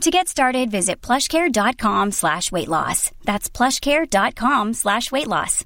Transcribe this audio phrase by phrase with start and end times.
[0.00, 3.10] To get started, visit plushcare.com slash weight loss.
[3.24, 5.64] That's plushcare.com slash weight loss.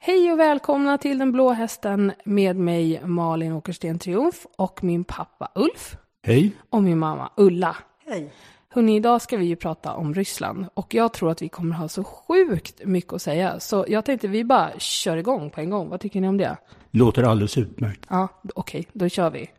[0.00, 5.50] Hej och välkomna till Den blå hästen med mig Malin Åkersten Triumf och min pappa
[5.54, 5.96] Ulf.
[6.22, 6.52] Hej.
[6.70, 7.76] Och min mamma Ulla.
[8.06, 8.32] Hej.
[8.68, 11.88] Hörrni, idag ska vi ju prata om Ryssland och jag tror att vi kommer ha
[11.88, 13.60] så sjukt mycket att säga.
[13.60, 15.88] Så jag tänkte vi bara kör igång på en gång.
[15.88, 16.56] Vad tycker ni om det?
[16.90, 18.06] Låter alldeles utmärkt.
[18.08, 19.50] Ja, okej, då kör vi.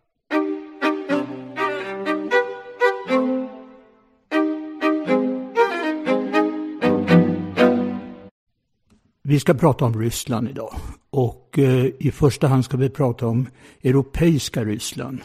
[9.27, 10.75] Vi ska prata om Ryssland idag.
[11.09, 13.47] Och eh, i första hand ska vi prata om
[13.83, 15.19] europeiska Ryssland.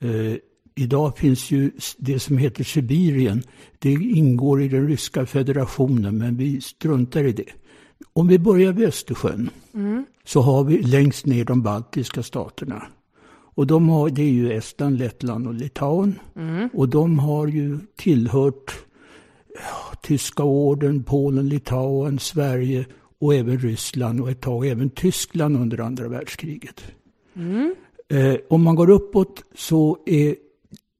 [0.00, 0.36] Eh,
[0.74, 3.42] idag finns ju det som heter Sibirien.
[3.78, 7.48] Det ingår i den ryska federationen, men vi struntar i det.
[8.12, 9.50] Om vi börjar vid Östersjön
[10.24, 12.82] så har vi längst ner de baltiska staterna.
[13.54, 16.18] Och de har, det är ju Estland, Lettland och Litauen.
[16.72, 18.84] Och de har ju tillhört
[20.02, 22.84] Tyska orden, Polen, Litauen, Sverige
[23.22, 26.84] och även Ryssland och ett tag även Tyskland under andra världskriget.
[28.08, 30.36] Eh, om man går uppåt så är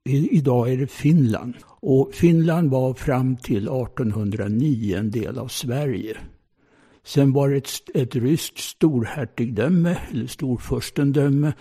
[0.04, 1.54] idag är det Finland.
[1.64, 6.16] Och Finland var fram till 1809 en del av Sverige.
[7.04, 11.52] Sen var det ett, ett ryskt storhertigdöme, eller storfurstendöme.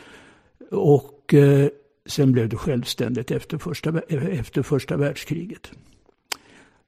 [0.71, 1.69] Och eh,
[2.05, 5.71] sen blev det självständigt efter första, efter första världskriget.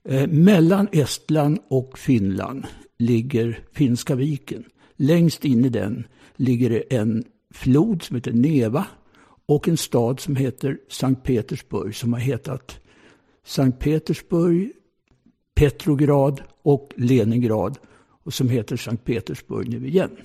[0.09, 2.65] Eh, mellan Estland och Finland
[2.97, 4.63] ligger Finska viken.
[4.95, 7.23] Längst in i den ligger det en
[7.53, 8.85] flod som heter Neva
[9.45, 12.79] och en stad som heter Sankt Petersburg som har hetat
[13.45, 14.71] Sankt Petersburg,
[15.55, 17.77] Petrograd och Leningrad
[18.23, 20.17] och som heter Sankt Petersburg nu igen.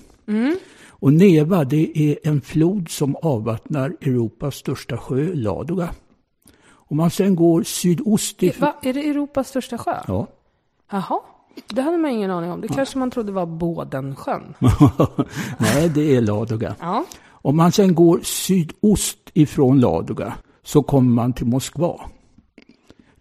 [0.87, 5.89] Och Neva det är en flod som avvattnar Europas största sjö, Ladoga.
[6.69, 8.67] Om man sen går sydost ifrån...
[8.67, 9.97] Va, är det Europas största sjö?
[10.07, 10.27] Ja.
[10.91, 11.19] Jaha,
[11.67, 12.61] det hade man ingen aning om.
[12.61, 14.53] Det kanske man trodde var Bådensjön.
[15.57, 16.75] Nej, det är Ladoga.
[16.79, 17.05] Ja.
[17.27, 20.33] Om man sen går sydost ifrån Ladoga
[20.63, 22.01] så kommer man till Moskva.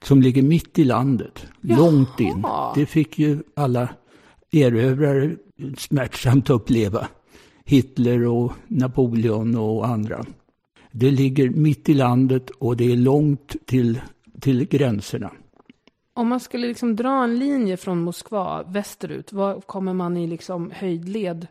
[0.03, 2.45] Som ligger mitt i landet, långt in.
[2.75, 3.89] Det fick ju alla
[4.53, 5.37] erövrare
[5.79, 7.09] smärtsamt uppleva.
[7.65, 10.25] Hitler och Napoleon och andra.
[10.93, 14.01] Det ligger mitt i landet och det är långt till,
[14.41, 15.31] till gränserna.
[16.19, 20.71] Om man skulle liksom dra en linje från Moskva västerut, vad kommer man i liksom
[20.75, 21.47] höjdled?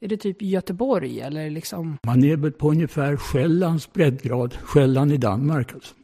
[0.00, 1.98] Är det typ Göteborg eller liksom?
[2.02, 5.94] Man är väl på ungefär Själlands breddgrad, Själland i Danmark alltså.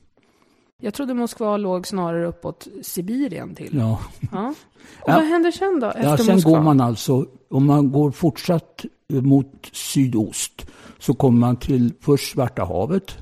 [0.83, 3.77] Jag trodde Moskva låg snarare uppåt Sibirien till.
[3.77, 4.01] Ja.
[4.33, 4.55] Ja.
[5.01, 5.87] Och vad händer sen då?
[5.87, 6.51] Efter Ja, sen Moskva?
[6.51, 10.67] går man alltså, om man går fortsatt mot sydost,
[10.99, 13.19] så kommer man till först Svarta havet.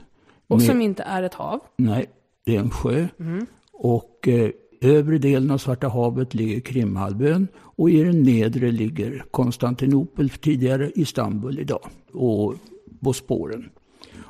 [0.47, 1.61] Och med- som inte är ett hav.
[1.77, 2.07] Nej,
[2.45, 3.09] det är en sjö.
[3.21, 3.47] Mm.
[3.73, 10.31] Och eh, övre delen av Svarta havet ligger Krimhalvön och i den nedre ligger Konstantinopel,
[10.31, 12.55] tidigare Istanbul idag, och
[13.01, 13.69] Bosporen.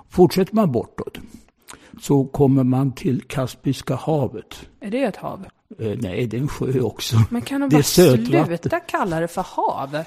[0.08, 1.18] Fortsätter man bortåt
[2.00, 4.68] så kommer man till Kaspiska havet.
[4.80, 5.46] Är det ett hav?
[5.78, 7.16] Eh, nej, det är en sjö också.
[7.30, 9.98] Men kan de bara sluta kalla det för hav?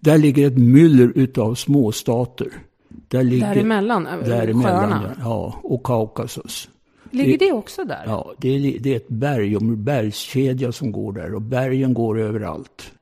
[0.00, 2.48] Där ligger ett myller utav småstater.
[2.88, 4.06] Där ligger, Däremellan?
[4.06, 5.16] äh, Däremellan, sjöarna?
[5.20, 5.60] ja.
[5.62, 6.68] Och Kaukasus.
[7.16, 8.02] Ligger Det- det också där?
[8.06, 12.18] Ja, det är, det är ett berg, en bergskedja som går där och bergen går
[12.20, 12.92] överallt.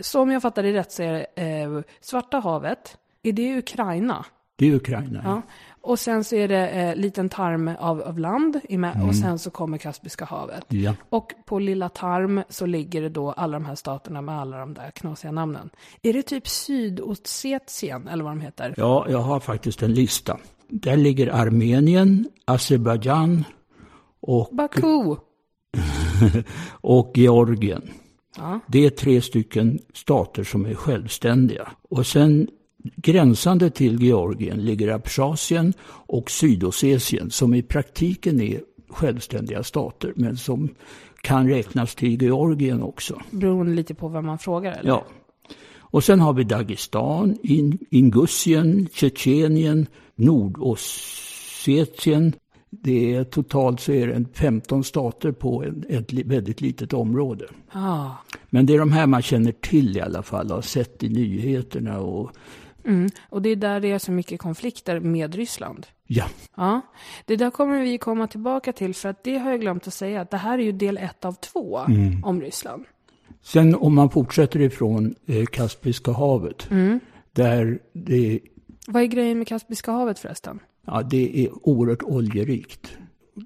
[0.00, 1.26] Så om jag fattar det rätt så är det
[1.62, 4.24] eh, Svarta havet, är det Ukraina?
[4.56, 5.20] Det är Ukraina.
[5.24, 5.42] Ja.
[5.80, 9.50] Och sen så är det eh, liten tarm av, av land med, och sen så
[9.50, 10.72] kommer Kaspiska havet.
[10.72, 10.84] Mm.
[10.84, 10.94] Ja.
[11.08, 14.74] Och på Lilla Tarm så ligger det då alla de här staterna med alla de
[14.74, 15.70] där knasiga namnen.
[16.02, 18.74] Är det typ Sydossetien eller vad de heter?
[18.76, 20.38] ja, jag har faktiskt en lista.
[20.74, 23.44] Där ligger Armenien, Azerbajdzjan
[24.20, 25.16] och, Baku.
[26.70, 27.82] och Georgien.
[28.36, 28.60] Ja.
[28.66, 31.68] Det är tre stycken stater som är självständiga.
[31.88, 32.48] Och sen
[32.96, 40.68] gränsande till Georgien ligger Abchasien och Sydossetien som i praktiken är självständiga stater men som
[41.20, 43.20] kan räknas till Georgien också.
[43.30, 44.90] Beroende lite på vem man frågar eller?
[44.90, 45.04] Ja.
[45.92, 52.32] Och sen har vi Dagestan, In Ingusien, Tjetjenien, Nordossetien.
[52.70, 57.46] Det är, totalt så är det 15 stater på ett, väldigt litet område.
[57.72, 58.10] Ah.
[58.50, 62.00] Men det är de här man känner till i alla fall, har sett i nyheterna
[62.00, 62.30] och
[62.84, 63.10] Mm.
[63.28, 65.86] Och det är där det är så mycket konflikter med Ryssland.
[66.06, 66.24] ja,
[66.56, 66.80] Ja,
[67.24, 70.20] det där kommer vi komma tillbaka till för att det har jag glömt att säga
[70.20, 71.80] att det här är ju del ett av två
[72.22, 72.84] om Ryssland.
[73.42, 76.68] Sen om man fortsätter ifrån eh, Kaspiska havet,
[77.32, 78.40] där det,
[78.86, 80.58] Vad är grejen med Kaspiska havet förresten?
[80.86, 82.96] ja, det är oerhört oljerikt.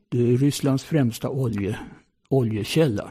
[0.09, 1.79] Det är Rysslands främsta olje,
[2.29, 3.11] oljekälla.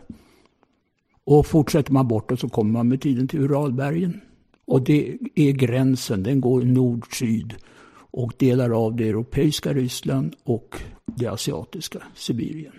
[1.23, 4.21] Och fortsätter man bortåt så kommer man med tiden till Uralbergen.
[4.65, 7.55] Och det är gränsen, den går nord-syd
[8.11, 12.73] och delar av det europeiska Ryssland och det asiatiska Sibirien.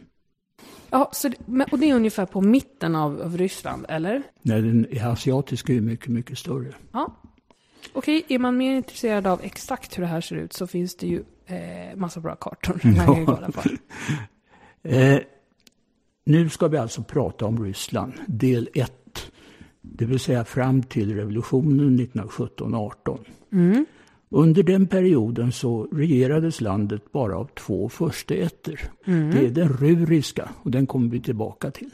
[0.90, 1.30] Ja, så
[1.72, 4.22] och det är ungefär på mitten av, av Ryssland, eller?
[4.42, 6.74] Nej, den asiatiska är mycket, mycket större.
[6.92, 7.16] Ja.
[7.92, 11.06] Okej, är man mer intresserad av exakt hur det här ser ut så finns det
[11.06, 13.62] ju eh, massa bra kartor man kan kolla på.
[14.82, 15.18] Eh,
[16.24, 18.92] nu ska vi alltså prata om Ryssland, del 1.
[19.80, 23.18] Det vill säga fram till revolutionen 1917-18.
[24.28, 28.80] Under den perioden så regerades landet bara av två försteätter.
[29.04, 31.90] Det är den ruriska och den kommer vi tillbaka till.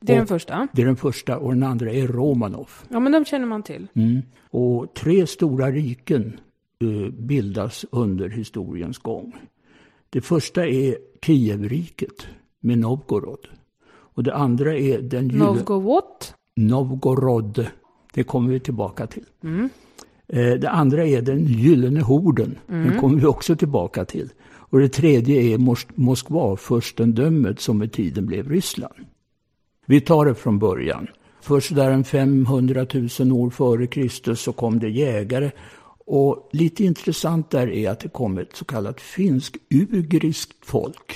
[0.00, 0.68] Det är den första.
[0.72, 2.70] Det är den första och den andra är Romanov.
[2.88, 3.86] Ja, men de känner man till.
[3.94, 4.22] Mm.
[4.50, 6.40] Och tre stora riken
[6.80, 9.36] eh, bildas under historiens gång.
[10.10, 12.26] Det första är Kievriket
[12.60, 13.48] med Novgorod.
[13.86, 15.26] Och det andra är den.
[15.26, 16.24] Novgorod.
[16.56, 17.66] Novgorod.
[18.14, 19.24] Det kommer vi tillbaka till.
[19.42, 19.66] Eh,
[20.32, 22.58] Det andra är den gyllene horden.
[22.66, 24.28] Den kommer vi också tillbaka till.
[24.46, 28.94] Och det tredje är Mos- Moskva, furstendömet som med tiden blev Ryssland.
[29.86, 31.06] Vi tar det från början.
[31.42, 32.86] Först där en 500
[33.20, 35.50] 000 år före Kristus så kom det jägare.
[36.06, 41.12] Och lite intressant där är att det kom ett så kallat finsk-ugriskt folk.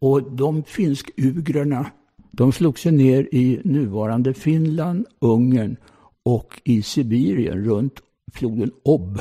[0.00, 1.86] Och de finsk-ugrarna,
[2.30, 5.76] de slog sig ner i nuvarande Finland, Ungern
[6.22, 9.20] och i Sibirien runt floden Ob.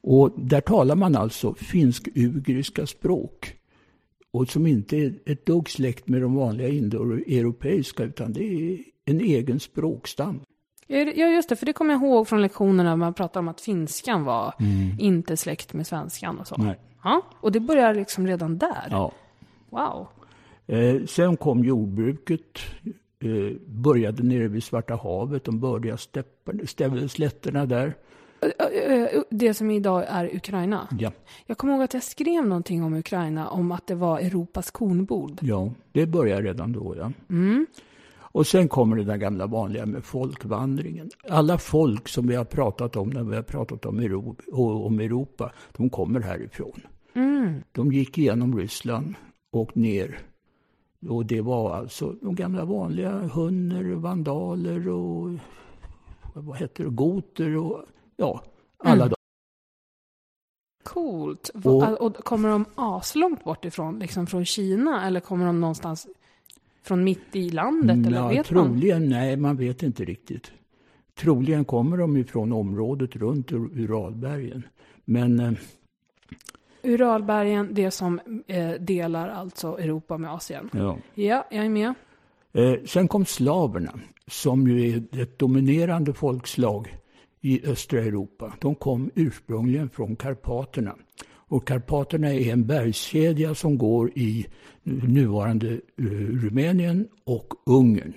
[0.00, 3.56] Och där talar man alltså finsk-ugriska språk.
[4.30, 9.20] Och som inte är ett dugg släkt med de vanliga indoeuropeiska utan det är en
[9.20, 10.40] egen språkstam.
[10.86, 10.98] Ja,
[11.28, 14.24] just det, för det kommer jag ihåg från lektionerna när man pratade om att finskan
[14.24, 14.54] var
[14.98, 16.56] inte släkt med svenskan och så.
[16.58, 16.78] Nej.
[17.04, 18.88] Ja, och det börjar liksom redan där.
[18.90, 19.12] Ja.
[19.70, 20.06] Wow.
[20.66, 22.58] Eh, sen kom jordbruket,
[23.66, 25.96] började nere vid Svarta havet, de bördiga
[27.08, 27.94] slätterna där.
[28.40, 30.88] Ö, ö, Det som idag är Ukraina.
[30.98, 31.12] Ja,
[31.46, 35.38] Jag kommer ihåg att jag skrev någonting om Ukraina, om att det var Europas kornbod.
[35.42, 36.94] ja, det börjar redan då.
[36.98, 37.12] Ja.
[38.16, 41.10] Och sen kommer det där gamla vanliga med folkvandringen.
[41.28, 45.52] Alla folk som vi har pratat om när vi har pratat om Europa, om Europa
[45.76, 46.80] de kommer härifrån.
[47.72, 49.14] De gick igenom Ryssland
[49.52, 50.18] och ner.
[51.08, 55.30] Och det var alltså de gamla vanliga hunner, vandaler och
[56.34, 57.84] vad heter det, goter och
[58.16, 58.42] ja,
[58.78, 59.14] alla de.
[60.84, 61.50] Coolt.
[61.64, 66.06] Och- Och, kommer de aslångt bort ifrån, liksom från Kina, eller kommer de någonstans
[66.82, 68.66] från mitt i landet, eller Ja, vet man?
[68.68, 70.52] troligen, nej man vet inte riktigt.
[71.14, 74.62] Troligen kommer de ifrån området runt Ur- Uralbergen.
[75.04, 75.52] Men eh,
[76.84, 80.70] Uralbergen, det som eh, delar alltså Europa med Asien.
[80.72, 80.98] ja.
[81.14, 81.94] Ja, jag är med.
[82.52, 83.92] Eh, sen kom slaverna,
[84.26, 86.96] som ju är ett dominerande folkslag
[87.40, 88.52] i östra Europa.
[88.60, 90.94] De kom ursprungligen från Karpaterna.
[91.26, 94.46] Och Karpaterna är en bergskedja som går i
[94.82, 96.04] nuvarande eh,
[96.42, 98.14] Rumänien och Ungern.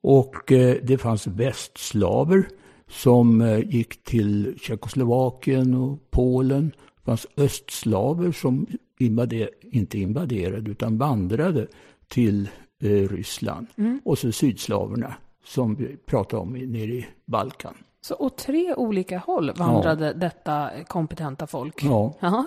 [0.00, 2.48] Och eh, det fanns västslaver
[2.88, 6.72] som eh, gick till Tjeckoslovakien och Polen.
[7.08, 8.66] Fanns östslaver som
[8.98, 11.66] invader, inte invaderade utan vandrade
[12.08, 12.48] till
[12.82, 13.66] eh, Ryssland.
[14.04, 17.74] Och så sydslaverna som vi pratade om nere i Balkan.
[18.00, 21.84] Så åt tre olika håll vandrade detta kompetenta folk.
[21.84, 22.46] Ja, ja,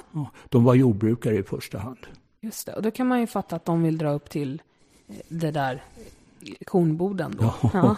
[0.49, 1.97] de var jordbrukare i första hand.
[2.41, 2.73] just det.
[2.73, 4.61] Och då kan man ju fatta att de vill dra upp till
[5.07, 5.73] eh, det där
[6.41, 7.53] eh, kornboden då.
[7.73, 7.95] Ja.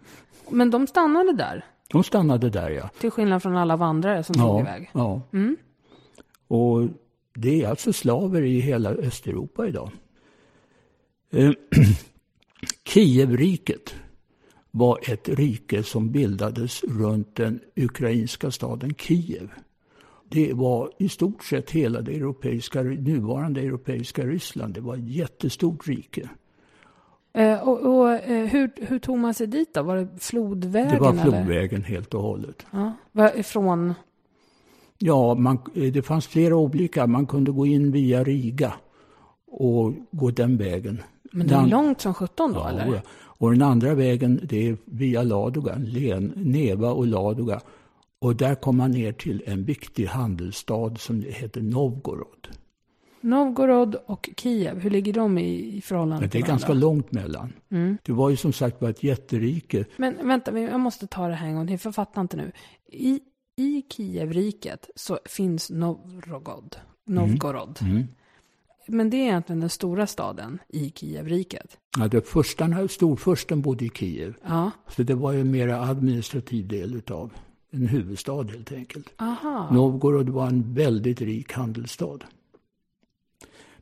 [0.50, 2.88] Men de stannade där, De stannade där ja.
[3.00, 4.90] till skillnad från alla vandrare som tog Ja, iväg.
[4.92, 5.20] ja.
[6.50, 6.88] Och
[7.34, 9.90] det är alltså slaver i hela Östeuropa idag.
[11.30, 11.50] Eh,
[12.84, 13.94] Kievriket
[14.70, 19.50] var ett rike som bildades runt den ukrainska staden Kiev.
[20.28, 24.74] Det var i stort sett hela det europeiska, nuvarande europeiska Ryssland.
[24.74, 26.28] Det var ett jättestort rike.
[27.32, 29.82] Eh, och, och eh, hur, hur tog man sig dit då?
[29.82, 30.94] Var det flodvägen?
[30.94, 31.22] Det var eller?
[31.22, 32.66] flodvägen helt och hållet.
[32.70, 32.92] Ja.
[33.42, 33.94] Från...
[35.02, 37.06] Ja, man, eh, det fanns flera olika.
[37.06, 38.72] Man kunde gå in via Riga
[39.46, 41.02] och gå den vägen.
[41.32, 43.02] Men det är långt som 17 då Ja, eller?
[43.40, 47.60] Och den andra vägen, det är via Ladoga, Len, Neva och Ladoga.
[48.18, 52.48] Och där kom man ner till en viktig handelsstad som heter Novgorod.
[53.20, 56.86] Novgorod och Kiev, hur ligger de i, förhållande Men det till är ganska varandra?
[56.86, 57.52] långt mellan.
[57.70, 57.98] Mm.
[58.02, 59.84] Det var ju som sagt ett jätterike.
[59.96, 62.52] Men vänta, jag måste ta det här en gång till, för jag fattar inte nu.
[62.92, 63.20] I,
[63.60, 66.76] i Kievriket så finns Novgorod.
[67.04, 67.78] Novgorod.
[67.82, 68.06] Mm.
[68.86, 71.78] Men det är egentligen den stora staden i Kievriket.
[71.98, 74.34] Ja, det förstarna, storfursten bodde i Kiev.
[74.44, 74.70] Ja.
[74.88, 77.32] Så det var ju en mera administrativ del utav
[77.70, 79.12] en huvudstad helt enkelt.
[79.16, 79.68] Aha.
[79.72, 82.18] Novgorod var en väldigt rik handelsstad.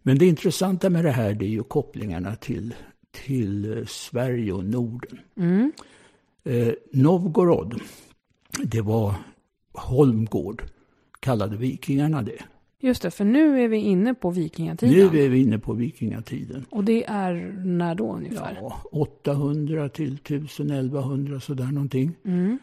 [0.03, 2.75] Men det intressanta med det här det är ju kopplingarna till,
[3.11, 5.21] till Sverige och Norden.
[5.37, 5.73] Mm.
[6.45, 7.81] Eh, Novgorod,
[8.65, 9.15] det var
[9.73, 10.63] Holmgård,
[11.21, 12.43] kallade vikingarna det.
[12.81, 14.95] Just det, för nu är vi inne på vikingatiden.
[14.95, 16.65] Nu är vi inne på vikingatiden.
[16.71, 18.59] Och det är när då ungefär?
[18.61, 22.15] Ja, 800 till 1100 sådär någonting.
[22.25, 22.59] Mm.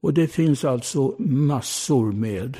[0.00, 2.56] Och det finns alltså massor med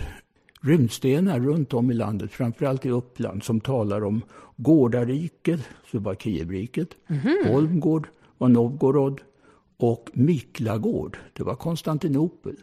[0.61, 4.23] rymdstenar runt om i landet, framförallt i Uppland, som talar om
[4.57, 5.61] Gårdariket,
[5.91, 6.88] så var Kievriket,
[7.47, 9.21] Holmgård var Novgorod
[9.76, 12.57] och Miklagård, det var Konstantinopel.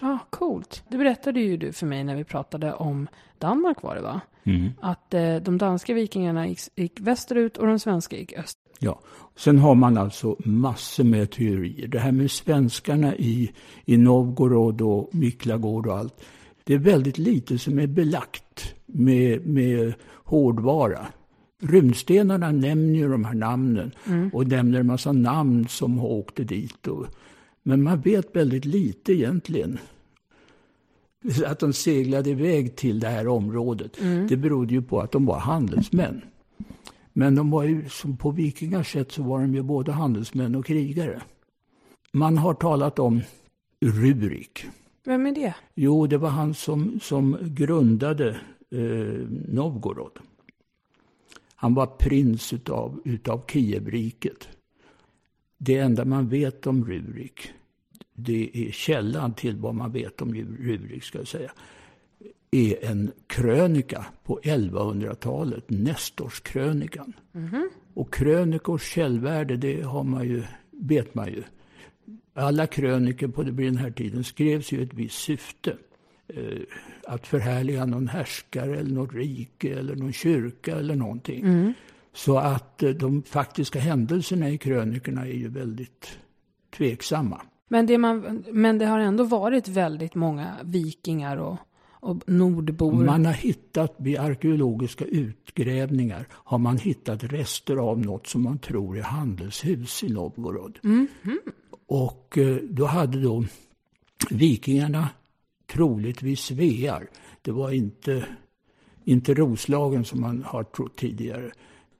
[0.00, 0.82] Ja, coolt.
[0.88, 3.08] Det berättade ju du för mig när vi pratade om
[3.38, 4.20] Danmark var det va?
[4.80, 8.76] Att eh, de danska vikingarna gick, gick västerut och de svenska gick österut.
[8.78, 9.00] Ja.
[9.36, 11.88] Sen har man alltså massor med teorier.
[11.88, 13.52] Det här med svenskarna i,
[13.84, 16.24] i Novgorod och Miklagård och allt.
[16.64, 21.06] Det är väldigt lite som är belagt med, med hårdvara.
[21.62, 23.90] Rymdstenarna nämner ju de här namnen
[24.32, 26.86] och nämner en massa namn som åkte dit.
[26.86, 27.06] Och,
[27.66, 29.78] men man vet väldigt lite egentligen.
[31.46, 33.98] Att de seglade iväg till det här området.
[34.28, 36.22] Det berodde ju på att de var handelsmän.
[37.12, 40.66] Men de var ju, som på vikingars sätt så var de ju både handelsmän och
[40.66, 41.22] krigare.
[42.12, 43.20] Man har talat om
[43.80, 44.64] Rurik.
[45.04, 45.54] Vem är det?
[45.74, 48.28] Jo, det var han som, som grundade
[48.70, 50.18] eh, Novgorod.
[51.54, 54.48] Han var prins utav, utav Kievriket.
[55.58, 57.50] Det enda man vet om Rurik,
[58.14, 61.50] det är källan till vad man vet om Rurik, ska jag säga,
[62.50, 67.12] är en krönika på 1100-talet, Nestorskrönikan.
[67.94, 71.42] Och krönikors källvärde, det har man ju, vet man ju.
[72.34, 75.76] Alla krönikor på den här tiden skrevs ju ett visst syfte.
[76.28, 76.60] Eh,
[77.06, 81.44] att förhärliga någon härskare eller något rike eller någon kyrka eller någonting.
[82.14, 86.18] Så att eh, de faktiska händelserna i krönikorna är ju väldigt
[86.76, 87.40] tveksamma.
[87.68, 91.56] Men det, man, men det har ändå varit väldigt många vikingar och,
[92.00, 92.92] och nordbor.
[92.92, 98.98] Man har hittat vid arkeologiska utgrävningar har man hittat rester av något som man tror
[98.98, 100.78] är handelshus i Novgorod.
[101.86, 103.44] Och eh, då hade då
[104.30, 105.08] vikingarna
[105.66, 107.08] troligtvis svear.
[107.42, 108.26] Det var inte,
[109.04, 111.50] inte Roslagen som man har trott tidigare.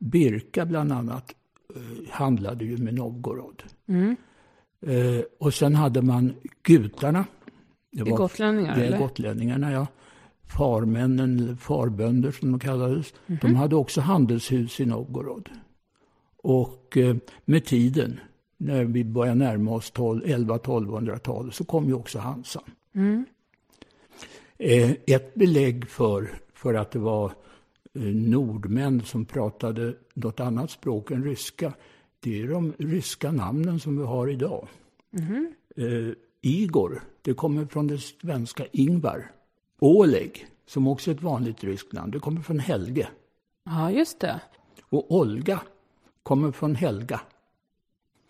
[0.04, 1.34] Birka bland annat
[1.76, 3.62] eh, handlade ju med Novgorod.
[4.86, 7.24] Eh, och sen hade man gutarna.
[7.90, 9.86] Det Det är gotlänningar, Det är gotlänningarna, ja.
[10.46, 13.14] Farmännen, eller farbönder som de kallades.
[13.26, 15.48] De hade också handelshus i Novgorod.
[16.36, 18.20] Och eh, med tiden,
[18.56, 22.62] när vi börjar närma oss 11-1200-talet, så kom ju också Hansan.
[24.58, 27.32] Eh, ett belägg för, för att det var
[28.02, 31.72] nordmän som pratade något annat språk än ryska,
[32.20, 34.68] det är de ryska namnen som vi har idag.
[35.76, 39.30] Eh, Igor, det kommer från det svenska Ingvar.
[39.78, 43.08] Oleg, som också är ett vanligt ryskt namn, det kommer från Helge.
[43.64, 44.40] Ja, just det.
[44.82, 45.60] Och Olga
[46.22, 47.20] kommer från Helga.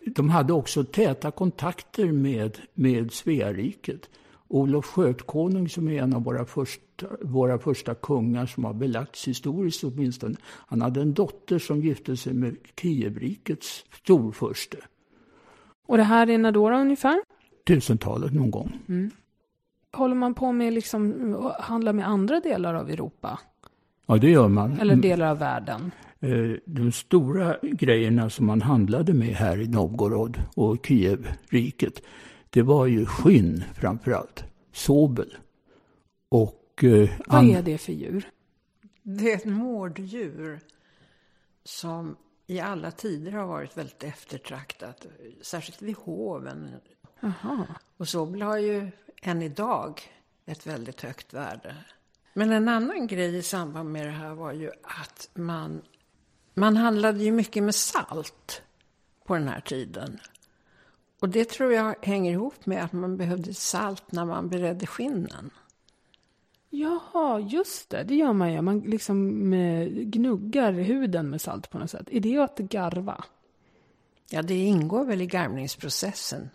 [0.05, 4.09] De hade också täta kontakter med, med Sveariket.
[4.47, 9.83] Olof Skötkonung som är en av våra första, våra första kungar som har belagts historiskt
[9.83, 10.35] åtminstone.
[10.67, 14.77] Han hade en dotter som gifte sig med Kievrikets storfurste.
[15.87, 17.19] Och det här är när då, ungefär?
[17.67, 18.79] Tusentalet någon gång.
[19.91, 23.39] Håller man på med liksom, att handla med andra delar av Europa?
[24.05, 24.79] Ja, det gör man.
[24.79, 25.91] Eller delar av världen?
[26.19, 32.01] Eh, de stora grejerna som man handlade med här i Novgorod och Kievriket,
[32.55, 34.43] det var ju skinn framför allt.
[34.71, 35.37] Sobel.
[36.29, 36.83] Och...
[36.83, 38.29] Eh, Vad är det för djur?
[39.03, 40.59] Det är ett mårddjur
[41.63, 42.15] som
[42.47, 45.05] i alla tider har varit väldigt eftertraktat.
[45.41, 46.69] Särskilt vid hoven.
[47.23, 47.65] Aha.
[47.97, 50.01] Och sobel har ju än idag
[50.45, 51.75] ett väldigt högt värde.
[52.33, 55.81] Men en annan grej i samband med det här var ju att man,
[56.53, 58.61] man handlade ju mycket med salt
[59.25, 60.19] på den här tiden.
[61.25, 65.49] Och det tror jag hänger ihop med att man behövde salt när man beredde skinnen.
[66.69, 68.03] Jaha, just det.
[68.03, 68.61] Det gör man ju.
[68.61, 72.07] Man liksom eh, gnuggar huden med salt på något sätt.
[72.11, 73.23] Är det att garva?
[74.29, 76.49] Ja, det ingår väl i garvningsprocessen.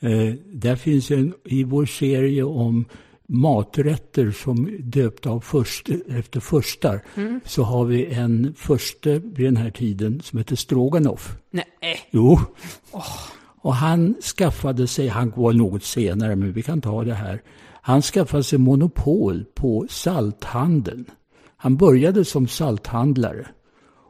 [0.00, 2.84] Eh, där finns en, i vår serie om
[3.26, 7.04] maträtter som döpta av först, efter förstar.
[7.14, 7.40] Mm.
[7.44, 11.36] Så har vi en förste vid den här tiden som heter Stroganoff.
[11.50, 12.00] Nej.
[12.10, 12.38] Jo.
[12.92, 13.37] Oh.
[13.68, 17.42] Och han skaffade sig, han var något senare men vi kan ta det här.
[17.82, 21.04] Han skaffade sig monopol på salthandeln.
[21.56, 23.46] Han började som salthandlare.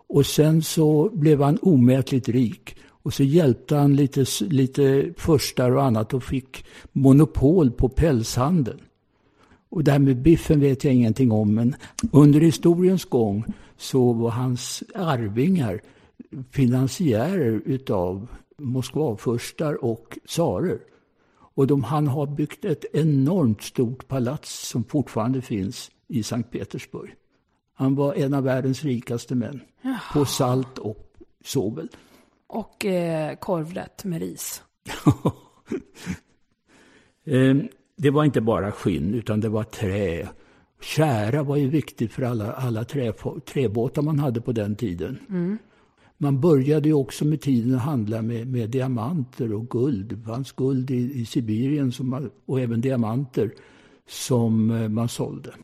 [0.08, 2.76] Och sen så blev han omätligt rik.
[3.02, 8.80] Och så hjälpte han lite, lite förstar och annat och fick monopol på pälshandeln.
[9.68, 11.74] Och det här med biffen vet jag ingenting om, men
[12.12, 13.44] under historiens gång
[13.76, 15.80] så var hans arvingar
[16.50, 20.80] finansiärer utav Moskvafurstar och tsarer.
[21.54, 27.14] Och de, han har byggt ett enormt stort palats som fortfarande finns i Sankt Petersburg.
[27.74, 30.00] Han var en av världens rikaste män Jaha.
[30.12, 31.12] på salt och
[31.44, 31.88] sovel.
[32.46, 34.62] Och eh, korvrätt med ris.
[37.24, 37.56] eh,
[37.96, 40.28] det var inte bara skinn, utan det var trä.
[40.80, 43.12] Kära var ju viktigt för alla, alla trä,
[43.46, 45.18] träbåtar man hade på den tiden.
[45.28, 45.58] Mm.
[46.18, 50.06] Man började ju också med tiden att handla med, med diamanter och guld.
[50.06, 53.50] Det fanns guld i, i Sibirien som, och även diamanter
[54.08, 55.54] som eh, man sålde.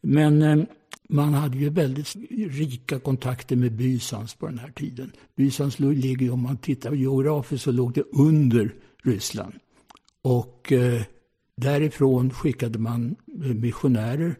[0.00, 0.64] Men eh,
[1.08, 2.16] man hade ju väldigt
[2.50, 5.12] rika kontakter med Bysans på den här tiden.
[5.36, 9.54] Bysans ligger, om man tittar geografiskt, så låg det under Ryssland.
[10.22, 11.02] Och eh,
[11.56, 13.16] därifrån skickade man
[13.54, 14.36] missionärer.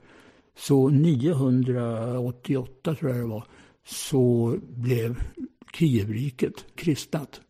[0.59, 3.44] Så 988 tror jag det var,
[3.84, 5.22] så blev
[5.72, 7.40] Kievriket kristnat.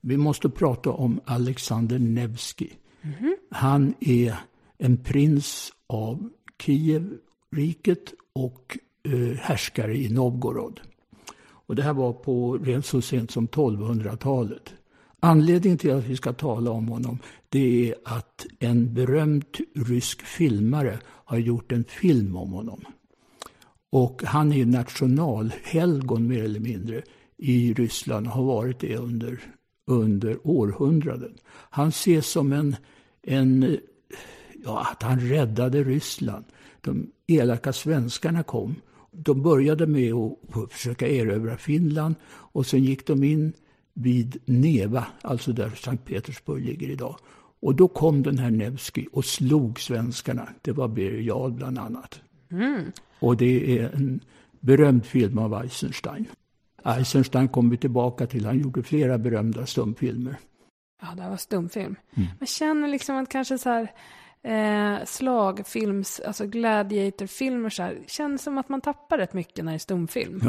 [0.00, 2.70] Vi måste prata om Alexander Nevsky.
[3.02, 3.32] Mm -hmm.
[3.50, 4.34] Han är
[4.78, 6.30] en prins av
[6.62, 10.80] Kievriket och eh, härskare i Novgorod.
[11.40, 14.74] Och det här var på rent så sent som 1200-talet.
[15.20, 20.98] Anledningen till att vi ska tala om honom det är att en berömd rysk filmare
[21.04, 22.84] har gjort en film om honom.
[23.92, 27.02] Och han är nationalhelgon mer eller mindre
[27.36, 29.40] i Ryssland och har varit det under,
[29.86, 31.38] under århundraden.
[31.70, 32.76] Han ses som en,
[33.22, 33.78] en
[34.64, 36.44] ja, att han räddade Ryssland.
[36.80, 38.74] De elaka svenskarna kom.
[39.10, 43.52] De började med att försöka erövra Finland och sen gick de in
[43.94, 47.16] vid Neva, alltså där Sankt Petersburg ligger idag.
[47.60, 50.48] Och då kom den här Nevsky och slog svenskarna.
[50.62, 52.20] Det var Birger Jarl bland annat.
[52.50, 52.92] Mm.
[53.22, 54.20] Och det är en
[54.60, 56.26] berömd film av Eisenstein.
[56.84, 58.46] Eisenstein kommer vi tillbaka till.
[58.46, 60.36] Han gjorde flera berömda stumfilmer.
[61.02, 61.96] Ja, det var stumfilm.
[62.14, 62.28] Mm.
[62.40, 63.92] Man känner liksom att kanske så här
[64.42, 69.76] eh, slagfilms, alltså gladiatorfilmer så här, känns som att man tappar rätt mycket när det
[69.76, 70.40] är stumfilm.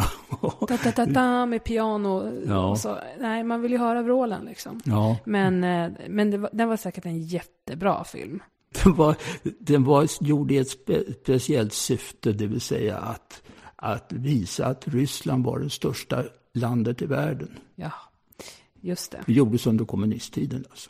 [0.67, 2.43] da, da, da, da, med piano.
[2.47, 2.75] Ja.
[2.75, 2.97] Så.
[3.19, 4.81] Nej, man vill ju höra vrålen liksom.
[4.85, 5.17] Ja.
[5.25, 8.43] Men, eh, men var, den var säkert en jättebra film.
[8.83, 9.15] Den var,
[9.59, 13.41] den var gjord i ett spe, speciellt syfte, det vill säga att,
[13.75, 17.59] att visa att Ryssland var det största landet i världen.
[17.75, 17.91] Ja,
[18.81, 19.23] just det.
[19.25, 20.89] Det gjordes under kommunisttiden alltså.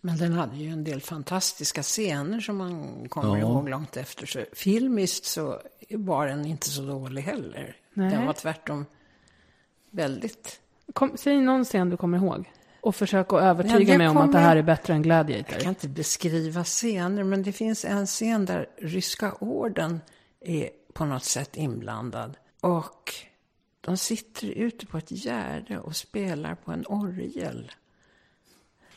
[0.00, 3.38] Men den hade ju en del fantastiska scener som man kommer ja.
[3.38, 4.26] ihåg långt efter.
[4.26, 7.76] Så filmiskt så var den inte så dålig heller.
[7.94, 8.10] Nej.
[8.10, 8.86] Den var tvärtom
[9.90, 10.60] väldigt...
[10.92, 12.50] Kom, säg någon scen du kommer ihåg.
[12.84, 15.52] Och försök att övertyga ja, mig om att det här är bättre än Gladiator.
[15.52, 20.00] Jag kan inte beskriva scener, men det finns en scen där ryska orden
[20.40, 22.36] är på något sätt inblandad.
[22.60, 23.14] Och
[23.80, 27.72] de sitter ute på ett gärde och spelar på en orgel.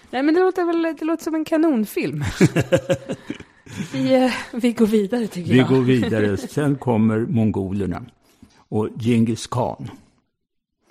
[0.10, 2.24] Nej, men det låter väl det låter som en kanonfilm.
[3.94, 5.70] vi, eh, vi går vidare tycker vi jag.
[5.70, 6.38] Vi går vidare.
[6.48, 8.06] Sen kommer mongolerna
[8.70, 9.92] och Genghis khan.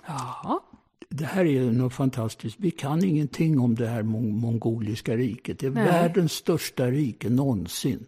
[0.07, 0.63] Ja.
[1.09, 2.55] Det här är något fantastiskt.
[2.59, 5.59] Vi kan ingenting om det här mongoliska riket.
[5.59, 5.85] Det är Nej.
[5.85, 8.05] världens största rike någonsin.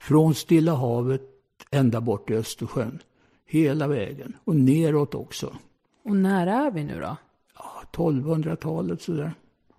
[0.00, 1.22] Från Stilla havet
[1.70, 2.98] ända bort till Östersjön.
[3.46, 4.36] hela vägen.
[4.44, 5.56] Och neråt också.
[6.04, 7.16] Och när är vi nu då?
[7.58, 9.32] Ja, 1200-talet sådär.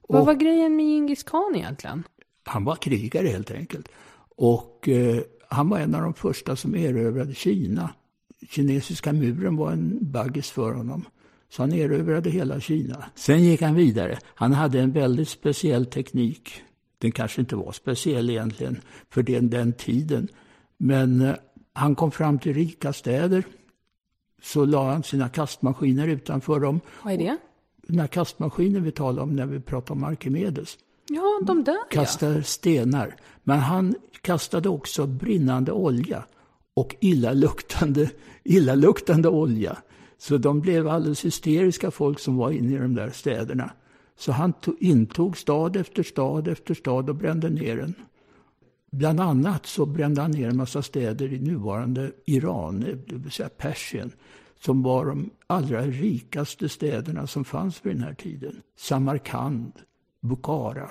[0.07, 2.03] Vad Och var grejen med Djingis khan egentligen?
[2.45, 3.87] han var krigare helt enkelt.
[4.35, 7.89] Och eh, han var en av de första som erövrade Kina.
[8.49, 11.05] Kinesiska muren var en baggis för honom.
[11.53, 13.05] Så han erövrade hela Kina.
[13.15, 14.19] Sen gick han vidare.
[14.25, 16.61] Han hade en väldigt speciell teknik.
[16.97, 20.27] Den kanske inte var speciell egentligen för den, den tiden.
[20.77, 21.35] Men eh,
[21.73, 23.43] han kom fram till rika städer.
[24.41, 26.79] Så la han sina kastmaskiner utanför dem.
[27.03, 27.37] Vad är det?
[27.87, 31.85] Den här kastmaskinen vi talade om när vi pratade om Arkimedes Ja, de där ja.
[31.89, 33.15] kastar stenar.
[33.43, 36.23] Men han kastade också brinnande olja
[36.73, 38.09] och illaluktande,
[38.43, 39.77] illaluktande olja.
[40.23, 43.71] Så de blev alldeles hysteriska folk som var inne i de där städerna.
[44.17, 47.93] Så han tog, intog stad efter stad efter stad och brände ner den.
[48.91, 53.49] Bland annat så brände han ner en massa städer i nuvarande Iran, det vill säga
[53.49, 54.11] Persien,
[54.59, 58.61] som var de allra rikaste städerna som fanns vid den här tiden.
[58.77, 59.71] Samarkand,
[60.21, 60.89] Bukhara.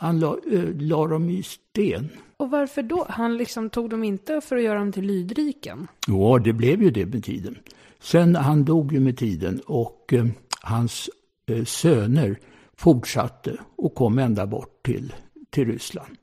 [0.00, 2.08] Han la, eh, la dem i sten.
[2.36, 3.06] Och varför då?
[3.08, 5.86] Han liksom tog dem inte för att göra dem till lydriken?
[6.06, 7.58] Ja, det blev ju det med tiden.
[8.00, 10.26] Sen han dog ju med tiden och eh,
[10.62, 11.10] hans
[11.46, 12.38] eh, söner
[12.74, 15.12] fortsatte och kom ända bort till,
[15.50, 16.16] till Ryssland.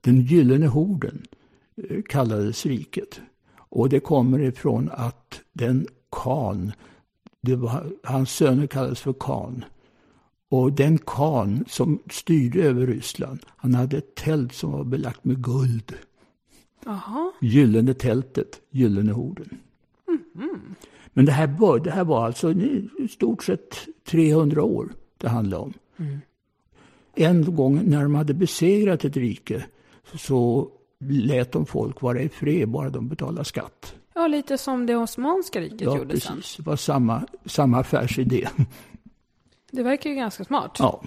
[0.00, 1.22] Den gyllene horden
[1.76, 3.20] eh, kallades riket.
[3.56, 5.86] Och det kommer ifrån att den
[6.22, 6.72] kan,
[7.40, 9.64] var, hans söner kallades för kan.
[10.56, 15.44] Och den kan som styrde över Ryssland, han hade ett tält som var belagt med
[15.44, 15.92] guld.
[16.84, 17.32] Jaha.
[17.40, 19.48] Gyllene tältet, Gyllene horden.
[21.12, 25.62] Men det här, var, det här var alltså i stort sett 300 år det handlade
[25.62, 25.72] om.
[27.14, 29.66] En gång när de hade besegrat ett rike
[30.14, 33.94] så lät de folk vara i fred bara de betalade skatt.
[34.14, 36.36] Ja, lite som det Osmanska riket Ja, gjorde sen.
[36.36, 36.56] precis.
[36.56, 38.48] Det var samma, samma affärsidé.
[39.76, 40.76] Det verkar ju ganska smart.
[40.78, 41.02] Ja.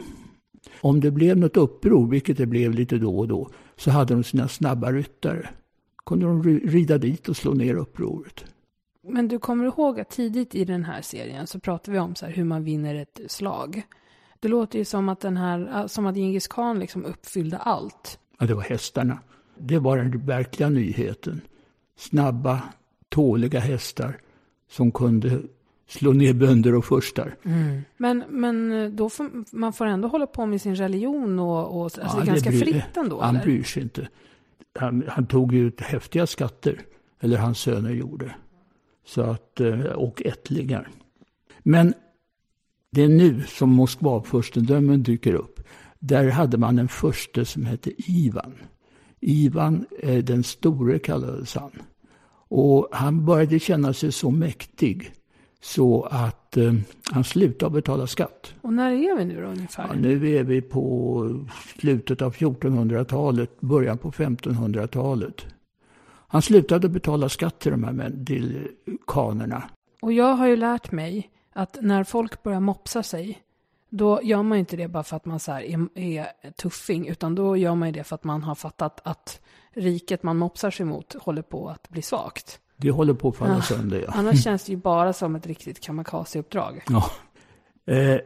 [0.82, 4.24] Om det blev något uppror, vilket det blev lite då och då, så hade de
[4.24, 5.50] sina snabba ryttare.
[6.06, 8.46] kunde de ri- rida dit och slå ner upproret.
[9.04, 12.26] Men du kommer ihåg att tidigt i den här serien så pratar vi om så
[12.26, 13.82] hur man vinner ett slag.
[14.40, 18.20] Det låter ju som att den här, som att Djingis khan liksom uppfyllde allt.
[18.40, 19.20] Ja, det var hästarna.
[19.58, 21.42] Det var den verkliga nyheten.
[21.98, 22.62] Snabba,
[23.10, 24.18] tåliga hästar
[24.72, 25.42] som kunde
[25.90, 27.36] slå ner bönder och furstar.
[27.98, 32.18] Men, men då får, man får ändå hålla på med sin religion och, och alltså
[32.18, 33.46] det är ganska bryr- fritt ändå, Han eller?
[33.46, 34.08] bryr sig inte.
[34.80, 36.82] Han, han tog ut häftiga skatter,
[37.20, 38.36] eller hans söner gjorde.
[39.06, 40.90] Så att, eh, och ättlingar.
[41.60, 41.94] Men
[42.92, 45.60] det är nu som Moskva-furstendömen dyker upp.
[46.00, 48.54] Där hade man en furste som hette Ivan.
[49.20, 51.72] Ivan eh, den store kallades han.
[52.52, 55.14] Och han började känna sig så mäktig
[55.62, 56.74] så att eh,
[57.12, 58.54] han slutade betala skatt.
[58.62, 59.88] Och när är vi nu då ungefär?
[59.88, 61.46] Ja, nu är vi på
[61.80, 65.46] slutet av 1400-talet, början på 1500-talet.
[66.32, 68.68] Han slutade betala skatt till de här män, till
[69.08, 69.64] kanerna.
[70.02, 73.42] Och jag har ju lärt mig att när folk börjar mopsa sig,
[73.90, 77.58] då gör man inte det bara för att man så är, är tuffing, utan då
[77.58, 79.42] gör man ju det för att man har fattat att
[79.72, 82.60] riket man mopsar sig mot håller på att bli svagt.
[82.82, 83.62] Det håller på att falla Ah.
[83.62, 84.04] sönder.
[84.08, 84.14] Ja.
[84.16, 86.84] Annars känns det ju bara som ett riktigt kamikaze-uppdrag.
[86.90, 87.12] Ja.
[87.94, 88.20] Eh,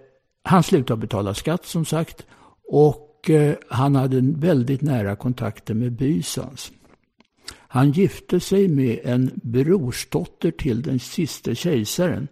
[0.43, 2.25] han slutade betala skatt som sagt.
[2.67, 6.71] Och eh, han hade väldigt nära kontakter med Bysans.
[7.51, 12.27] Han gifte sig med en brorsdotter till den sista kejsaren.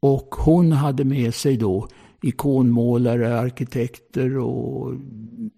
[0.00, 1.88] Och hon hade med sig då
[2.22, 4.92] ikonmålare, arkitekter och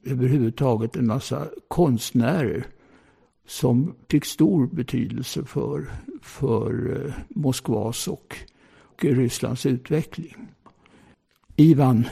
[0.06, 2.66] överhuvudtaget en massa konstnärer
[3.48, 5.86] som fick stor betydelse för,
[6.22, 8.36] för eh, Moskvas och,
[8.78, 10.36] och Rysslands utveckling.
[11.56, 12.04] Ivan,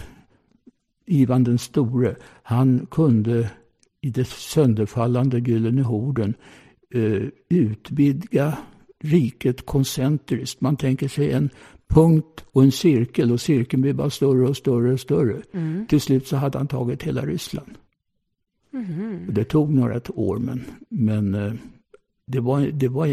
[1.06, 3.50] Ivan den store, han kunde
[4.00, 6.34] i det sönderfallande Gyllene horden
[6.94, 8.58] eh, utvidga
[9.00, 10.60] riket koncentriskt.
[10.60, 11.50] Man tänker sig en
[11.88, 15.42] punkt och en cirkel och cirkeln blir bara större och större och större.
[15.88, 17.78] Till slut så hade han tagit hela Ryssland.
[19.28, 21.52] Och Det tog några år men, men eh,
[22.26, 23.06] det, var, det, var,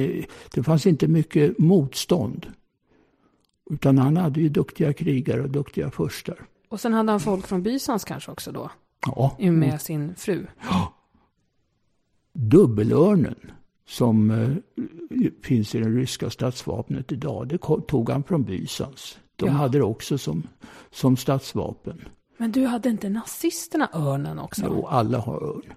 [0.54, 2.48] det fanns inte mycket motstånd.
[3.70, 6.38] Utan han hade ju duktiga krigare och duktiga furstar.
[6.70, 8.72] Och sen hade han folk från Bysans kanske också då,
[9.06, 10.46] Ja, med sin fru.
[12.34, 13.36] dubbelörnen
[13.88, 14.50] som eh,
[15.44, 19.18] finns i det ryska statsvapnet idag, det tog han från Bysans.
[19.36, 19.52] De Ja.
[19.52, 20.44] hade det också som,
[20.92, 22.02] som statsvapen.
[22.44, 24.62] Men du, hade inte nazisterna örnen också?
[24.66, 25.74] Jo, alla har örn.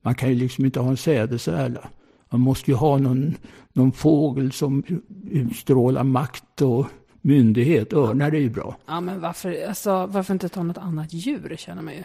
[0.00, 1.88] Man kan ju liksom inte ha en sädesärla.
[2.30, 3.34] Man måste ju ha någon,
[3.72, 4.82] någon fågel som
[5.30, 6.86] utstrålar makt och
[7.20, 7.92] myndighet.
[7.92, 8.76] Örnar är ju bra.
[8.86, 12.02] Ja, men varför, alltså, varför inte ta något annat djur, känner man ju.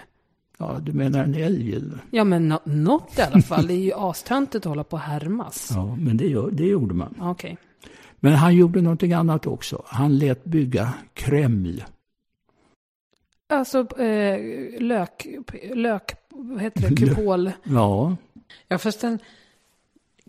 [0.58, 2.04] Ja, du menar en älg eller?
[2.12, 3.68] Ja, men no något i alla fall.
[3.68, 5.72] Det är ju astöntigt att hålla på och härmas.
[5.76, 7.16] Ja, men det, det gjorde man.
[7.20, 7.58] Okej.
[8.20, 9.84] Men han gjorde någonting annat också.
[9.86, 11.84] Han lät bygga Kreml.
[13.48, 15.28] Alltså, eh, lök,
[15.74, 17.52] lök, vad heter det, kupol.
[17.64, 18.16] Ja,
[18.68, 19.20] Ja, fast den,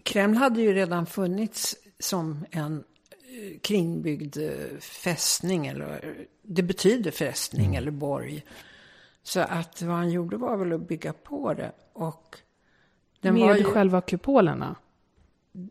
[0.02, 5.66] Kreml hade ju redan funnits som en eh, kringbyggd eh, fästning.
[5.66, 8.44] Eller, det betyder fästning eller borg.
[9.22, 11.72] Så att vad han gjorde var väl att bygga på det.
[11.92, 12.37] Och
[13.20, 14.76] den var Med ju, själva kupolerna.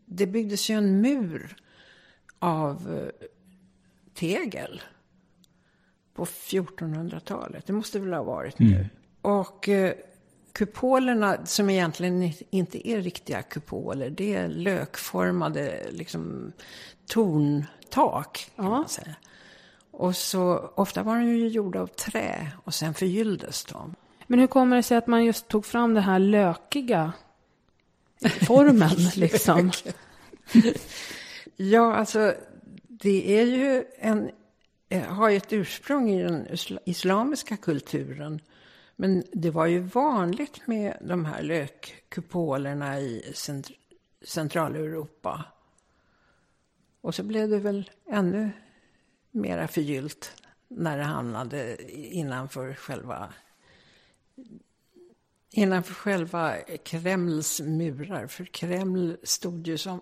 [0.06, 1.56] det byggdes ju en mur
[2.38, 3.26] av eh,
[4.14, 4.82] tegel
[6.18, 7.66] på 1400-talet.
[7.66, 8.86] Det måste väl ha varit nu.
[9.22, 9.92] Och eh,
[10.52, 16.52] kupolerna, som egentligen inte är riktiga kupoler, det är lökformade liksom,
[17.06, 18.50] torntak.
[18.56, 18.70] Kan Ja.
[18.70, 19.14] man säga.
[19.90, 23.94] Och så ofta var de ju gjorda av trä och sen förgylldes de.
[24.26, 27.12] Men hur kommer det sig att man just tog fram den här lökiga
[28.46, 29.70] formen, liksom?
[31.56, 32.34] Ja, alltså
[32.88, 34.30] det är ju en,
[34.88, 36.46] Eh, har ju ett ursprung i den
[36.84, 38.40] islamiska kulturen.
[38.96, 43.70] Men det var ju vanligt med de här lökkupolerna i cent-
[44.22, 45.44] Centraleuropa.
[47.00, 48.50] Och så blev det väl ännu
[49.30, 53.34] mera förgyllt när det hamnade innanför själva
[55.50, 58.26] innanför själva Kremls murar.
[58.26, 60.00] För Kreml stod ju som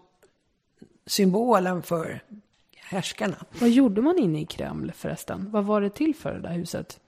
[1.06, 2.22] symbolen för
[2.88, 3.44] härskarna.
[3.60, 5.50] Vad gjorde man inne i Kreml förresten?
[5.50, 7.00] Vad var det till för det där huset?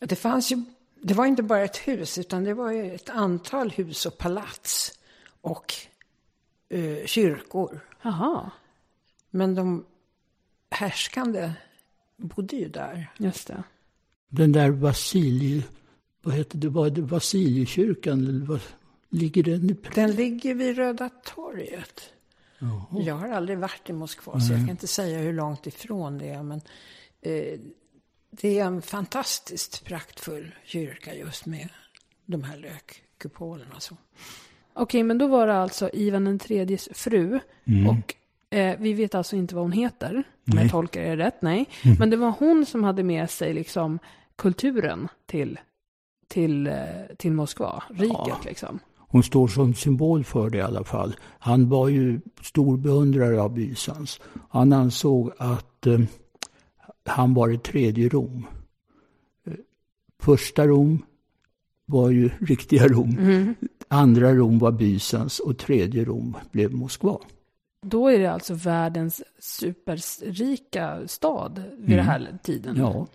[0.00, 0.62] Det fanns ju,
[1.02, 4.98] det var inte bara ett hus utan det var ju ett antal hus och palats
[5.40, 5.74] och
[6.68, 7.80] eh, kyrkor.
[8.02, 8.50] Jaha,
[9.30, 9.84] Men de
[10.70, 11.52] härskande
[12.16, 13.10] bodde ju där.
[13.18, 13.62] just det.
[14.28, 15.62] den där Vasilij,
[16.22, 18.28] vad heter det, var det Vasiljekyrkan?
[18.28, 18.60] Eller vad,
[19.08, 22.13] ligger den i Den ligger vid Röda torget.
[22.90, 26.28] Jag har aldrig varit i Moskva så jag kan inte säga hur långt ifrån det
[26.28, 26.42] är.
[26.42, 26.60] Men
[27.20, 27.58] eh,
[28.30, 31.68] det är en fantastiskt praktfull kyrka just med
[32.26, 33.80] de här lökkupolerna.
[33.80, 33.96] Så.
[34.72, 37.40] Okej, men då var det alltså Ivan den tredjes fru.
[37.90, 38.14] Och
[38.56, 40.14] eh, vi vet alltså inte vad hon heter.
[40.16, 40.62] Om Nej.
[40.64, 41.68] jag tolkar det rätt, nej.
[41.98, 43.98] Men det var hon som hade med sig liksom
[44.36, 45.60] kulturen till,
[46.28, 46.74] till, eh,
[47.18, 48.40] till Moskva, riket Ja.
[48.44, 48.80] liksom.
[49.14, 51.16] Hon står som symbol för det i alla fall.
[51.38, 54.20] Han var ju stor beundrare av Bysans.
[54.48, 56.00] Han ansåg att eh,
[57.04, 58.46] han var ett tredje Rom.
[59.46, 59.52] Eh,
[60.20, 61.04] första Rom
[61.86, 63.54] var ju riktiga Rom.
[63.88, 67.18] Andra Rom var Bysans och tredje Rom blev Moskva.
[67.86, 72.76] Då är det alltså världens superrika stad vid den här tiden.
[72.76, 73.06] Ja,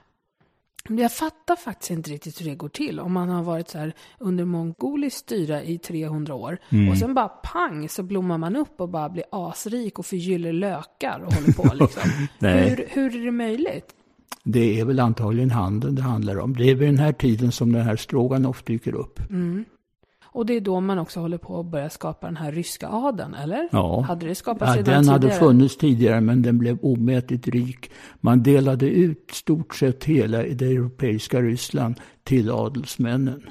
[0.87, 2.99] jag fattar faktiskt inte riktigt hur det går till.
[2.99, 6.57] Om man har varit så här under mongoliskt styre i 300 år.
[6.91, 11.19] Och sen bara pang så blommar man upp och bara blir asrik och förgyller lökar
[11.19, 12.09] och håller på liksom.
[12.39, 13.95] Hur, hur är det möjligt?
[14.43, 16.55] det är väl antagligen handeln det handlar om.
[16.55, 19.19] Det är vid den här tiden som den här stroganoff dyker upp.
[20.31, 23.33] Och det är då man också håller på att börja skapa den här ryska adeln,
[23.33, 23.69] eller?
[23.71, 24.01] Ja.
[24.01, 25.39] Hade det skapats Ja, den hade tidigare?
[25.39, 27.91] funnits tidigare men den blev omätligt rik.
[28.19, 33.41] Man delade ut stort sett hela det europeiska Ryssland till adelsmännen.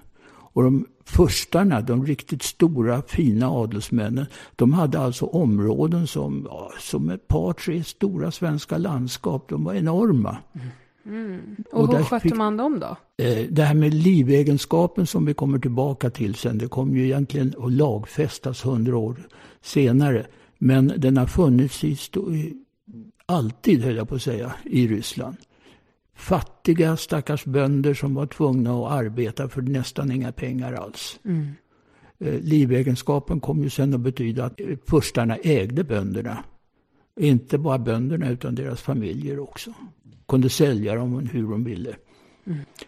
[0.53, 7.11] Och de förstarna, de riktigt stora fina adelsmännen, de hade alltså områden som, ja, som
[7.11, 9.49] ett par, tre stora svenska landskap.
[9.49, 10.37] De var enorma.
[11.73, 12.97] Och, och hur skötte man dem då?
[13.25, 17.55] Eh, Det här med livegenskapen som vi kommer tillbaka till sen, det kommer ju egentligen
[17.59, 19.29] att lagfästas hundra år
[19.61, 20.27] senare.
[20.59, 21.97] Men den har funnits i,
[23.27, 25.37] alltid, höll jag på att säga, i Ryssland.
[26.15, 31.21] Fattiga stackars bönder som var tvungna att arbeta för nästan inga pengar alls.
[32.21, 36.45] Eh, Livegenskapen kom ju sen att betyda att furstarna ägde bönderna.
[37.19, 39.73] Inte bara bönderna utan deras familjer också.
[40.29, 41.97] Kunde sälja dem hur de ville.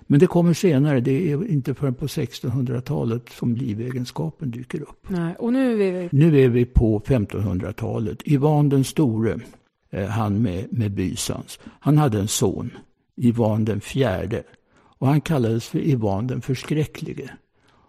[0.06, 5.06] Men det kommer senare, det är inte förrän på 1600-talet som livegenskapen dyker upp.
[5.08, 5.34] Nej.
[5.38, 6.08] Och nu är vi...
[6.12, 8.22] Nu är vi på 1500-talet.
[8.24, 9.40] Ivan den store,
[9.90, 12.70] eh, han med, med Bysans, han hade en son,
[13.16, 14.42] Ivan den fjärde.
[14.98, 17.30] Och han kallades för Ivan den förskräcklige.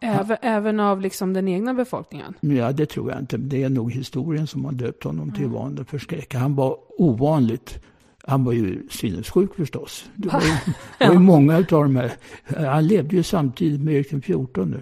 [0.03, 2.33] Även, även av liksom den egna befolkningen?
[2.39, 3.37] Ja, det tror jag inte.
[3.37, 6.41] Det är nog historien som har döpt honom till Ivan den förskräcklige.
[6.41, 7.79] Han var ovanligt
[8.23, 10.09] han var ju sinnessjuk förstås.
[10.15, 12.11] Det var ju, det var ju många av de här.
[12.55, 14.81] Han levde ju samtidigt med Erik XIV.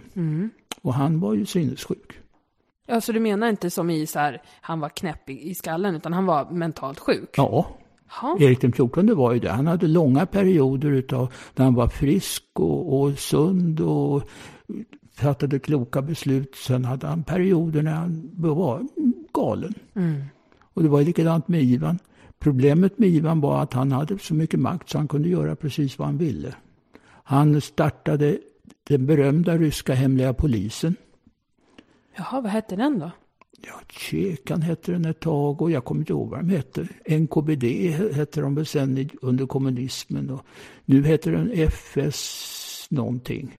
[0.82, 2.20] Och han var ju sinnessjuk.
[2.88, 5.96] Ja, så du menar inte som i så här, han var knäpp i, i skallen,
[5.96, 7.30] utan han var mentalt sjuk?
[7.36, 7.68] Ja,
[8.22, 8.38] Ja.
[8.40, 9.50] Erik XIV var ju det.
[9.50, 14.30] Han hade långa perioder utav när han var frisk och, och sund och
[15.20, 16.56] fattade kloka beslut.
[16.56, 18.88] Sen hade han perioder när han var
[19.34, 19.74] galen.
[20.74, 22.00] Och det var likadant med Ivan.
[22.40, 26.00] Problemet med Ivan var att han hade så mycket makt så han kunde göra precis
[26.00, 26.56] vad han ville.
[27.24, 28.40] Han startade
[28.84, 30.96] den berömda ryska hemliga polisen.
[32.16, 33.12] Jaha, vad hette den då?
[33.62, 36.88] Ja, Tjekan hette den ett tag och jag kommer inte ihåg vad de hette.
[37.20, 37.64] NKBD
[38.16, 40.46] hette de väl sen under kommunismen och
[40.86, 43.56] nu heter den FS någonting.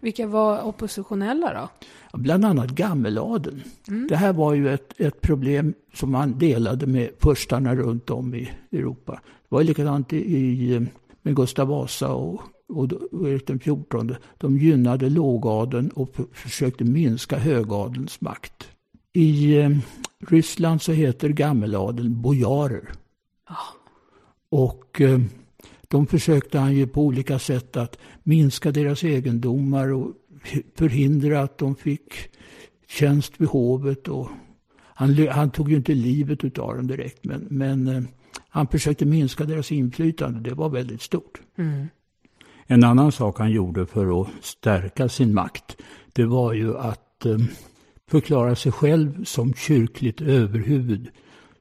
[0.00, 1.68] Vilka var oppositionella då?
[2.18, 3.62] Bland annat gammeladeln.
[4.08, 8.50] Det här var ju ett, ett problem som man delade med furstarna runt om i
[8.72, 9.12] Europa.
[9.22, 10.86] Det var ju likadant i, i,
[11.22, 14.16] med Gustav Vasa och, och, och Erik XIV.
[14.38, 18.68] De gynnade lågadeln och försökte minska högadelns makt.
[19.12, 19.70] I eh,
[20.28, 22.92] Ryssland så heter gammeladeln bojarer.
[24.50, 25.20] Och eh,
[25.88, 30.12] de försökte han ju på olika sätt att minska deras egendomar och
[30.74, 32.14] förhindra att de fick
[32.88, 34.08] tjänst vid hovet.
[34.08, 34.28] Och
[34.78, 38.02] han, han tog ju inte livet utav dem direkt men, men eh,
[38.48, 40.40] han försökte minska deras inflytande.
[40.40, 41.40] Det var väldigt stort.
[42.66, 45.76] En annan sak han gjorde för att stärka sin makt
[46.12, 47.38] det var ju att eh,
[48.10, 51.08] förklara sig själv som kyrkligt överhuvud.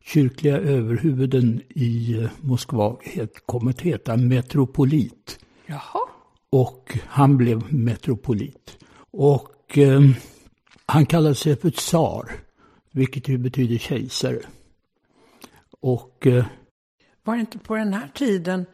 [0.08, 2.98] Kyrkliga överhuvuden i eh, Moskva
[3.46, 5.40] kom att heta metropolit.
[5.66, 6.00] Jaha.
[6.50, 8.78] Och han blev metropolit.
[9.12, 10.02] Och eh,
[10.86, 12.32] han kallade sig för tsar,
[12.92, 14.40] vilket ju betyder kejsare.
[15.80, 16.46] Och eh,
[17.24, 18.66] Var det inte på den här tiden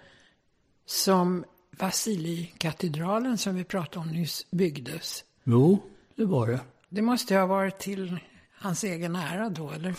[0.86, 1.46] som
[1.80, 5.24] Vasilijkatedralen som vi pratade om nyss byggdes?
[5.44, 5.80] jo,
[6.16, 6.60] det var det.
[6.90, 8.20] Det måste ha varit till
[8.64, 9.96] hans egen ära då, eller?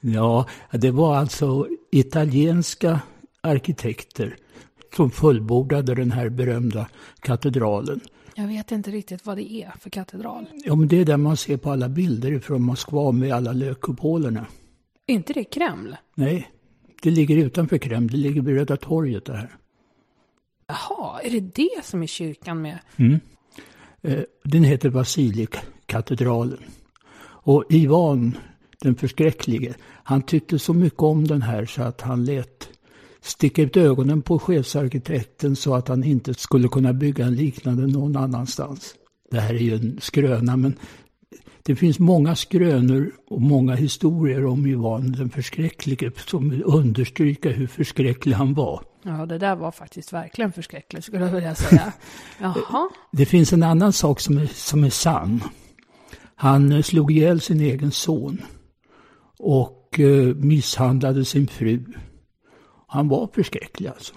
[0.00, 3.00] Ja, det var alltså italienska
[3.40, 4.36] arkitekter
[4.96, 6.88] som fullbordade den här berömda
[7.20, 8.00] katedralen.
[8.34, 10.46] Jag vet inte riktigt vad det är för katedral.
[10.64, 14.46] Ja, men det är där man ser på alla bilder från Moskva med alla lökkupolerna.
[15.06, 15.96] Är inte det Kreml?
[16.14, 16.50] Nej,
[17.02, 18.10] det ligger utanför Kreml.
[18.10, 19.56] Det ligger vid Röda torget det här.
[20.66, 22.78] Jaha, är det det som är kyrkan med?
[24.02, 26.58] Eh, Den heter Vasilikkatedralen.
[27.46, 28.38] Och Ivan,
[28.82, 32.68] den förskräcklige, han tyckte så mycket om den här så att han lät
[33.20, 38.16] sticka ut ögonen på chefsarkitekten så att han inte skulle kunna bygga en liknande någon
[38.16, 38.94] annanstans.
[39.30, 40.74] Det här är ju en skröna men
[41.62, 47.66] det finns många skrönor och många historier om Ivan den förskräcklige som vill understryka hur
[47.66, 48.82] förskräcklig han var.
[49.02, 51.92] Ja, det där var faktiskt verkligen förskräckligt skulle jag vilja säga.
[52.40, 52.88] Jaha.
[53.12, 55.40] Det finns en annan sak som är, som är sann.
[56.36, 58.42] Han eh, slog ihjäl sin egen son
[59.38, 61.84] och eh, misshandlade sin fru.
[62.86, 64.14] Han var förskräcklig alltså.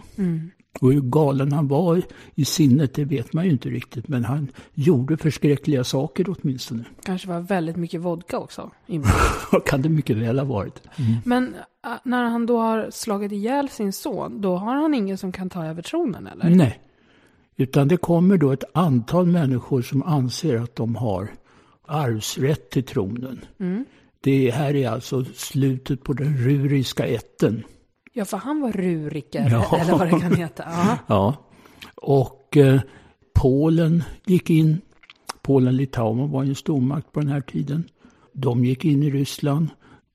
[0.81, 2.01] Och hur galen han var
[2.35, 4.07] i- sinnet, det vet man ju inte riktigt.
[4.07, 6.83] Men han gjorde förskräckliga saker åtminstone.
[7.03, 8.71] Kanske var väldigt mycket vodka också.
[9.65, 10.81] kan det mycket väl ha varit.
[11.25, 11.53] Men
[11.85, 15.49] äh, när han då har slagit ihjäl sin son, då har han ingen som kan
[15.49, 16.49] ta över tronen eller?
[16.49, 16.79] Nej.
[17.57, 21.31] Utan det kommer då ett antal människor som anser att de har
[21.89, 23.45] arvsrätt till tronen.
[24.21, 27.63] Det här är alltså slutet på den ruriska ätten.
[28.13, 29.77] Ja, för han var ruriker, Ja.
[29.81, 30.63] eller vad det kan heta.
[30.67, 30.97] Ja.
[31.07, 31.35] Ja.
[31.95, 32.81] Och eh,
[33.33, 34.81] Polen gick in.
[35.41, 37.83] Polen-Litauen var ju en stormakt på den här tiden.
[38.33, 39.67] De gick in i Ryssland.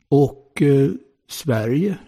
[0.08, 0.90] Och eh,
[1.28, 1.98] Sverige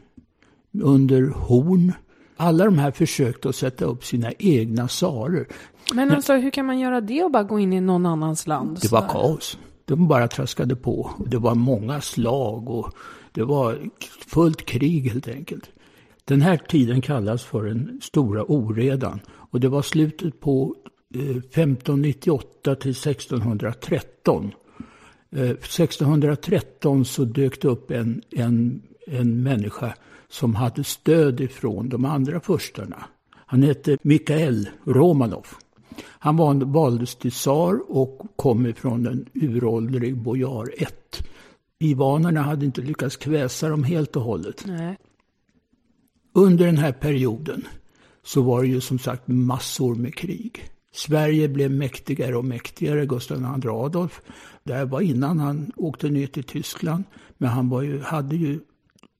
[0.82, 1.92] under Horn.
[2.36, 5.46] Alla de här försökte att sätta upp sina egna tsarer.
[5.94, 8.78] Men alltså, hur kan man göra det och bara gå in i någon annans land?
[8.82, 9.58] Det var kaos.
[9.84, 11.10] De bara traskade på.
[11.26, 12.94] Det var många slag och
[13.32, 13.78] det var
[14.26, 15.70] fullt krig helt enkelt.
[16.24, 19.20] Den här tiden kallas för den stora oredan.
[19.28, 20.74] Och det var slutet på
[21.14, 24.52] eh, 1598 till 1613.
[25.36, 29.94] Eh, 1613 så dök det upp en, en, en människa
[30.28, 33.04] som hade stöd ifrån de andra furstarna.
[33.46, 35.46] Han hette Mikael Romanov.
[36.04, 41.26] Han var, valdes till tsar och kom ifrån en uråldrig bojar 1.
[41.78, 44.64] Ivanerna hade inte lyckats kväsa dem helt och hållet.
[44.66, 44.98] Nej.
[46.32, 47.66] Under den här perioden
[48.24, 50.70] så var det ju som sagt massor med krig.
[50.92, 54.22] Sverige blev mäktigare och mäktigare, Gustav II Adolf.
[54.64, 57.04] Det här var innan han åkte ner till Tyskland.
[57.38, 58.60] Men han var ju, hade ju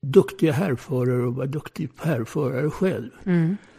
[0.03, 3.11] duktiga härförare och var duktig härförare själv.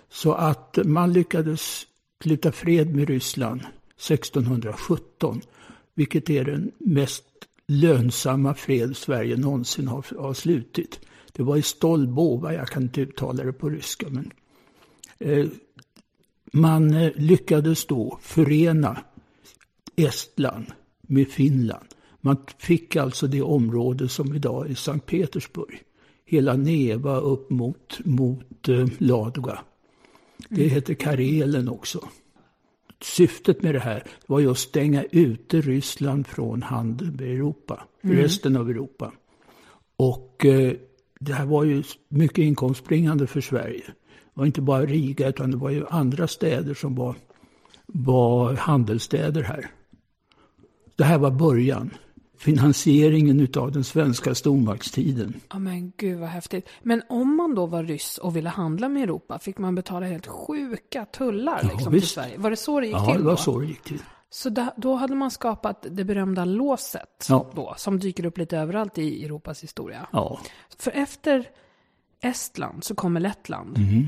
[0.10, 1.88] Så att man lyckades
[2.24, 5.42] sluta fred med Ryssland 1617.
[5.94, 7.26] Vilket är den mest
[7.68, 11.00] lönsamma fred Sverige någonsin har, har slutit.
[11.32, 14.32] Det var i Stolbova, jag kan inte uttala det på ryska, men
[15.20, 15.46] eh,
[16.52, 18.98] man eh, lyckades då förena
[19.96, 20.66] Estland
[21.02, 21.86] med Finland.
[22.22, 25.84] Man fick alltså det område som idag är Sankt Petersburg.
[26.26, 29.60] Hela Neva upp mot, mot eh, Ladoga.
[30.50, 32.08] Det heter Karelen också.
[33.02, 38.18] Syftet med det här var ju att stänga ute Ryssland från handel med Europa, mm.
[38.18, 39.12] resten av Europa.
[39.98, 40.74] Och eh,
[41.20, 43.84] det här var ju mycket inkomstbringande för Sverige.
[43.86, 43.94] Det
[44.34, 47.16] var inte bara Riga utan det var ju andra städer som var,
[47.86, 49.72] var handelsstäder här.
[50.96, 51.90] Det här var början.
[52.38, 55.34] Finansieringen av den svenska stormaktstiden.
[55.50, 56.70] Ja men gud vad häftigt.
[56.84, 60.28] Men om man då var ryss och ville handla med Europa, fick man betala helt
[60.28, 62.38] sjuka tullar ja, liksom, till Sverige?
[62.38, 63.14] Var det så det gick ja, till?
[63.14, 63.38] Ja, det var då?
[63.38, 64.00] så det gick till.
[64.30, 67.52] Så där, då hade man skapat det berömda låset, ja.
[67.56, 70.08] då, som dyker upp lite överallt i Europas historia.
[70.12, 70.40] Ja.
[70.78, 71.50] För efter
[72.24, 73.78] Estland så kommer Lettland.
[73.78, 74.08] Mm.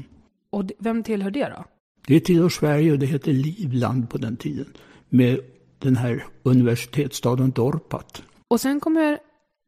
[0.50, 1.66] Och vem tillhör det då?
[2.08, 4.74] Det tillhör Sverige och det hette Livland på den tiden.
[5.10, 5.40] Med
[5.80, 8.24] den här universitetsstaden Dorpat.
[8.48, 9.20] Och sen kommer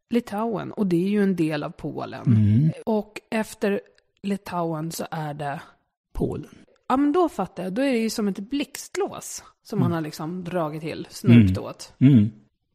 [0.09, 2.25] Litauen och det är ju en del av Polen.
[2.25, 2.71] Mm.
[2.85, 3.81] Och efter
[4.23, 5.61] Litauen så är det?
[6.13, 6.55] Polen.
[6.87, 9.89] Ja men då fattar jag, då är det ju som ett blixtlås som mm.
[9.89, 11.63] man har liksom dragit till, snurpt mm.
[11.63, 11.93] åt.
[11.99, 12.29] Mm.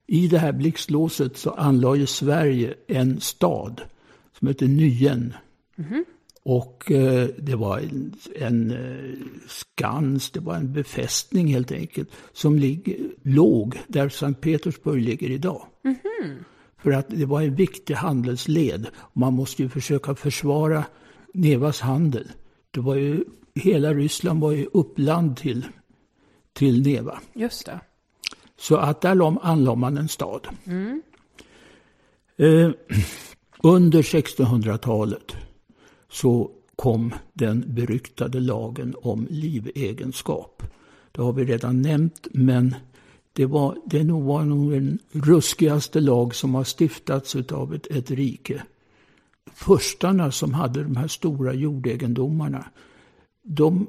[0.07, 3.83] I det här blixtlåset så anlade Sverige en stad
[4.39, 5.35] som heter Nyen.
[6.49, 12.59] Och eh, det var en, en eh, skans, det var en befästning helt enkelt, som
[12.59, 15.67] lig, låg där Sankt Petersburg ligger idag.
[15.85, 16.39] Mm.
[16.79, 18.87] För att det var en viktig handelsled.
[19.13, 20.85] Man måste ju försöka försvara
[21.35, 22.33] Nevas handel.
[22.71, 23.25] Det var ju,
[23.55, 25.67] hela Ryssland var ju uppland till,
[26.53, 27.21] till Neva.
[27.35, 27.81] Just det.
[28.57, 30.49] Så att där anlade man en stad.
[30.65, 31.03] Mm.
[32.37, 32.71] Eh,
[33.63, 35.37] under 1600-talet
[36.09, 40.63] så kom den beryktade lagen om livegenskap.
[41.13, 42.75] Det har vi redan nämnt, men
[43.33, 48.63] det var, det var nog den ruskigaste lag som har stiftats av ett, ett rike.
[49.53, 52.67] Förstarna som hade de här stora jordegendomarna,
[53.43, 53.87] de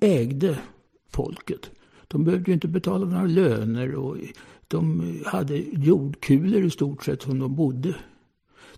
[0.00, 0.58] ägde
[1.10, 1.70] folket.
[2.08, 4.16] De behövde ju inte betala några löner och
[4.68, 7.94] de hade jordkulor i stort sett som de bodde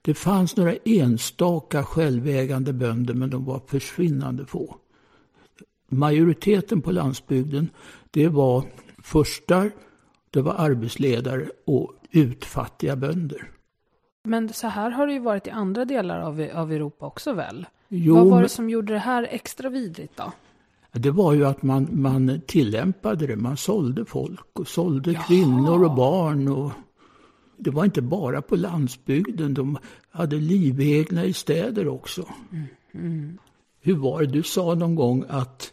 [0.03, 4.77] det fanns några enstaka självägande bönder men de var försvinnande få.
[5.89, 7.69] Majoriteten på landsbygden
[8.11, 8.65] det var
[9.03, 9.71] förstar,
[10.31, 13.51] det var arbetsledare och utfattiga bönder.
[14.25, 17.67] Men så här har det ju varit i andra delar av, av Europa också väl?
[17.89, 20.33] Jo, Vad var det som gjorde det här extra vidrigt då?
[20.93, 23.37] Det var ju att man, man tillämpade det.
[23.37, 25.23] Man sålde folk och sålde Jaha.
[25.23, 26.49] kvinnor och barn.
[26.49, 26.73] Och
[27.61, 29.55] det var inte bara på landsbygden.
[29.55, 29.79] De
[30.11, 32.25] hade livegna i städer också.
[32.53, 32.67] Mm.
[32.95, 33.39] Mm.
[33.81, 34.27] Hur var det?
[34.27, 35.73] Du sa någon gång att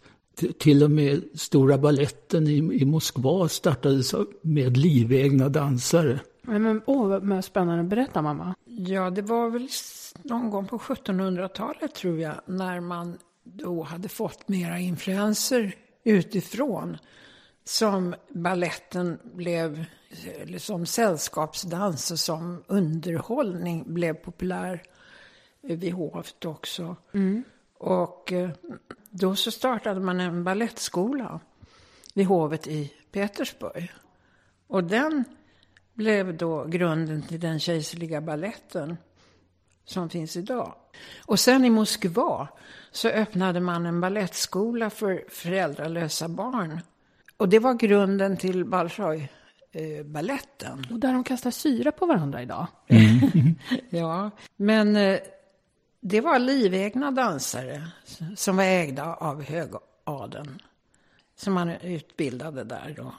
[0.57, 6.19] till och med Stora balletten i, i Moskva startades med livegna dansare.
[6.41, 7.83] Men, men, åh, vad spännande.
[7.83, 8.55] Berätta mamma.
[8.65, 9.67] Ja, det var väl
[10.23, 12.35] någon gång på 1700-talet tror jag.
[12.45, 16.97] När man då hade fått mera influenser utifrån.
[17.67, 19.85] Som balletten blev
[20.57, 24.83] som sällskapsdans och som underhållning blev populär
[25.61, 26.95] vid hovet också.
[27.13, 27.43] Mm.
[27.73, 28.49] Och eh,
[29.09, 31.39] då så startade man en ballettskola
[32.13, 33.91] vid hovet i Petersburg.
[34.67, 35.23] Och den
[35.93, 38.97] blev då grunden till den kejserliga balletten
[39.85, 40.75] som finns idag.
[41.25, 42.47] Och sen i Moskva
[42.91, 46.81] så öppnade man en ballettskola för föräldralösa barn.
[47.37, 49.29] Och det var grunden till Bolshoi
[49.71, 50.85] eh, balletten.
[50.91, 52.67] Och där de kastar syra på varandra idag.
[52.87, 53.55] Mm.
[53.89, 55.19] ja, men eh,
[56.01, 57.81] det var livegna dansare
[58.35, 60.61] som var ägda av högadeln.
[61.35, 63.13] Som man utbildade där då.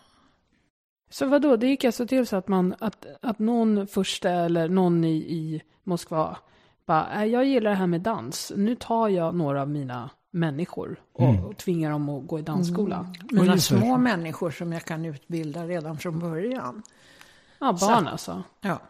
[1.11, 1.57] Så vad då?
[1.57, 5.63] det gick alltså till så att, man, att, att någon första eller någon i, i
[5.85, 6.37] Moskva
[6.87, 8.53] bara, jag gillar det här med dans.
[8.57, 11.45] Nu tar jag några av mina människor och, mm.
[11.45, 12.97] och tvingar dem att gå i dansskola.
[12.97, 13.43] Mm.
[13.43, 16.83] Mina små människor som jag kan utbilda redan från början.
[17.59, 18.43] Ja, barn Så, alltså.
[18.61, 18.81] Ja.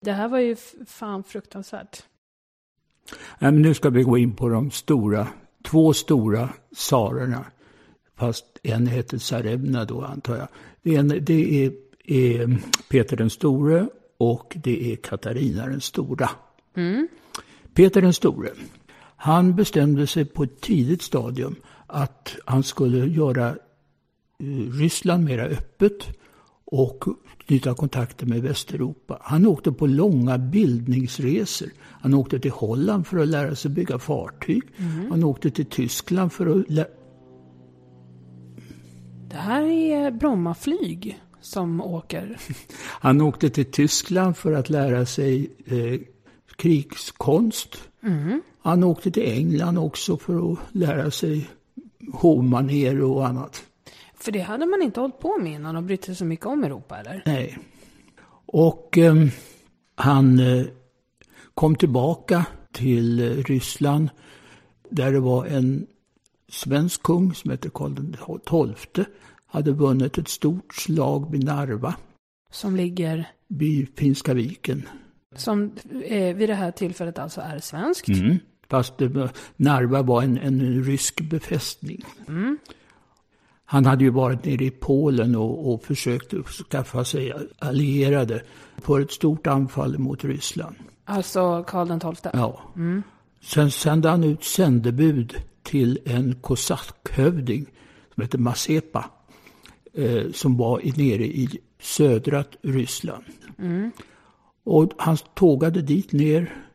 [0.00, 0.56] Det här var ju
[0.86, 2.02] fan fruktansvärt.
[3.38, 5.28] Nej, men nu ska vi gå in på de stora,
[5.64, 7.44] två stora tsarerna.
[8.16, 10.48] Fast en heter Tsarevna då antar jag.
[10.82, 11.72] Det, en, det är,
[12.04, 12.58] är,
[12.88, 16.30] Peter den store och det är Katarina den stora.
[16.74, 17.08] Mm.
[17.74, 18.50] Peter den store,
[19.26, 21.56] han bestämde sig på ett tidigt stadium
[21.86, 23.56] att han skulle göra eh,
[24.72, 26.18] Ryssland mera öppet
[26.64, 27.04] och
[27.46, 29.18] knyta kontakter med Västeuropa.
[29.20, 31.68] Han åkte på långa bildningsresor.
[31.82, 34.62] Han åkte till Holland för att lära sig bygga fartyg.
[34.76, 35.10] Mm.
[35.10, 36.88] Han åkte till Tyskland för att lära...
[39.30, 42.38] Det här är Bromma flyg som åker.
[43.00, 46.00] Han åkte till Tyskland för att lära sig eh,
[46.56, 47.88] krigskonst.
[48.02, 48.42] Mm.
[48.66, 51.50] Han åkte till England också för att lära sig
[52.12, 53.64] hovmanér och annat.
[54.14, 56.64] För det hade man inte hållit på med innan och brytt sig så mycket om
[56.64, 57.22] Europa, eller?
[57.26, 57.58] Nej.
[58.46, 59.14] Och eh,
[59.94, 60.66] han eh,
[61.54, 64.08] kom tillbaka till eh, Ryssland
[64.90, 65.86] där det var en
[66.48, 69.04] svensk kung som hette Karl XII.
[69.46, 71.94] Hade vunnit ett stort slag vid Narva.
[72.50, 73.28] Som ligger?
[73.48, 74.88] Vid Finska viken.
[75.36, 75.72] Som
[76.04, 78.08] eh, vid det här tillfället alltså är svenskt?
[78.08, 78.38] Mm.
[78.68, 78.94] Fast
[79.56, 82.04] Narva var en, en rysk befästning.
[82.28, 82.58] Mm.
[83.64, 86.34] Han hade ju varit nere i Polen och, och försökt
[86.70, 88.42] skaffa sig allierade
[88.76, 90.76] för ett stort anfall mot Ryssland.
[91.04, 92.30] Alltså Karl XII?
[92.32, 92.60] Ja.
[92.76, 93.02] Mm.
[93.40, 97.66] Sen sände han ut sändebud till en kosackhövding
[98.14, 99.10] som hette Mazepa.
[99.96, 103.24] Eh, som var nere i södra Ryssland.
[103.58, 103.90] Mm.
[104.64, 106.65] Och han tågade dit ner.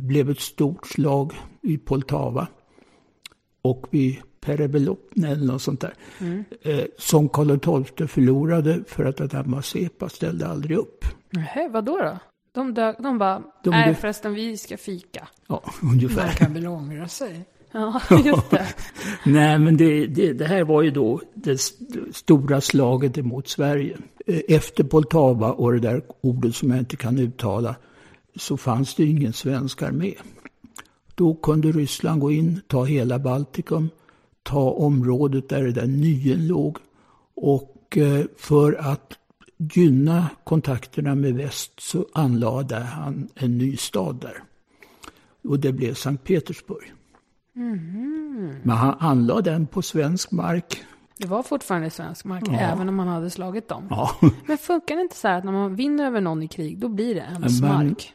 [0.00, 1.32] Blev ett stort slag
[1.62, 2.48] i Poltava.
[3.62, 5.94] Och vid Perebeloppne eller något sånt där.
[6.20, 6.44] Mm.
[6.62, 11.04] Eh, som Karl XII förlorade för att Adam Mazepa ställde aldrig upp.
[11.30, 11.98] Nej, vad då?
[11.98, 12.18] då?
[12.52, 15.28] De, dö, de bara, de nej förresten vi ska fika.
[15.46, 16.26] Ja, ungefär.
[16.26, 17.44] Man kan väl ångra sig.
[17.72, 18.66] Ja, just det.
[19.24, 21.60] nej, men det, det, det, här var ju då det
[22.12, 23.96] stora slaget emot Sverige.
[24.26, 27.76] Eh, efter Poltava och det där ordet som jag inte kan uttala
[28.36, 30.14] så fanns det ingen svensk armé.
[31.14, 33.90] Då kunde Ryssland gå in, ta hela Baltikum
[34.42, 36.78] ta området där det där nyen låg.
[37.34, 39.18] Och eh, för att
[39.56, 44.42] gynna kontakterna med väst så anlade han en ny stad där.
[45.44, 46.92] Och det blev Sankt Petersburg.
[47.56, 48.54] Mm.
[48.62, 50.82] Men han anlade den på svensk mark.
[51.16, 52.58] Det var fortfarande svensk mark, ja.
[52.58, 53.86] även om man hade slagit dem.
[53.90, 54.10] Ja.
[54.46, 56.88] Men funkar det inte så här att när man vinner över någon i krig, då
[56.88, 58.14] blir det ens men, mark?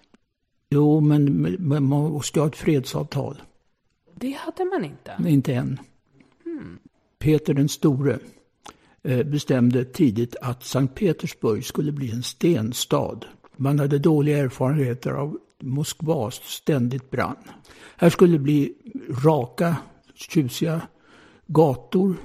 [0.75, 3.41] Jo, men, men man måste ha ett fredsavtal.
[4.15, 5.11] Det hade man inte.
[5.27, 5.79] Inte än.
[7.19, 8.19] Peter den store
[9.03, 13.19] eh, bestämde tidigt att Sankt Petersburg skulle bli en stenstad.
[13.55, 17.35] Man hade dåliga erfarenheter av Moskvas ständigt brann.
[17.97, 18.73] Här skulle bli
[19.23, 19.77] raka,
[20.15, 20.81] tjusiga
[21.47, 22.15] gator,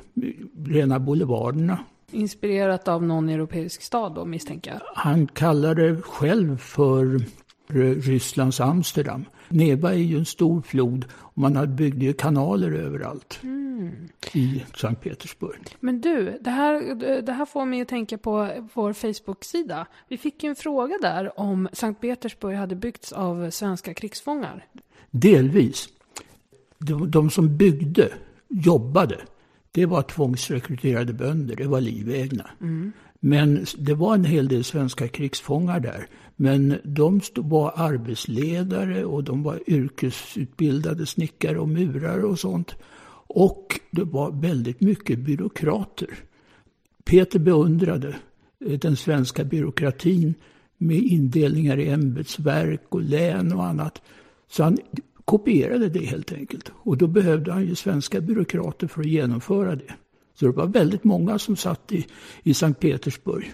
[0.66, 1.78] rena boulevarderna.
[2.11, 4.80] Inspirerat av någon europeisk stad då misstänker jag?
[4.94, 7.20] Han kallade det själv för
[7.74, 9.24] Rysslands Amsterdam.
[9.48, 13.40] Neva är ju en stor flod och man byggde ju kanaler överallt.
[13.42, 13.60] Mm
[14.32, 15.76] i Sankt Petersburg.
[15.80, 19.86] Men du, det här, det här får mig att tänka på vår Facebook-sida.
[20.08, 24.66] Vi fick ju en fråga där om Sankt Petersburg hade byggts av svenska krigsfångar.
[25.10, 25.88] Delvis.
[26.78, 28.08] De, de som byggde,
[28.48, 29.20] jobbade,
[29.70, 32.50] det var tvångsrekryterade bönder, det var livegna.
[32.60, 32.92] Mm.
[33.20, 36.06] Men det var en hel del svenska krigsfångar där.
[36.43, 42.74] Men de var arbetsledare och de var yrkesutbildade snickare och murare och sånt.
[43.26, 46.09] Och det var väldigt mycket byråkrater.
[47.05, 48.16] Peter beundrade
[48.66, 50.34] eh, den svenska byråkratin
[50.78, 54.03] med indelningar i ämbetsverk och län och annat.
[54.51, 54.78] Så han
[55.24, 56.72] kopierade det helt enkelt.
[56.74, 59.93] Och då behövde han ju svenska byråkrater för att genomföra det.
[60.34, 62.07] Så det var väldigt många som satt i,
[62.43, 63.53] i Sankt Petersburg.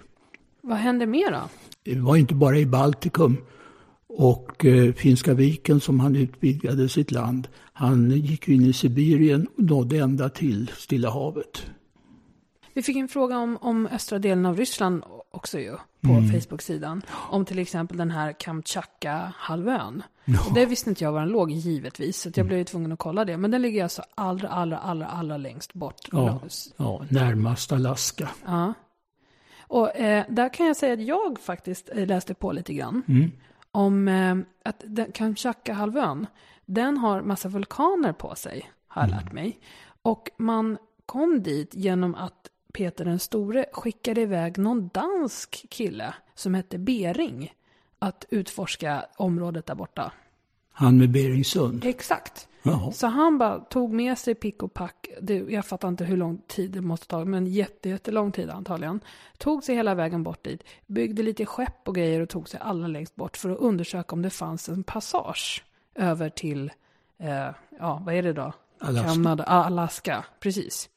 [0.66, 1.48] Vad hände mer då?
[1.82, 3.36] Det var inte bara i Baltikum
[4.06, 7.48] och eh, Finska viken som han utvidgade sitt land.
[7.72, 11.66] Han gick in i Sibirien och nådde ända till Stilla havet.
[12.74, 16.40] Vi fick en fråga om, om östra delen av Ryssland också ju, på mm.
[16.40, 17.02] Facebook-sidan.
[17.30, 20.02] Om till exempel den här Kamchatka-halvön.
[20.24, 20.40] Ja.
[20.54, 22.48] Det visste inte jag var den låg givetvis, så jag mm.
[22.48, 23.36] blev tvungen att kolla det.
[23.36, 26.08] Men den ligger alltså allra, allra, allra, allra längst bort.
[26.12, 26.40] Ja,
[26.76, 28.28] ja närmast Alaska.
[28.46, 28.74] Ja.
[29.68, 33.02] Och eh, där kan jag säga att jag faktiskt eh, läste på lite grann.
[33.08, 33.30] Mm
[33.76, 36.26] om eh, att Kamchatka-halvön,
[36.66, 39.34] den har massa vulkaner på sig, har jag lärt mm.
[39.34, 39.58] mig.
[40.02, 46.54] Och man kom dit genom att Peter den store skickade iväg någon dansk kille som
[46.54, 47.52] hette Bering
[47.98, 50.12] att utforska området där borta.
[50.72, 51.84] Han med Beringsund?
[51.84, 52.48] Exakt.
[52.66, 52.92] Jaha.
[52.92, 56.38] Så han bara tog med sig pick och pack, det, jag fattar inte hur lång
[56.46, 59.00] tid det måste ta, men jätte, jättelång tid antagligen.
[59.38, 62.86] Tog sig hela vägen bort dit, byggde lite skepp och grejer och tog sig allra
[62.86, 65.64] längst bort för att undersöka om det fanns en passage
[65.94, 66.70] över till,
[67.18, 67.48] eh,
[67.78, 68.52] ja vad är det då?
[68.78, 69.08] Alaska.
[69.08, 70.88] Kanada, Alaska, precis.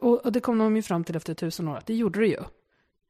[0.00, 2.26] Och, och det kom de ju fram till efter tusen år att det gjorde det
[2.26, 2.42] ju.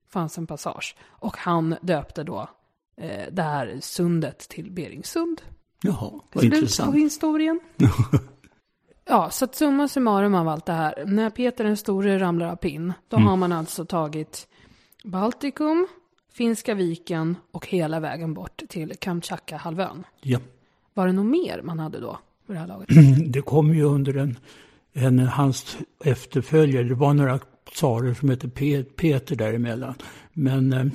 [0.09, 0.97] fanns en passage.
[1.07, 2.49] Och han döpte då
[2.97, 5.43] eh, det här sundet till Beringssund.
[5.87, 6.93] Jaha, vad Slut intressant.
[6.93, 7.61] på historien.
[9.09, 11.05] ja, så att summa summarum av allt det här.
[11.07, 13.27] När Peter den store ramlar av pinn, då Mm.
[13.29, 14.49] har man alltså tagit
[15.05, 15.87] Baltikum,
[16.33, 20.05] Finska viken och hela vägen bort till Kamtjatka-halvön.
[20.21, 20.39] Ja.
[20.95, 22.19] Var det något mer man hade då?
[22.47, 22.89] Det här laget?
[23.33, 24.39] Det kom ju under en,
[24.93, 27.39] en hans efterföljare, det var några
[27.75, 29.95] tsarer som hette Pe- Peter däremellan.
[30.33, 30.87] Men eh,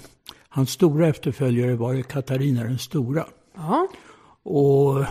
[0.50, 3.26] hans stora efterföljare var Katarina den stora.
[3.56, 3.88] Ja,
[4.44, 5.06] Och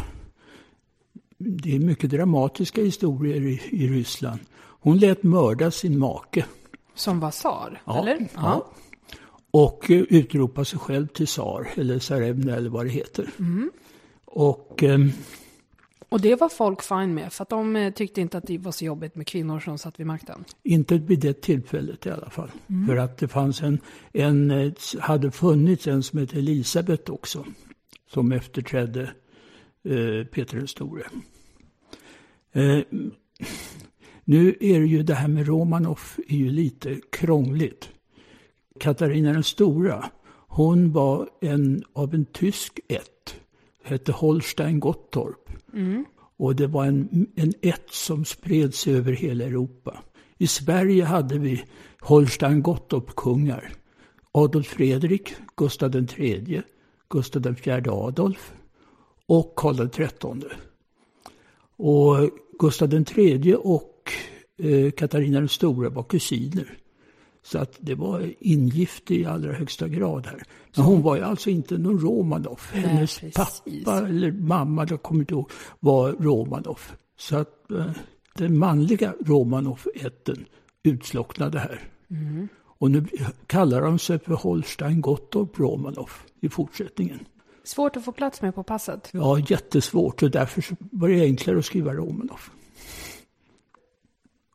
[1.39, 4.41] det är mycket dramatiska historier i, i Ryssland.
[4.81, 6.45] Hon lät mörda sin make.
[6.95, 8.29] som var tsar, Ja, eller?
[8.35, 8.66] ja.
[9.51, 13.31] Och eh, utropa sig själv till tsar, eller tsarevna eller vad det heter.
[14.24, 14.99] Och eh,
[16.09, 18.72] Och det var folk fine med, för att de eh, tyckte inte att det var
[18.72, 20.45] så jobbigt med kvinnor som satt vid makten.
[20.62, 22.51] inte vid det tillfället i alla fall.
[22.87, 23.79] För att det fanns en,
[24.12, 27.45] en, eh, hade funnits en som hette Elisabet också.
[28.09, 29.03] Som efterträdde
[29.85, 31.03] eh, Peter den store.
[32.53, 32.81] Eh,
[34.25, 37.89] nu är det ju det här med Romanov är ju lite krångligt.
[38.81, 40.11] Katarina den stora,
[40.49, 43.41] hon var en av en tysk ett.
[43.85, 45.51] Hette Holstein Gottorp.
[46.37, 50.03] Och det var en, en ett som spred sig över hela Europa.
[50.39, 51.65] I Sverige hade vi
[52.01, 53.73] Holstein Gottorp-kungar.
[54.33, 56.63] Adolf Fredrik, Gustav III,
[57.11, 58.53] Gustav IV Adolf
[59.27, 60.51] och Karl XIII.
[61.77, 62.17] Och
[62.59, 64.13] Gustav III och
[64.59, 66.79] eh, Katarina den stora var kusiner.
[67.43, 70.43] Så att det var ingift i allra högsta grad här.
[70.77, 72.61] Men hon var ju alltså inte någon Romanov.
[72.73, 73.35] Hennes precis.
[73.35, 75.51] pappa eller mamma, jag kommer inte ihåg,
[75.81, 76.81] var Romanov.
[77.19, 77.91] Så att eh,
[78.35, 80.45] den manliga Romanov-ätten
[80.83, 81.83] utslocknade här.
[82.79, 83.07] Och nu
[83.47, 87.18] kallar de sig för Holstein Gottorp Romanov i fortsättningen.
[87.64, 89.11] Svårt att få plats med på passet.
[89.12, 92.41] Ja, jättesvårt och därför var det enklare att skriva Romanov.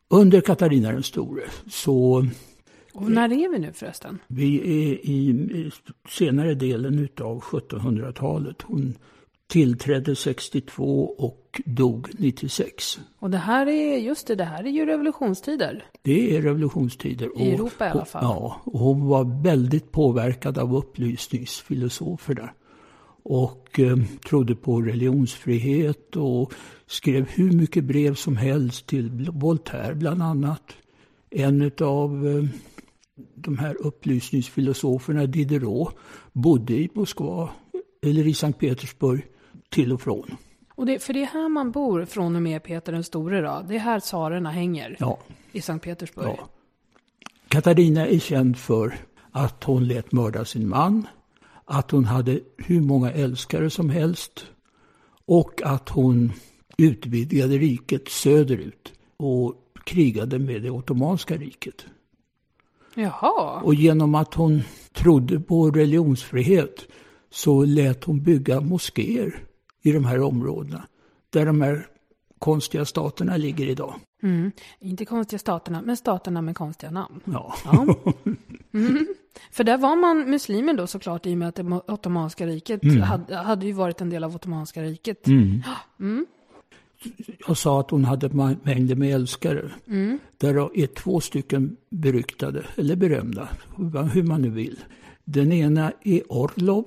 [0.08, 2.26] Under Katarina den store så
[2.92, 4.18] Och när är vi nu förresten?
[4.26, 5.70] vi är i i
[6.08, 8.62] senare delen av 1700-talet.
[8.62, 8.94] Hon
[9.46, 13.00] tillträdde 62 och dog 96.
[13.18, 15.84] Och det här är, just det, det här är ju revolutionstider.
[16.02, 17.30] Det är revolutionstider.
[17.36, 18.24] I Europa i alla fall.
[18.24, 22.50] Ja, och hon var väldigt påverkad av upplysningsfilosoferna.
[23.22, 23.96] Och eh,
[24.28, 26.52] trodde på religionsfrihet och
[26.86, 30.62] skrev hur mycket brev som helst till Voltaire bland annat.
[31.30, 32.44] En av eh,
[33.34, 35.94] de här upplysningsfilosoferna, Diderot,
[36.32, 37.50] bodde i Moskva
[38.02, 39.26] eller i Sankt Petersburg
[39.70, 40.36] till och från.
[40.74, 43.64] Och det, för det är här man bor från och med Peter den store då.
[43.68, 44.96] Det är här tsarerna hänger.
[45.00, 45.18] Ja,
[45.52, 46.26] I Sankt Petersburg.
[46.26, 46.48] Ja.
[47.48, 48.94] Katarina är känd för
[49.30, 51.06] att hon lät mörda sin man,
[51.64, 54.46] att hon hade hur många älskare som helst
[55.26, 56.32] och att hon
[56.78, 59.54] utvidgade riket söderut och
[59.84, 61.86] krigade med det ottomanska riket.
[62.94, 63.60] Jaha.
[63.60, 64.62] Och genom att hon
[64.92, 66.86] trodde på religionsfrihet
[67.30, 69.44] så lät hon bygga moskéer
[69.84, 70.86] i de här områdena
[71.30, 71.86] där de här
[72.38, 73.94] konstiga staterna ligger idag.
[74.22, 74.52] Mm.
[74.80, 77.20] Inte konstiga staterna, men staterna med konstiga namn.
[77.24, 77.54] Ja.
[77.64, 77.96] Ja.
[78.74, 79.06] Mm.
[79.50, 83.36] För där var man muslimer då såklart i och med att det ottomanska riket hade,
[83.36, 85.26] hade ju varit en del av ottomanska riket.
[87.46, 88.28] Jag sa att hon hade
[88.62, 89.70] mängder med älskare.
[90.36, 93.48] Där är två stycken beryktade, eller berömda,
[94.12, 94.78] hur man nu vill.
[95.24, 96.84] Den ena är Orlov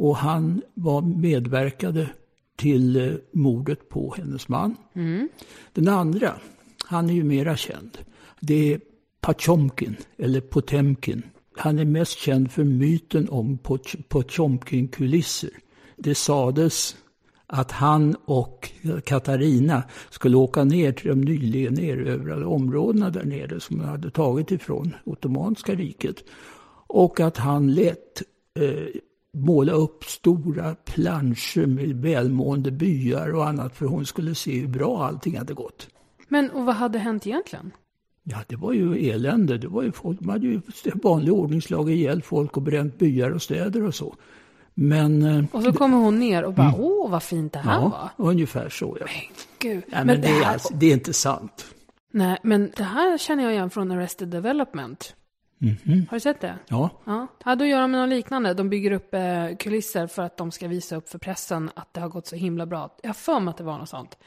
[0.00, 2.08] och han var medverkade
[2.56, 4.76] till eh, mordet på hennes man.
[5.72, 6.34] Den andra,
[6.84, 7.98] han är ju mera känd.
[8.40, 8.80] Det är
[9.20, 11.22] Pachomkin, eller Potemkin.
[11.56, 13.58] Han är mest känd för myten om
[14.08, 15.50] Potemkin-kulisser.
[15.96, 16.96] Det sades
[17.46, 18.70] att han och
[19.04, 24.50] Katarina skulle åka ner till de nyligen erövrade områdena där nere som de hade tagit
[24.50, 26.24] ifrån Ottomanska riket.
[26.86, 28.22] Och att han lät
[28.60, 29.00] eh,
[29.32, 35.04] måla upp stora planscher med välmående byar och annat för hon skulle se hur bra
[35.04, 35.88] allting hade gått.
[36.28, 37.70] Men och vad hade hänt egentligen?
[38.22, 39.58] Ja, det var ju elände.
[39.58, 40.60] Det var ju folk, de hade ju
[41.02, 44.14] vanlig ordning slagit ihjäl folk och bränt byar och städer och så.
[44.74, 45.22] Men...
[45.22, 47.88] eh, Och så kommer hon ner och bara, åh vad fint det här var.
[47.90, 49.06] ja, ungefär så ja.
[49.58, 49.84] Gud.
[49.88, 51.66] Nej, men, det, är här, alltså, det är inte sant.
[52.12, 55.14] Nej, men det här känner jag igen från Arrested Development.
[56.10, 56.58] Har du sett det?
[56.68, 57.26] Ja, Ja.
[57.44, 58.54] ja, då gör de något liknande.
[58.54, 62.00] De bygger upp eh, kulisser för att de ska visa upp för pressen att det
[62.00, 62.96] har gått så himla bra.
[63.02, 64.18] Jag har för mig att det var något sånt.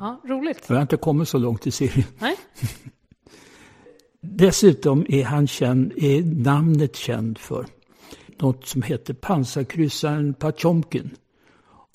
[0.00, 0.64] Ja, roligt.
[0.68, 2.06] jag har inte kommit så långt i serien.
[2.18, 2.36] Nej?
[4.20, 7.66] dessutom är, han känd, är namnet känd för
[8.40, 11.10] något som heter Pansarkryssaren Patjomkin.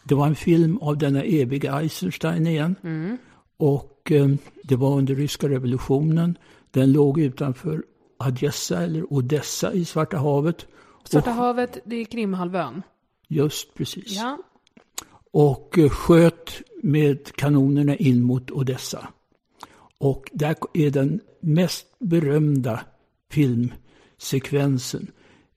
[0.03, 2.75] Det var en film av denna eviga Eisenstein igen.
[2.83, 3.17] Mm.
[3.57, 4.27] Och eh,
[4.63, 6.37] det var under ryska revolutionen.
[6.71, 7.83] Den låg utanför
[8.20, 10.67] Adjessa eller Odessa i Svarta havet.
[11.03, 12.82] Svarta Och- havet, det är Krimhalvön.
[13.28, 14.17] Just precis.
[14.17, 14.38] Ja.
[15.32, 19.07] och eh, sköt med kanonerna in mot Odessa.
[19.97, 22.80] Och där är den mest berömda
[23.32, 25.07] filmsekvensen.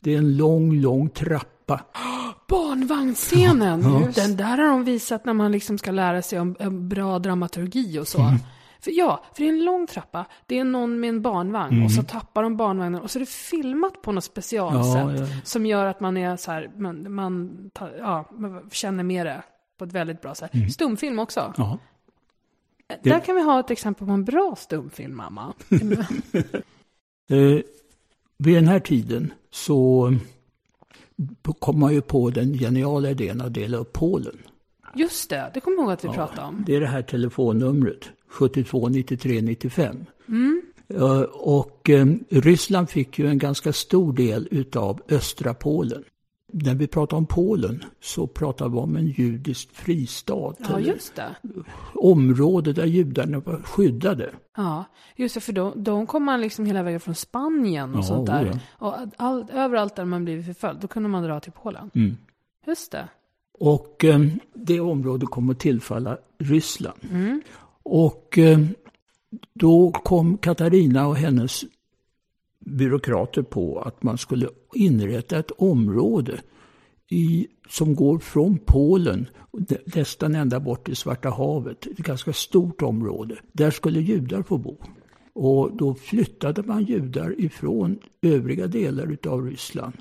[0.03, 1.81] Det är en lång, lång trappa.
[2.49, 3.83] Barnvagnsscenen!
[3.83, 4.09] Ja.
[4.15, 7.99] Den där har de visat när man liksom ska lära sig om, om bra dramaturgi
[7.99, 8.21] och så.
[8.21, 8.39] Mm.
[8.85, 10.27] För, ja, för det är en lång trappa.
[10.47, 11.85] Det är någon med en barnvagn Mm.
[11.85, 15.21] och så tappar de barnvagnen och så är det filmat på något specialsätt.
[15.21, 15.27] Ja, ja.
[15.45, 19.43] Som gör att man är så här, man, man, ja, man känner med det
[19.79, 20.55] på ett väldigt bra sätt.
[20.55, 20.71] Mm.
[20.71, 21.55] Stumfilm också.
[21.57, 21.79] Ja.
[23.03, 25.55] Där kan vi ha ett exempel på en bra stumfilm, mamma.
[27.31, 27.61] Eh,
[28.39, 33.77] vid den här tiden så eh, kom man ju på den geniala idén att dela
[33.77, 34.39] upp Polen.
[34.95, 36.65] Just det, det kommer jag ihåg att vi pratade om.
[36.67, 39.97] Det är det här telefonnumret, 72 93 95.
[40.89, 46.05] Eh, Och eh, Ryssland fick ju en ganska stor del utav östra Polen.
[46.55, 50.55] När vi pratar om Polen så pratar vi om en judisk fristad.
[50.69, 51.35] Ja, just det.
[51.95, 54.31] område där judarna var skyddade.
[54.57, 54.85] Ja,
[55.17, 58.27] just det, för då, de kom man liksom hela vägen från Spanien och Ja, sånt
[58.27, 58.45] där.
[58.45, 58.87] ja.
[58.87, 61.91] Och all, överallt där man blivit förföljd, då kunde man dra till Polen.
[61.95, 62.17] Mm.
[62.67, 63.09] Just det.
[63.59, 64.21] Och eh,
[64.55, 66.99] det området kom att tillfalla Ryssland.
[67.11, 67.43] Mm.
[67.83, 68.59] Och eh,
[69.55, 71.65] då kom Katarina och hennes
[72.61, 76.41] byråkrater på att man skulle inrätta ett område
[77.11, 79.29] i, som går från Polen
[79.95, 81.87] nästan ända bort till Svarta havet.
[81.87, 83.37] Ett ganska stort område.
[83.53, 84.77] Där skulle judar få bo.
[85.35, 89.95] Och då flyttade man judar ifrån övriga delar utav Ryssland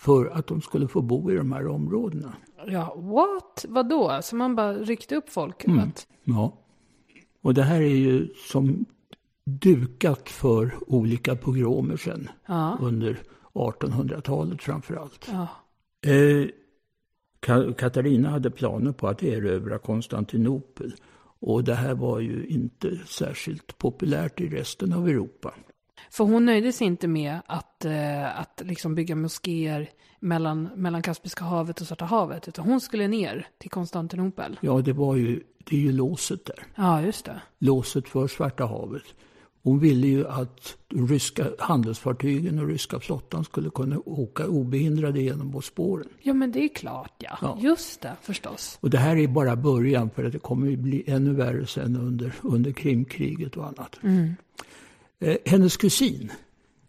[0.00, 2.32] för att de skulle få bo i de här områdena.
[2.66, 3.64] Ja, what?
[3.68, 4.18] Vadå?
[4.22, 5.64] Så man bara ryckte upp folk?
[5.64, 5.78] Mm.
[5.78, 6.52] Att, Ja.
[7.42, 8.84] Och det här är ju som
[9.44, 13.18] dukat för olika pogromer sen ja, under
[13.52, 15.28] 1800-talet framför allt.
[15.32, 15.48] ja.
[16.10, 16.48] Eh,
[17.40, 20.94] Ka- Katarina hade planer på att erövra Konstantinopel.
[21.42, 25.54] Och det här var ju inte särskilt populärt i resten av Europa.
[26.10, 29.90] För hon nöjde sig inte med att, eh, att liksom bygga moskéer
[30.20, 32.48] mellan, mellan Kaspiska havet och Svarta havet.
[32.48, 34.58] Utan hon skulle ner till Konstantinopel.
[34.60, 36.66] Ja, det var ju, det är ju låset där.
[36.74, 37.40] Ja, just det.
[37.58, 39.02] Låset för Svarta havet.
[39.62, 45.50] Hon ville ju att de ryska handelsfartygen och ryska flottan skulle kunna åka obehindrade genom
[45.50, 46.08] Bosporen.
[46.22, 47.38] Ja, men det är klart ja.
[47.42, 47.58] Ja.
[47.60, 48.78] Just det, förstås.
[48.80, 51.96] Och det här är bara början för att det kommer att bli ännu värre sen
[51.96, 53.96] under, under Krimkriget och annat.
[55.20, 56.32] Eh, hennes kusin,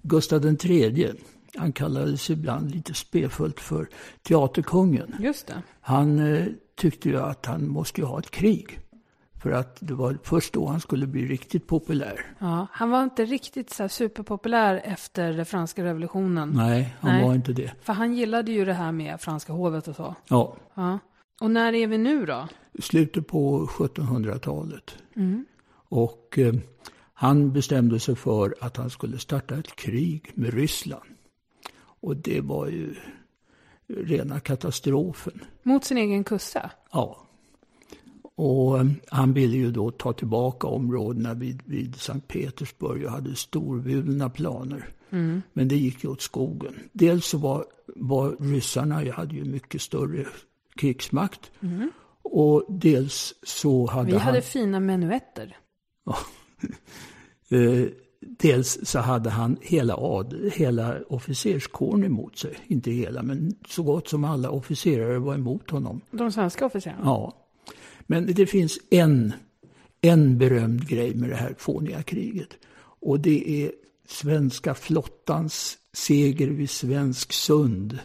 [0.02, 1.14] Gustav III,
[1.56, 3.88] han kallades ibland lite spefullt för
[4.22, 5.16] teaterkungen.
[5.20, 5.62] Just det.
[5.82, 8.80] Han eh, tyckte ju att han måste ha ett krig.
[9.42, 12.26] För att det var först då han skulle bli riktigt populär.
[12.40, 16.50] Ja, han var inte riktigt så superpopulär efter den franska revolutionen.
[16.56, 17.24] Nej, han Nej.
[17.28, 17.72] var inte det.
[17.82, 20.16] För han gillade ju det här med franska hovet och så.
[20.28, 21.00] Ja, Ja.
[21.42, 22.48] Och när är vi nu då?
[22.80, 24.96] slutet på 1700-talet.
[25.90, 26.54] Och eh,
[27.22, 31.04] han bestämde sig för att han skulle starta ett krig med Ryssland.
[31.78, 32.96] Och det var ju
[33.88, 35.46] rena katastrofen.
[35.64, 36.72] Mot sin egen kusse?
[36.92, 37.18] Ja.
[38.36, 43.36] Och eh, han ville ju då ta tillbaka områdena vid, vid Sankt Petersburg och hade
[43.36, 44.90] storvulna planer.
[45.54, 46.80] Men det gick ju åt skogen.
[46.92, 47.66] Dels så var,
[47.96, 50.26] var ryssarna, jag hade ju mycket större
[50.76, 51.52] krigsmakt.
[52.22, 54.22] Och dels så hade Vi han...
[54.22, 55.58] hade fina menuetter.
[57.54, 57.88] Eh,
[58.22, 62.58] dels så hade han hela, ad, hela officerskåren emot sig.
[62.68, 66.02] Inte hela, men så gott som alla officerare var emot honom.
[66.12, 67.02] De svenska officerarna?
[67.04, 67.34] Ja.
[68.02, 69.34] Men det finns en,
[70.02, 72.50] en berömd grej med det här fåniga kriget.
[73.00, 73.72] Och det är
[74.08, 78.00] svenska flottans seger vid Svensk sund.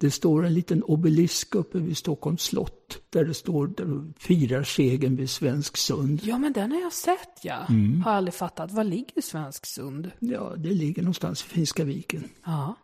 [0.00, 3.02] Det står en liten obelisk uppe vid Stockholms slott.
[3.10, 6.20] Där det står, där de firar segern vid Svensk sund.
[6.22, 7.66] Ja, men den har jag sett ja.
[7.68, 8.02] Mm.
[8.02, 8.72] Har aldrig fattat.
[8.72, 10.10] Var ligger Svensk sund?
[10.18, 12.24] Ja, det ligger någonstans i Finska viken.
[12.44, 12.74] Ja.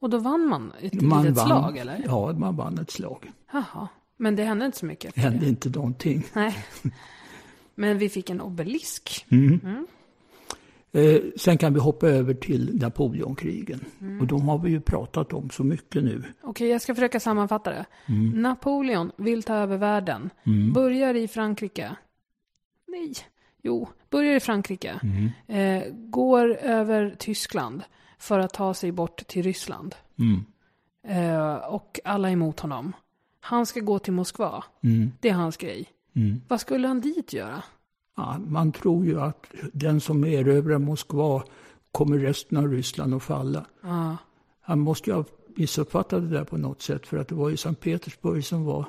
[0.00, 2.02] Och då vann man ett Man litet vann, slag eller?
[2.06, 3.32] Ja, man vann ett slag.
[3.52, 3.88] Jaha.
[4.16, 5.48] Men det hände inte så mycket Det hände det?
[5.48, 6.24] inte någonting.
[6.34, 6.56] Nej.
[7.74, 9.26] Men vi fick en obelisk.
[10.92, 13.84] Eh, sen kan vi hoppa över till Napoleonkrigen.
[14.00, 14.20] Mm.
[14.20, 16.24] Och de har vi ju pratat om så mycket nu.
[16.42, 17.86] Okej, jag ska försöka sammanfatta det.
[18.34, 20.30] Napoleon vill ta över världen.
[20.74, 21.96] Börjar i Frankrike.
[22.88, 23.14] Nej,
[23.62, 25.00] Jo, börjar i Frankrike.
[25.46, 27.82] Eh, går över Tyskland
[28.18, 29.94] för att ta sig bort till Ryssland.
[30.18, 30.44] Mm.
[31.08, 32.92] Eh, och alla är emot honom.
[33.40, 34.64] Han ska gå till Moskva.
[34.82, 35.12] Mm.
[35.20, 35.86] Det är hans grej.
[36.16, 36.40] Mm.
[36.48, 37.62] Vad skulle han dit göra?
[38.16, 41.42] Ja, man tror ju att den som erövrar Moskva
[41.92, 43.64] kommer resten av Ryssland att falla.
[43.82, 44.16] Ja.
[44.60, 45.24] Han måste ju ha
[45.56, 48.84] missuppfattat det där på något sätt för att det var ju Sankt Petersburg som var,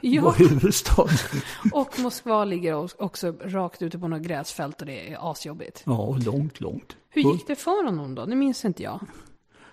[0.00, 0.22] Ja.
[0.22, 1.06] var huvudstad.
[1.72, 5.82] Och Moskva ligger också rakt ute på något gräsfält och det är asjobbigt.
[5.86, 6.96] Ja, och långt, långt.
[7.08, 8.26] Hur gick det för honom då?
[8.26, 9.00] Det minns inte jag.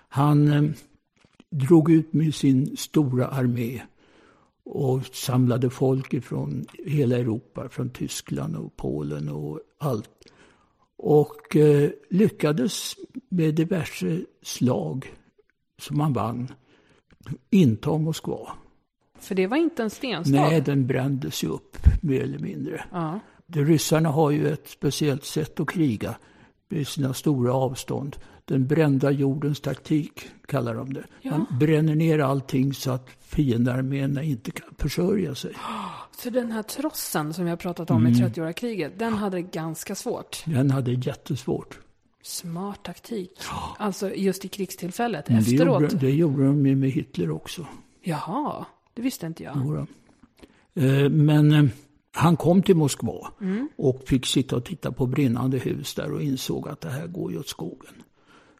[0.08, 0.70] Han eh,
[1.50, 3.82] drog ut med sin stora armé
[4.72, 10.10] och samlade folk ifrån hela Europa, från Tyskland och Polen och allt.
[10.96, 12.94] Och eh, lyckades
[13.28, 15.14] med diverse slag
[15.78, 16.48] som han vann
[17.50, 18.52] inta Moskva.
[19.18, 20.40] För det var inte en stenstad.
[20.40, 22.84] Nej, den brändes ju upp mer eller mindre.
[22.92, 23.20] Ja.
[23.46, 26.16] De ryssarna har ju ett speciellt sätt att kriga
[26.68, 28.16] med sina stora avstånd.
[28.50, 31.04] Den brända jordens taktik kallar de det.
[31.24, 35.52] Man bränner ner allting så att fiendearméerna inte kan försörja sig.
[36.16, 39.42] Så den här trossen som vi har pratat om i 30-åriga kriget, den hade det
[39.42, 40.42] ganska svårt.
[40.46, 41.78] Den hade jättesvårt.
[42.22, 43.32] Smart taktik.
[43.78, 45.82] Alltså just i krigstillfället, Men det, efteråt.
[45.82, 47.66] gjorde, det gjorde de ju med Hitler också.
[48.02, 49.56] Jaha, det visste inte jag.
[49.56, 49.86] Jodå.
[50.74, 51.64] Eh, Men eh,
[52.12, 53.32] han kom till Moskva
[53.76, 57.32] och fick sitta och titta på brinnande hus där och insåg att det här går
[57.32, 57.94] ju åt skogen.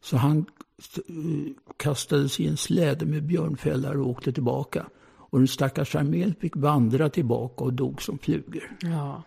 [0.01, 4.87] Så han eh, kastades i en släde med björnfällar och åkte tillbaka.
[5.31, 8.77] Och den stackars armén fick vandra tillbaka och dog som flugor.
[8.81, 9.23] Ja.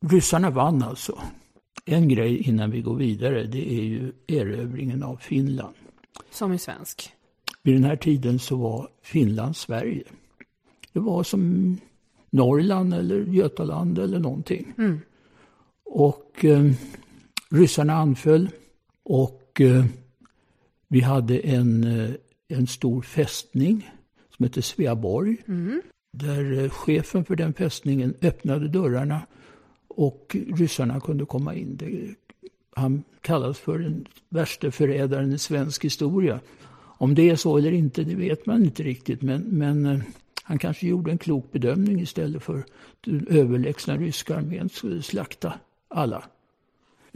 [0.00, 1.18] Ryssarna vann alltså.
[1.84, 5.74] En grej innan vi går vidare, det är ju erövringen av Finland.
[6.30, 7.12] Som i svensk.
[7.62, 10.04] Vid den här tiden så var Finland Sverige.
[10.92, 11.76] Det var som
[12.30, 14.72] Norrland eller Götaland eller någonting.
[15.84, 16.72] Och eh,
[17.50, 18.48] ryssarna anföll
[19.08, 19.84] och eh,
[20.88, 22.10] vi hade en, eh,
[22.48, 23.90] en stor fästning
[24.36, 25.36] som hette Sveaborg.
[26.12, 29.26] Där eh, chefen för den fästningen öppnade dörrarna
[29.88, 31.76] och ryssarna kunde komma in.
[31.76, 32.14] Det,
[32.70, 36.40] han kallas för den värsta förrädaren i svensk historia.
[36.98, 39.22] Om det är så eller inte, det vet man inte riktigt.
[39.22, 40.00] Men, men eh,
[40.42, 42.64] han kanske gjorde en klok bedömning istället för
[43.00, 45.52] den överlägsna ryska armén skulle slakta
[45.88, 46.24] alla.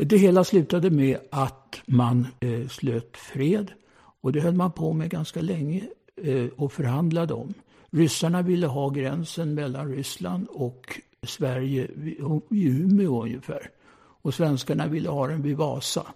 [0.03, 3.73] Det hela slutade med att man eh, slöt fred.
[4.21, 5.83] Och det höll man på med ganska länge
[6.17, 7.55] eh, och förhandlade om.
[7.91, 12.17] Ryssarna ville ha gränsen mellan Ryssland och Sverige vid
[12.51, 13.71] Umeå ungefär.
[14.23, 16.07] Och svenskarna ville ha den vid Vasa.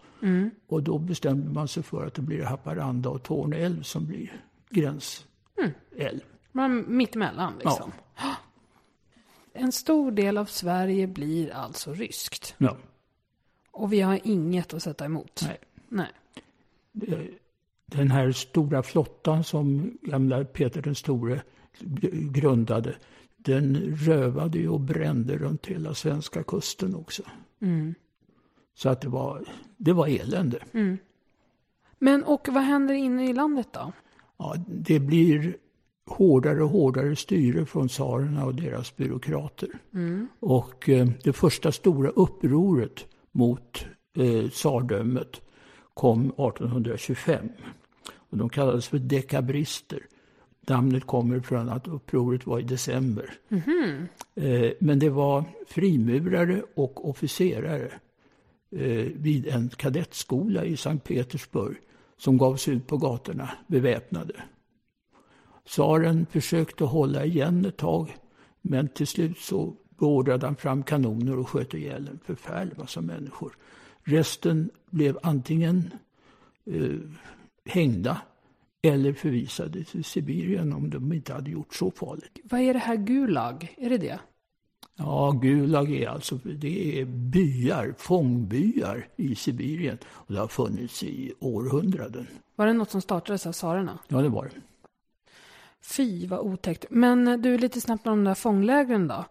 [0.67, 4.43] Och då bestämde man sig för att det blir Haparanda och Torne älv som blir
[4.71, 6.21] gränsälv.
[6.53, 7.93] Men mittemellan liksom.
[9.57, 12.55] En stor del av Sverige blir alltså ryskt.
[12.59, 12.77] Ja.
[13.75, 15.41] Och vi har inget att sätta emot.
[15.47, 15.59] Nej.
[16.93, 17.39] Nej.
[17.87, 21.43] Den här stora flottan som gamla Peter den store
[22.31, 22.95] grundade,
[23.37, 27.23] den rövade och brände runt hela svenska kusten också.
[28.75, 29.45] Så att det var,
[29.77, 30.59] det var elände.
[31.99, 33.93] Men och vad händer inne i landet då?
[34.37, 35.57] Ja, det blir
[36.07, 39.69] hårdare och hårdare styre från tsarerna och deras byråkrater.
[40.41, 45.41] Och eh, det första stora upproret mot eh, tsardömet
[45.95, 47.49] kom 1825.
[48.13, 50.01] Och de kallades för dekabrister.
[50.69, 53.35] Namnet kommer från att upproret var i december.
[54.35, 57.93] Eh, men det var frimurare och officerare
[58.71, 61.77] eh, vid en kadettskola i Sankt Petersburg
[62.17, 64.35] som gav sig ut på gatorna beväpnade.
[65.69, 68.17] Tsaren försökte hålla igen ett tag,
[68.63, 73.57] men till slut så beordrade han fram kanoner och sköt ihjäl en förfärlig massa människor.
[74.03, 75.91] Resten blev antingen
[76.67, 76.97] eh,
[77.65, 78.21] hängda
[78.83, 82.39] eller förvisade till Sibirien om de inte hade gjort så farligt.
[82.45, 83.75] Vad är det här Gulag?
[83.77, 84.19] Är det det?
[84.97, 89.99] Ja, Gulag är alltså det är byar, fångbyar i Sibirien.
[90.05, 92.27] Och det har funnits i århundraden.
[92.57, 93.99] Var det något som startades av tsarerna?
[94.09, 94.61] Ja, det var det.
[95.83, 96.85] Fy vad otäckt.
[96.91, 99.25] Men eh, du, lite snabbt om de där fånglägren då.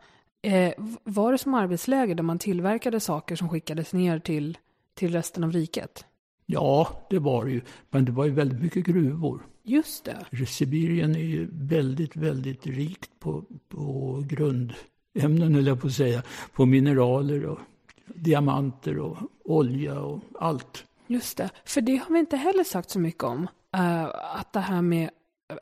[0.44, 0.74] Eh,
[1.04, 4.58] var det som arbetsläger där man tillverkade saker som skickades ner till,
[4.94, 6.06] till resten av riket?
[6.46, 7.62] Ja, det var det ju.
[7.90, 9.46] Men det var ju väldigt mycket gruvor.
[9.64, 10.46] Just det.
[10.46, 16.24] Sibirien är ju väldigt, väldigt rikt på, på grundämnen, eller jag på att säga.
[16.54, 17.60] På mineraler och
[18.06, 20.86] diamanter och olja och allt.
[21.08, 21.50] Just det.
[21.66, 23.48] För det har vi inte heller sagt så mycket om.
[23.74, 24.04] Eh,
[24.36, 25.10] att det här med,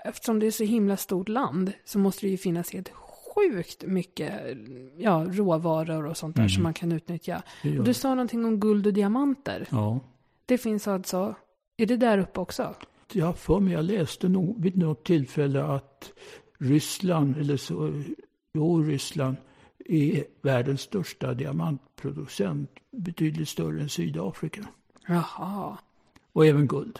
[0.06, 2.90] eftersom det är så himla stort land så måste det ju finnas helt
[3.36, 4.58] sjukt mycket
[4.98, 7.44] ja, råvaror och sånt där som man kan utnyttja.
[7.78, 9.68] Och du sa någonting om guld och diamanter.
[9.72, 10.00] Ja.
[10.46, 11.36] Det finns alltså,
[11.78, 12.76] är det där uppe också?
[13.14, 16.14] Jag har för mig, jag läste nog vid något tillfälle att
[16.60, 18.04] Ryssland, eller så,
[18.54, 19.36] jo Ryssland,
[19.86, 22.70] är världens största diamantproducent.
[22.92, 24.62] Betydligt större än Sydafrika.
[25.08, 25.78] Jaha.
[26.34, 27.00] Och även guld.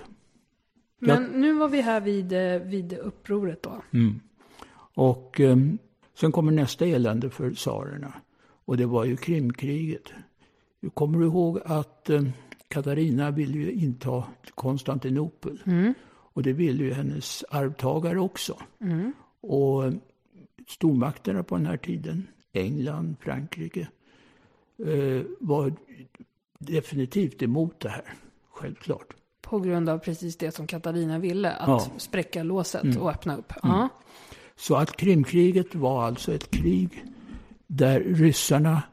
[1.00, 3.82] Men nu var vi här vid, eh, vid upproret då.
[4.94, 5.58] Och eh,
[6.16, 8.14] sen kommer nästa elände för tsarerna.
[8.66, 10.04] Och det var ju Krimkriget.
[10.80, 12.24] Du kommer ihåg att eh,
[12.68, 14.24] Katarina ville ju inta
[14.56, 15.60] Konstantinopel.
[16.34, 18.58] Och det ville ju hennes arvtagare också.
[19.42, 19.94] Och eh,
[20.68, 23.88] stormakterna på den här tiden, England, Frankrike,
[24.86, 25.74] eh, var
[26.60, 28.14] definitivt emot det här.
[28.52, 29.14] Självklart.
[29.42, 31.86] På grund av precis det som Katarina ville, att Ja.
[31.86, 32.00] Mm.
[32.00, 33.54] spräcka låset och öppna upp.
[33.64, 33.90] Ja.
[34.62, 37.06] Så att Krimkriget var alltså ett krig
[37.68, 38.84] där ryssarna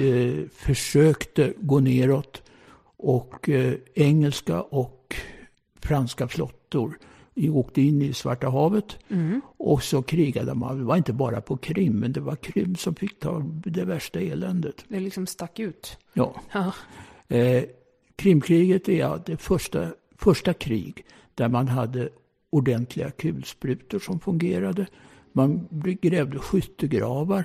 [0.00, 2.42] eh, försökte gå neråt
[2.96, 5.16] och eh, engelska och
[5.80, 6.98] franska flottor
[7.36, 8.98] åkte in i Svarta havet.
[9.56, 10.78] Och så krigade man.
[10.78, 14.20] Det var inte bara på Krim, men det var Krim som fick ta det värsta
[14.20, 14.84] eländet.
[14.88, 15.98] Det liksom stack ut.
[16.12, 16.34] Ja.
[16.52, 16.72] Ja.
[17.36, 17.64] Eh,
[18.16, 21.04] Krimkriget är det första, första krig
[21.34, 22.08] där man hade
[22.50, 24.86] ordentliga kulsprutor som fungerade.
[25.32, 25.68] Man
[26.02, 27.44] grävde skyttegravar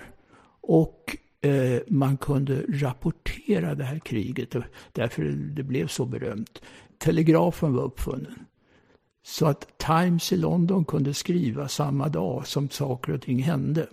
[0.61, 4.55] och eh, man kunde rapportera det här kriget.
[4.91, 5.23] Därför
[5.55, 6.61] det blev så berömt.
[6.97, 8.39] Telegrafen var uppfunnen.
[9.23, 13.87] Så att Times i London kunde skriva samma dag som saker och ting hände.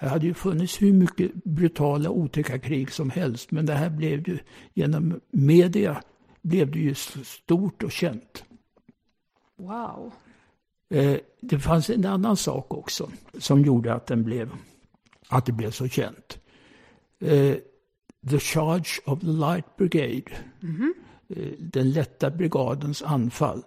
[0.00, 3.50] Det hade ju funnits hur mycket brutala otäcka krig som helst.
[3.50, 4.38] Men det här blev ju
[4.74, 6.02] genom media
[6.42, 8.44] blev det ju stort och känt.
[9.56, 10.12] Wow.
[10.94, 14.50] Eh, det fanns en annan sak också som gjorde att, den blev,
[15.28, 16.38] att det blev så känt.
[17.20, 17.54] Eh,
[18.30, 20.30] the Charge of the Light Brigade.
[21.28, 23.62] Eh, den lätta brigadens anfall.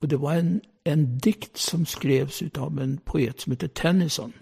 [0.00, 4.32] Och det var en, en dikt som skrevs av en poet som heter Tennyson.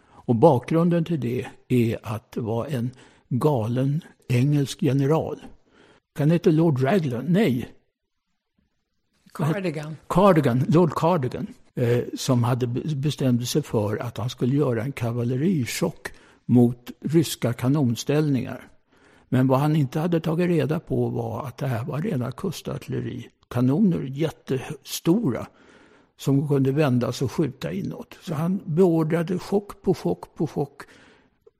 [0.00, 2.90] Och bakgrunden till det är att det var en
[3.28, 5.40] galen engelsk general.
[6.16, 7.24] Kan det heta Lord Raglan?
[7.28, 7.68] Nej,
[9.32, 9.96] Cardigan.
[10.08, 16.08] Cardigan, Lord Cardigan, eh, som hade bestämde sig för att han skulle göra en kavallerichock
[16.46, 18.68] mot ryska kanonställningar.
[19.28, 24.02] Men vad han inte hade tagit reda på var att det här var rena kustartillerikanoner,
[24.02, 25.46] jättestora,
[26.16, 28.18] som kunde vändas och skjuta inåt.
[28.22, 30.82] Så han beordrade chock på chock på chock.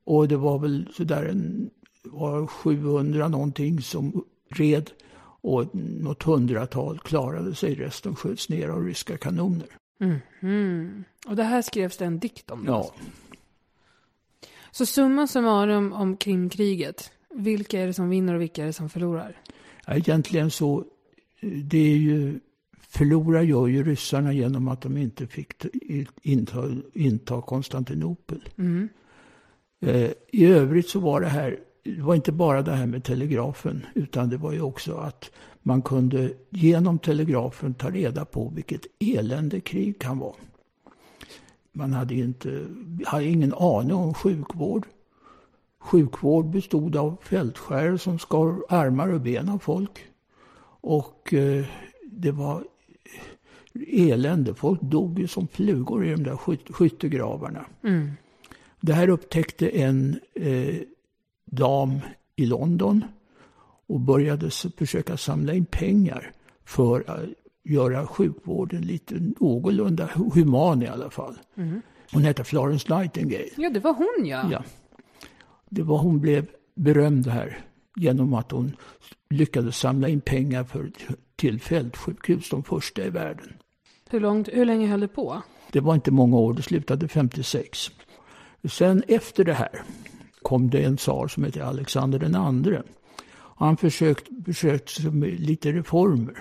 [0.03, 1.69] Och det var väl sådär en,
[2.03, 4.91] var 700 någonting som red
[5.41, 7.75] och något hundratal klarade sig.
[7.75, 9.67] Resten sköts ner av ryska kanoner.
[10.41, 11.03] Mm.
[11.27, 12.63] Och det här skrevs det en dikt om.
[12.67, 12.93] Ja,
[14.71, 17.11] Så summa summarum om Krimkriget.
[17.35, 19.41] Vilka är det som vinner och vilka är det som förlorar?
[19.85, 20.85] Ja, egentligen så,
[21.39, 22.39] eh, det är ju,
[22.79, 25.65] förlorar gör ju ryssarna genom att de inte fick
[26.21, 26.63] inta,
[26.93, 28.49] inta Konstantinopel.
[29.81, 31.59] Eh, I övrigt så var det här,
[31.95, 35.31] det var inte bara det här med telegrafen, utan det var ju också att
[35.61, 40.35] man kunde genom telegrafen ta reda på vilket elände krig kan vara.
[41.71, 42.65] Man hade, inte,
[43.05, 44.85] hade ingen aning om sjukvård.
[45.79, 50.05] Sjukvård bestod av fältskärare som skar armar och ben av folk.
[50.81, 51.65] Och eh,
[52.11, 52.63] det var
[53.87, 54.53] elände.
[54.53, 57.65] Folk dog ju som flugor i de där skyt- skyttegravarna.
[58.81, 60.75] Det här upptäckte en eh,
[61.51, 61.99] dam
[62.35, 63.05] i London
[63.87, 66.31] och började försöka samla in pengar
[66.65, 67.29] för att
[67.63, 71.37] göra sjukvården lite någorlunda hu- human i alla fall.
[72.11, 73.49] Hon hette Florence Nightingale.
[73.57, 74.49] Ja, det var hon ja.
[74.51, 74.63] Ja.
[75.69, 76.45] Det var hon blev
[76.75, 77.59] berömd här
[77.95, 78.75] genom att hon
[79.29, 80.91] lyckades samla in pengar för,
[81.35, 83.53] till fältsjukhus, de första i världen.
[84.09, 85.41] Hur, långt, hur länge höll det på?
[85.71, 87.91] Det var inte många år, det slutade 56.
[88.69, 89.81] Sen efter det här
[90.49, 92.83] kom det en tsar som heter Alexander den andre.
[93.57, 96.33] Han försökte, försökte med lite reformer.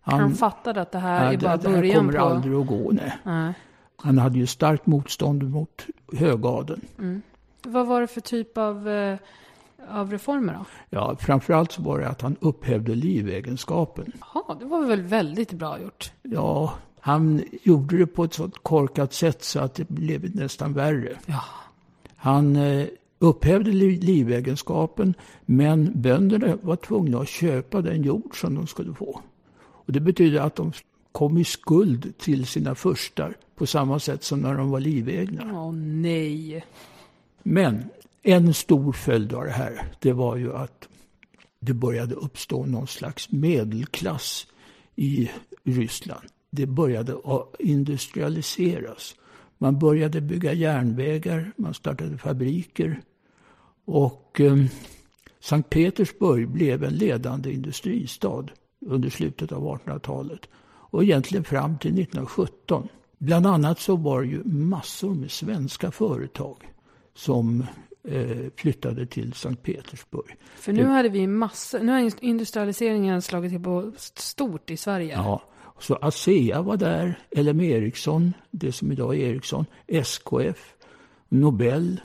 [0.00, 2.24] Han, fattade att det här ja, är bara det, det här början kommer på...
[2.24, 2.90] aldrig att gå.
[2.92, 3.18] Nej.
[3.22, 3.54] Nej.
[3.96, 7.22] Han hade ju starkt motstånd mot högadeln.
[7.62, 9.18] Vad var det för typ av, eh,
[9.88, 10.64] av reformer då?
[10.90, 14.12] Ja, framförallt så var det att han upphävde livegenskapen.
[14.20, 16.12] Jaha, det var väl väldigt bra gjort.
[16.22, 21.16] Ja, han gjorde det på ett sådant korkat sätt så att det blev nästan värre.
[21.26, 21.44] Ja.
[22.16, 22.86] Han eh,
[23.18, 25.14] upphävde li- livegenskapen,
[25.46, 29.20] men bönderna var tvungna att köpa den jord som de skulle få.
[29.58, 30.72] Och det betyder att de
[31.12, 35.60] kom i skuld till sina furstar på samma sätt som när de var livegna.
[35.60, 36.64] Åh nej.
[37.42, 37.84] Men
[38.22, 40.88] en stor följd av det här, det var ju att
[41.60, 44.46] det började uppstå någon slags medelklass
[44.96, 45.30] i
[45.64, 46.26] Ryssland.
[46.50, 47.16] Det började
[47.58, 49.14] industrialiseras.
[49.58, 53.00] Man började bygga järnvägar, man startade fabriker.
[53.84, 54.56] Och eh,
[55.40, 58.44] Sankt Petersburg blev en ledande industristad
[58.86, 60.48] under slutet av 1800-talet.
[60.90, 62.88] Och egentligen fram till 1917.
[63.18, 66.56] Bland annat så var det ju massor med svenska företag
[67.14, 67.66] som
[68.04, 70.36] eh, flyttade till Sankt Petersburg.
[70.56, 75.12] För nu hade vi massor, nu har industrialiseringen slagit till på stort i Sverige.
[75.14, 75.42] Ja,
[75.78, 80.74] så ASEA var där, LM Ericsson, det som idag är Ericsson, SKF,
[81.28, 82.00] Nobel,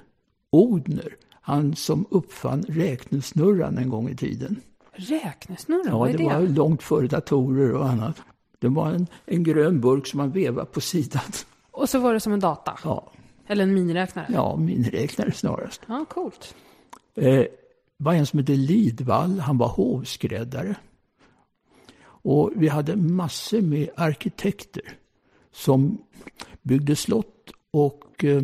[0.49, 4.61] Odner, han som uppfann räknesnurran en gång i tiden.
[4.93, 6.17] Räknesnurra, ja, det?
[6.17, 6.23] det?
[6.23, 8.21] var långt före datorer och annat.
[8.59, 11.21] Det var en, en grön burk som man vevade på sidan.
[11.71, 12.79] Och så var det som en data?
[12.83, 13.11] Ja.
[13.47, 14.27] Eller en miniräknare?
[14.33, 15.81] Ja, miniräknare snarast.
[15.87, 16.55] Ja, coolt.
[17.15, 17.45] Eh,
[17.97, 20.75] var en som hette Lidvall, han var hovskräddare.
[22.21, 24.83] Och vi hade massor med arkitekter
[25.51, 25.97] som
[26.61, 28.43] byggde slott och eh,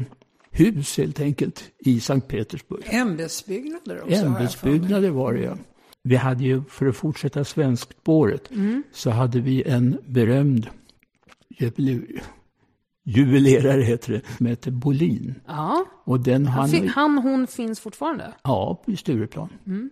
[0.51, 2.83] hus helt enkelt i Sankt Petersburg.
[2.85, 5.57] Ämbetsbyggnader också Ämbetsbyggnader var det ja.
[6.03, 8.83] Vi hade ju, för att fortsätta svenskspåret, mm.
[8.91, 10.69] så hade vi en berömd
[13.03, 15.35] juvelerare heter det, som heter Bolin.
[15.47, 15.85] Ja.
[16.03, 18.33] Och den han, han, han, hon finns fortfarande?
[18.43, 19.49] Ja, i Stureplan.
[19.65, 19.89] Mm.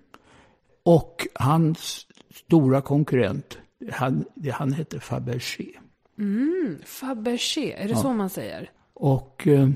[0.84, 3.58] Och hans stora konkurrent,
[3.92, 5.72] han, han hette Fabergé.
[6.18, 8.02] Mm, Fabergé, är det ja.
[8.02, 8.72] så man säger?
[8.94, 9.70] Och eh,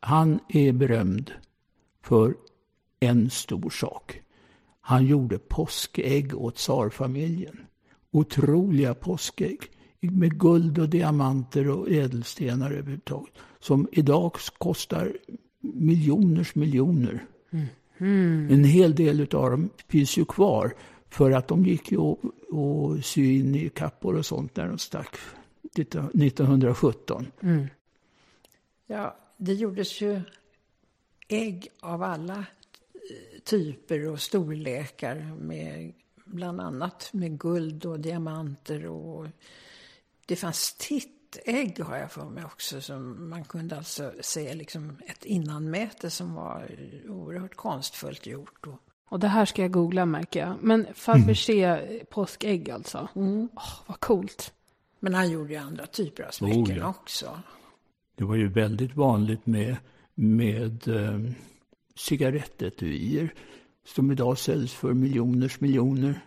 [0.00, 1.32] han är berömd
[2.02, 2.34] för
[3.00, 4.20] en stor sak.
[4.80, 7.60] Han gjorde påskägg åt tsarfamiljen.
[8.10, 9.58] Otroliga påskägg
[10.00, 13.34] med guld och diamanter och ädelstenar överhuvudtaget.
[13.60, 15.16] Som idag kostar
[15.60, 17.26] miljoners miljoner.
[17.50, 17.66] Mm.
[17.98, 18.48] Mm.
[18.50, 20.74] En hel del av dem finns ju kvar.
[21.12, 25.16] För att de gick ju att sy in i kappor och sånt när de stack
[25.74, 27.26] 1917.
[27.42, 27.66] Mm.
[28.86, 30.20] Ja, det gjordes ju
[31.28, 32.44] ägg av alla
[33.44, 35.36] typer och storlekar.
[35.40, 35.92] Med,
[36.24, 38.86] bland annat med guld och diamanter.
[38.86, 39.26] Och
[40.26, 42.80] det fanns tittägg har jag för mig också.
[42.80, 46.70] Som man kunde alltså se liksom ett innanmäte som var
[47.08, 48.66] oerhört konstfullt gjort.
[48.66, 50.54] Och, och det här ska jag googla märker jag.
[50.60, 52.06] Men Fabergé mm.
[52.10, 53.08] påskägg alltså.
[53.14, 53.48] Mm.
[53.56, 54.52] Oh, vad coolt.
[55.00, 56.88] Men han gjorde ju andra typer av smycken oh, ja.
[56.88, 57.38] också.
[58.16, 59.76] Det var ju väldigt vanligt med,
[60.14, 61.32] med eh,
[61.94, 63.34] cigarettetuier
[63.86, 66.20] som idag säljs för miljoners miljoner.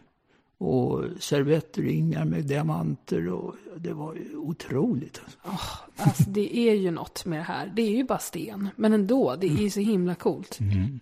[0.58, 5.22] Och servettringar med diamanter och det var ju otroligt.
[5.44, 7.72] Oh, alltså det är ju något med det här.
[7.76, 8.70] Det är ju bara sten.
[8.76, 10.60] Men ändå, det är ju så himla coolt.
[10.60, 11.00] Mm.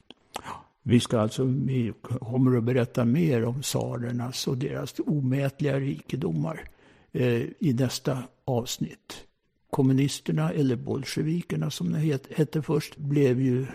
[0.84, 6.70] Vi ska alltså, vi kommer att berätta mer om tsarernas och deras omätliga rikedomar
[7.12, 9.24] eh, i nästa avsnitt.
[9.70, 13.66] Kommunisterna, eller bolsjevikerna som det hette först, blev ju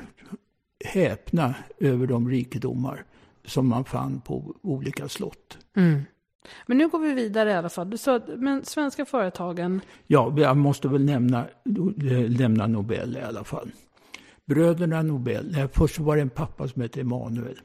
[0.84, 3.04] häpna över de rikedomar
[3.44, 5.59] som man fann på olika slott.
[5.76, 6.02] Mm.
[6.66, 7.90] Men nu går vi vidare i alla fall.
[7.90, 9.80] Du sa, men svenska företagen?
[10.06, 11.46] Ja, jag måste väl nämna,
[12.38, 13.70] nämna Nobel i alla fall.
[14.49, 17.61] Bröderna Nobel, först var det en pappa som hette Emanuel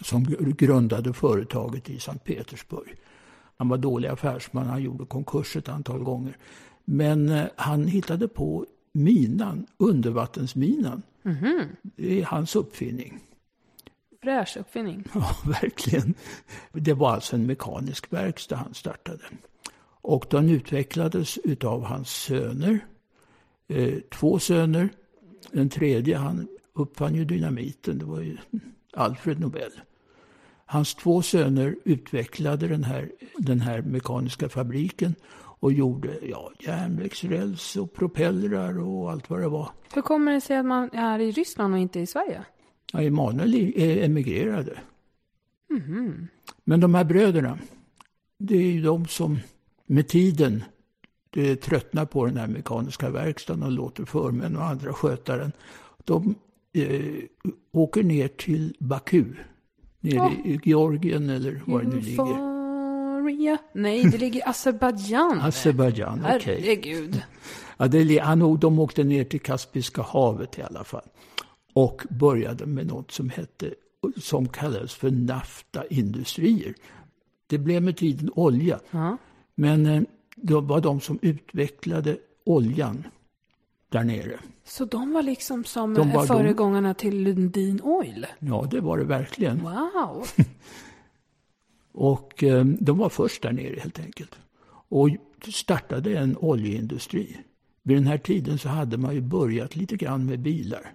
[0.00, 0.24] som
[0.58, 2.96] grundade företaget i Sankt Petersburg.
[3.56, 6.36] Han var dålig affärsman, han gjorde konkurs ett antal gånger.
[6.84, 11.02] Men eh, han hittade på minan, undervattensminan.
[11.24, 11.66] Mm -hmm.
[11.82, 13.18] Det är hans uppfinning.
[14.22, 15.04] Fräsch uppfinning.
[15.14, 16.14] Ja, verkligen.
[16.72, 19.22] Det var alltså en mekanisk verkstad han startade.
[20.00, 22.78] Och den utvecklades utav hans söner.
[23.68, 24.88] Eh, två söner.
[25.52, 27.98] Den tredje, han uppfann ju dynamiten.
[27.98, 28.36] Det var ju
[28.92, 29.70] Alfred Nobel.
[30.66, 35.14] Hans två söner utvecklade den här, den här mekaniska fabriken
[35.60, 39.70] och gjorde ja, järnvägsräls och propellrar och allt vad det var.
[39.94, 42.44] Hur kommer det sig att man är i Ryssland och inte i Sverige?
[42.92, 44.78] Ja, Emanuel emigrerade.
[45.70, 46.28] Mm.
[46.64, 47.58] Men de här bröderna,
[48.38, 49.38] det är ju de som
[49.86, 50.64] med tiden
[51.60, 55.52] tröttnar på den här mekaniska verkstaden och låter förmän och andra sköta den.
[56.04, 56.34] De
[56.72, 57.24] eh,
[57.72, 59.24] åker ner till Baku,
[60.00, 60.46] nere oh.
[60.46, 62.48] i Georgien eller var det nu ligger.
[63.72, 65.40] Nej, det ligger i Azerbajdzjan.
[65.42, 66.36] Azerbajdzjan, okej.
[66.36, 66.60] Okay.
[66.60, 67.22] Herregud.
[67.76, 71.08] Ja, det, han, de åkte ner till Kaspiska havet i alla fall.
[71.72, 73.74] Och började med något som hette,
[74.16, 76.74] som kallades för naftaindustrier.
[77.46, 78.74] Det blev med tiden olja.
[78.74, 79.16] Uh -huh.
[79.54, 80.06] Men
[80.42, 83.06] det var de som utvecklade oljan
[83.88, 84.40] där nere.
[84.64, 88.26] Så de var liksom som De var föregångarna till Lundin Oil?
[88.38, 89.62] Ja, det var det verkligen.
[89.62, 90.26] Wow!
[91.92, 94.38] Och eh, de var först där nere helt enkelt.
[94.88, 95.08] Och
[95.52, 97.36] startade en oljeindustri.
[97.82, 100.92] Vid den här tiden så hade man ju börjat lite grann med bilar.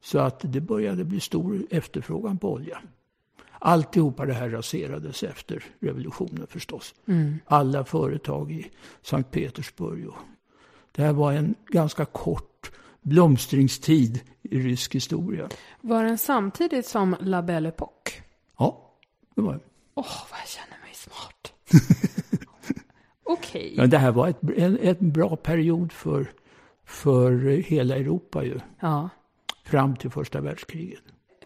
[0.00, 2.78] Så att det började bli stor efterfrågan på olja.
[3.64, 6.94] Alltihopa det här raserades efter revolutionen förstås.
[7.46, 8.70] Alla företag i
[9.02, 10.08] Sankt Petersburg.
[10.08, 10.18] Och
[10.92, 12.70] det här var en ganska kort
[13.02, 15.48] blomstringstid i rysk historia.
[15.80, 18.12] Var den samtidigt som La Belle Époque?
[18.58, 18.94] Ja,
[19.34, 19.60] det var det.
[19.94, 21.52] Åh, vad jag känner mig smart.
[23.24, 23.74] Okej.
[23.76, 26.30] Ja, det här var ett, en, ett bra period för,
[26.84, 28.60] för hela Europa ju.
[28.80, 29.08] Ja.
[29.64, 31.02] Fram till första världskriget.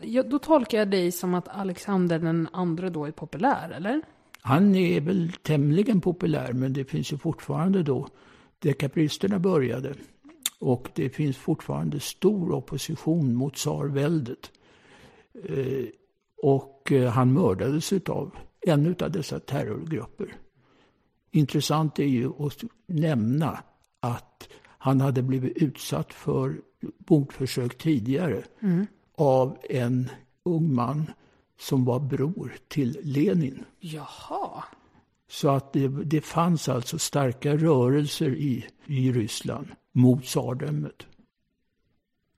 [0.07, 0.23] Ja.
[0.23, 4.03] Då tolkar jag dig som att Alexander den andra då är populär, eller?
[4.41, 8.09] Han är väl tämligen populär men det finns ju fortfarande då,
[8.59, 9.95] dekabristerna började.
[10.59, 14.51] Och det finns fortfarande stor opposition mot tsarväldet.
[15.45, 15.85] Eh,
[16.43, 20.37] och eh, han mördades av en av dessa terrorgrupper.
[21.31, 23.59] Intressant är ju att nämna
[24.01, 26.61] att han hade blivit utsatt för
[27.11, 28.43] mordförsök tidigare
[29.17, 30.11] av en
[30.43, 31.11] ung man
[31.59, 33.65] som var bror till Lenin.
[33.81, 34.65] Jaha.
[35.29, 41.07] Så att det, det fanns alltså starka rörelser i, i Ryssland mot tsardömet.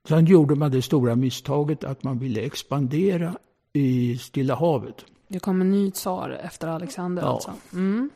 [0.07, 3.37] Sen gjorde man det stora misstaget att man ville expandera
[3.73, 5.05] i Stilla havet.
[5.27, 7.29] Det kom en ny tsar efter Alexander Ja.
[7.29, 7.53] alltså.
[7.73, 8.09] Mm.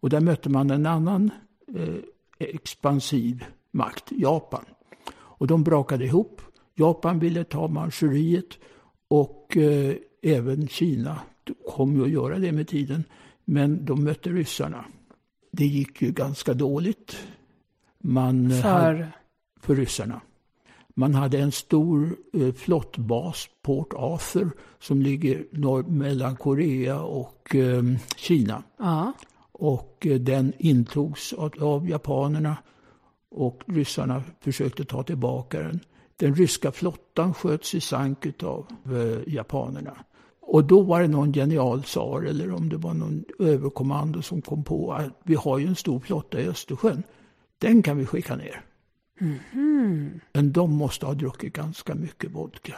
[0.00, 1.30] Och där mötte man en annan
[1.76, 1.94] eh,
[2.38, 4.64] expansiv makt, Japan.
[5.14, 6.40] Och de brakade ihop.
[6.74, 8.58] Japan ville ta Manchuriet
[9.08, 11.20] och eh, även Kina
[11.68, 13.04] kom ju att göra det med tiden.
[13.44, 14.84] Men de mötte ryssarna.
[15.50, 17.16] Det gick ju ganska dåligt.
[17.98, 19.12] Man, eh, hade- För...
[19.66, 20.20] för ryssarna.
[20.96, 27.82] Man hade en stor eh, flottbas, Port Arthur, som ligger norr, mellan Korea och eh,
[28.16, 28.62] Kina.
[28.78, 29.12] Ja.
[29.52, 32.56] Och eh, den intogs av, av japanerna
[33.30, 35.80] och ryssarna försökte ta tillbaka den.
[36.24, 39.96] Den ryska flottan sköts i sank av eh, japanerna.
[40.40, 44.64] Och då var det någon genial tsar eller om det var någon överkommando som kom
[44.64, 47.02] på att vi har ju en stor flotta i Östersjön.
[47.58, 48.64] Den kan vi skicka ner.
[50.32, 52.74] Men de måste ha druckit ganska mycket vodka.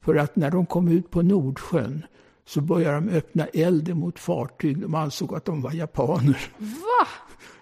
[0.00, 2.06] För att när de kom ut på Nordsjön
[2.44, 4.80] så började de öppna eld mot fartyg.
[4.80, 6.50] De ansåg att de var japaner.
[6.58, 7.08] Va?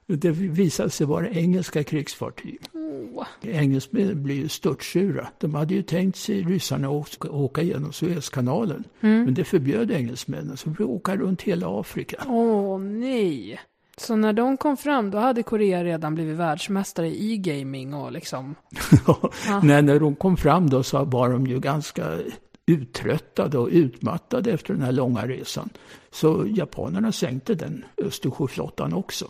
[0.07, 2.61] Det visade sig vara engelska krigsfartyg.
[2.93, 3.27] Åh.
[3.43, 5.29] Engelsmännen blev ju störtsura.
[5.39, 8.85] De hade ju tänkt sig ryssarna att åka genom Suezkanalen.
[9.01, 10.57] Men det förbjöd engelsmännen.
[10.57, 12.25] Så de fick åka runt hela Afrika.
[12.29, 13.61] Åh nej.
[13.97, 18.55] Så när de kom fram, då hade Korea redan blivit världsmästare i gaming och liksom...
[19.63, 22.19] Nej, när de kom fram då så var de ju ganska
[22.67, 25.69] uttröttade och utmattade efter den här långa resan.
[26.11, 29.27] Så japanerna sänkte den Östersjöflottan också.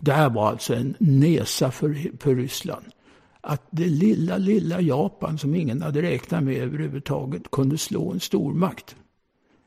[0.00, 2.84] Det här var alltså en nesa för, för Ryssland.
[3.40, 8.96] Att det lilla, lilla Japan som ingen hade räknat med överhuvudtaget kunde slå en stormakt.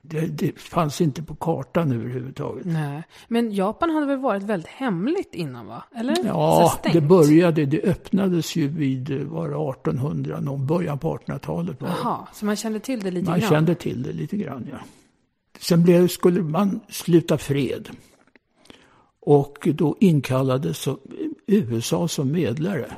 [0.02, 2.66] Det, det fanns inte på kartan överhuvudtaget.
[2.66, 3.04] Nej.
[3.28, 5.84] Men Japan hade väl varit väldigt hemligt innan va?
[5.96, 6.16] Eller?
[6.26, 11.82] Ja, det började, det öppnades ju vid eh, var det 1800, någon början på 1800-talet.
[11.82, 11.96] var det.
[12.04, 13.50] Jaha, så man kände till det lite Man grann?
[13.50, 14.78] kände till det lite grann, ja.
[15.60, 17.90] Sen blev, skulle man sluta fred.
[19.30, 20.88] Och då inkallades
[21.48, 22.94] USA som medlare.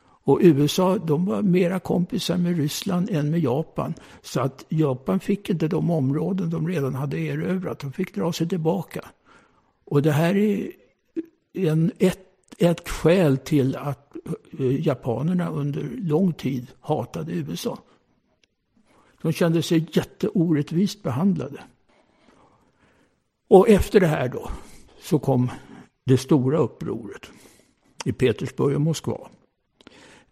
[0.00, 3.94] Och USA, de var mera kompisar med Ryssland än med Japan.
[4.22, 7.78] Så att Japan fick inte de områden de redan hade erövrat.
[7.78, 9.04] De fick dra sig tillbaka.
[9.84, 10.70] Och det här är
[11.52, 12.20] en, ett,
[12.58, 14.16] ett skäl till att
[14.58, 17.78] eh, japanerna under lång tid hatade USA.
[19.22, 21.60] De kände sig jätteorättvist behandlade.
[23.48, 24.50] Och efter det här då
[25.00, 25.50] så kom
[26.06, 27.30] det stora upproret
[28.04, 29.28] i Petersburg och Moskva.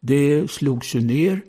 [0.01, 1.41] Det slogs ju ner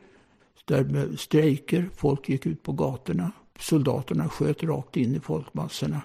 [0.66, 6.02] där med strejker, folk gick ut på gatorna, soldaterna sköt rakt in i folkmassorna.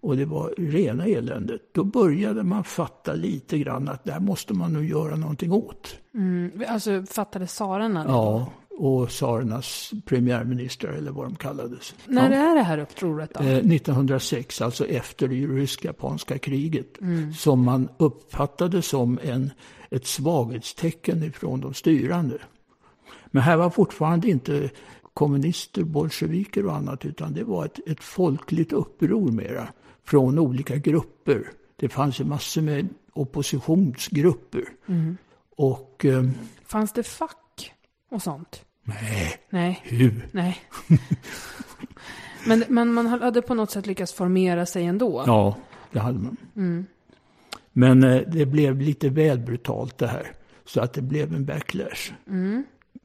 [0.00, 1.60] Och det var rena eländet.
[1.72, 5.96] Då började man fatta lite grann att det här måste man nog göra någonting åt.
[6.14, 8.10] Mm, alltså fattade tsarerna det?
[8.10, 11.94] Ja, och tsarernas premiärministrar eller vad de kallades.
[12.06, 12.50] När ja.
[12.50, 13.40] är det här upproret då?
[13.40, 16.98] Eh, 1906, alltså efter det rysk-japanska kriget,
[17.36, 19.50] som man uppfattade som en,
[19.90, 22.38] ett svaghetstecken ifrån de styrande.
[23.26, 24.70] Men här var fortfarande inte
[25.14, 29.68] kommunister, bolsjeviker och annat, utan det var ett, ett folkligt uppror mera
[30.04, 31.50] från olika grupper.
[31.76, 34.64] Det fanns ju massor med oppositionsgrupper.
[35.56, 36.24] Och eh,
[36.66, 37.36] Fanns det fack
[38.14, 38.64] och sånt?
[38.84, 39.80] nej, Nej.
[39.84, 40.28] hur?
[40.32, 40.58] Nej.
[42.46, 45.24] men, men man hade på något sätt lyckats formera sig ändå.
[45.26, 45.56] Ja,
[45.92, 46.36] det hade man.
[47.72, 50.32] Men eh, det blev lite väl brutalt det här.
[50.64, 52.12] Så att det blev en backlash.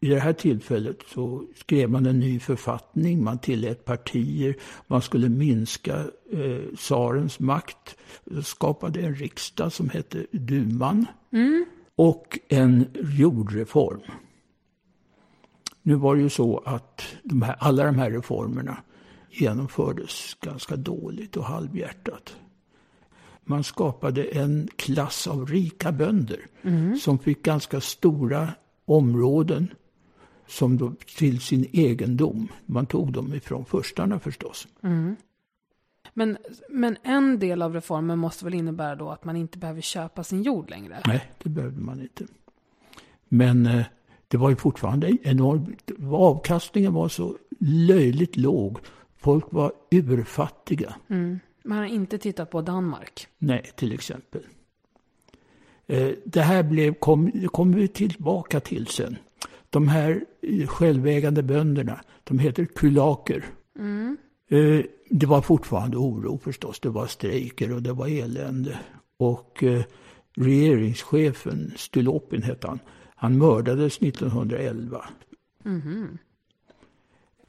[0.02, 4.56] I det här tillfället så skrev man en ny författning, man tillät partier,
[4.88, 5.96] man skulle minska
[6.32, 7.96] eh, tsarens makt,
[8.44, 11.06] skapade en riksdag som hette duman
[11.96, 12.86] och en
[13.18, 14.02] jordreform.
[15.82, 18.78] Nu var det ju så att de här, alla de här reformerna
[19.30, 22.36] genomfördes ganska dåligt och halvhjärtat.
[23.44, 26.40] Man skapade en klass av rika bönder
[26.98, 28.50] som fick ganska stora
[28.86, 29.74] områden
[30.48, 32.48] som då till sin egendom.
[32.66, 34.68] Man tog dem ifrån förstarna förstås.
[36.14, 36.38] Men,
[36.70, 40.44] men en del av reformen måste väl innebära då att man inte behöver köpa sin
[40.44, 41.02] jord längre?
[41.08, 42.26] Nej, det behövde man inte.
[43.28, 43.86] Men eh,
[44.32, 45.92] det var ju fortfarande enormt.
[46.12, 48.78] Avkastningen var så löjligt låg.
[49.18, 50.96] Folk var urfattiga.
[51.64, 53.28] Man har inte tittat på Danmark.
[53.38, 54.42] Nej, till exempel.
[55.88, 59.18] Eh, Det här blev, kom, kommer vi tillbaka till sen.
[59.70, 63.46] De här eh, självägande bönderna, de heter kulaker.
[64.50, 66.80] Eh, Det var fortfarande oro förstås.
[66.80, 68.80] Det var strejker och det var elände.
[69.18, 69.64] Och
[70.36, 72.80] regeringschefen, Stylopin hette han,
[73.20, 75.06] han mördades 1911.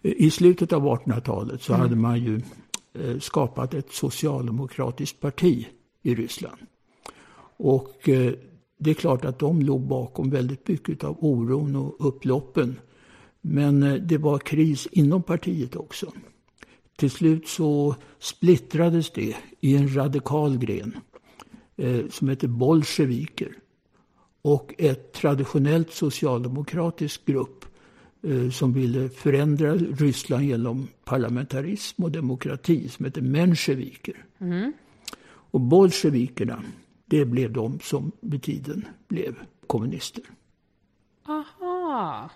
[0.02, 2.40] I slutet av 1800-talet så hade man ju
[2.92, 5.66] eh, skapat ett socialdemokratiskt parti
[6.02, 6.60] i Ryssland.
[7.56, 8.32] Och eh,
[8.78, 12.80] det är klart att de låg bakom väldigt mycket av oron och upploppen.
[13.40, 16.12] Men eh, det var kris inom partiet också.
[16.96, 20.96] Till slut så splittrades det i en radikal gren
[22.10, 23.56] som heter bolsjeviker
[24.42, 27.64] och ett traditionellt socialdemokratisk grupp
[28.22, 34.24] eh, som ville förändra Ryssland genom parlamentarism och demokrati som heter mensjeviker.
[35.24, 36.62] Och bolsjevikerna,
[37.06, 39.34] det blev de som med tiden blev
[39.66, 40.24] kommunister.
[41.26, 42.30] Aha.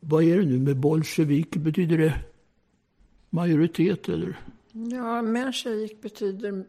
[0.00, 1.60] Vad är det nu med bolsjeviker?
[1.60, 2.14] Betyder det
[3.30, 4.40] majoritet eller?
[4.72, 6.64] Ja, mensjevik betyder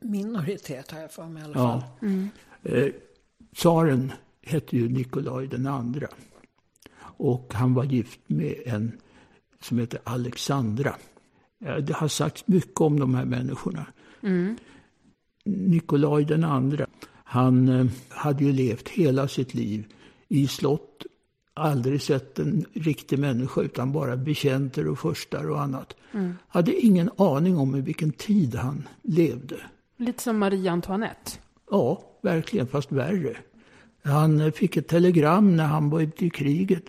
[0.00, 1.82] minoritet har jag för mig i alla fall.
[2.00, 2.70] Ja.
[2.70, 2.92] Eh,
[3.56, 4.12] tsaren
[4.42, 6.08] hette ju Nikolaj den andra.
[6.98, 8.92] Och han var gift med en
[9.60, 10.96] som heter Alexandra.
[11.58, 13.86] Det har sagts mycket om de här människorna.
[15.44, 16.86] Nikolaj den andra,
[17.24, 19.84] han eh, hade ju levt hela sitt liv
[20.28, 21.02] i slott.
[21.54, 25.96] Aldrig sett en riktig människa utan bara betjänter och furstar och annat.
[26.48, 29.56] Hade ingen aning om i vilken tid han levde.
[29.96, 31.45] Lite som Marie Antoinette.
[31.70, 33.36] Ja, verkligen, fast värre.
[34.02, 36.84] Han eh, fick ett telegram när han var ute i kriget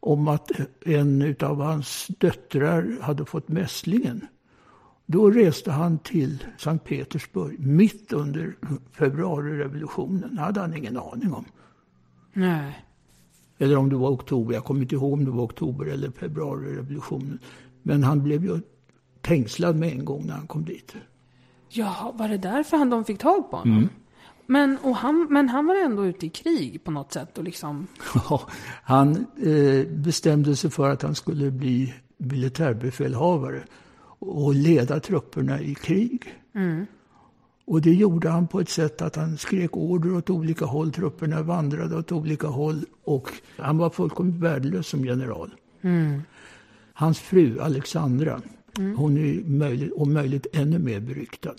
[0.00, 0.50] om att
[0.84, 4.26] en av hans döttrar hade fått mässlingen.
[5.06, 8.56] Då reste han till Sankt Petersburg mitt under
[8.92, 10.38] februarirevolutionen.
[10.38, 11.44] hade han ingen aning om.
[12.32, 12.84] Nej.
[13.58, 17.38] Eller om det var oktober, jag kommer inte ihåg om det var oktober eller februarirevolutionen.
[17.82, 18.60] Men han blev ju
[19.20, 20.94] tängslad med en gång när han kom dit.
[21.68, 23.88] Ja, var det därför han, de fick tag på honom?
[24.46, 27.86] Men, och han, men han var ändå ute i krig på något sätt och liksom...
[28.14, 28.50] Ja,
[28.82, 33.62] han eh, bestämde sig för att han skulle bli militärbefälhavare
[34.18, 36.34] och leda trupperna i krig.
[37.64, 41.42] Och det gjorde han på ett sätt att han skrek order åt olika håll, trupperna
[41.42, 45.54] vandrade åt olika håll och han var fullkomligt värdelös som general.
[46.92, 48.40] Hans fru Alexandra,
[48.96, 51.54] hon är möjligt, om möjligt ännu mer beryktad.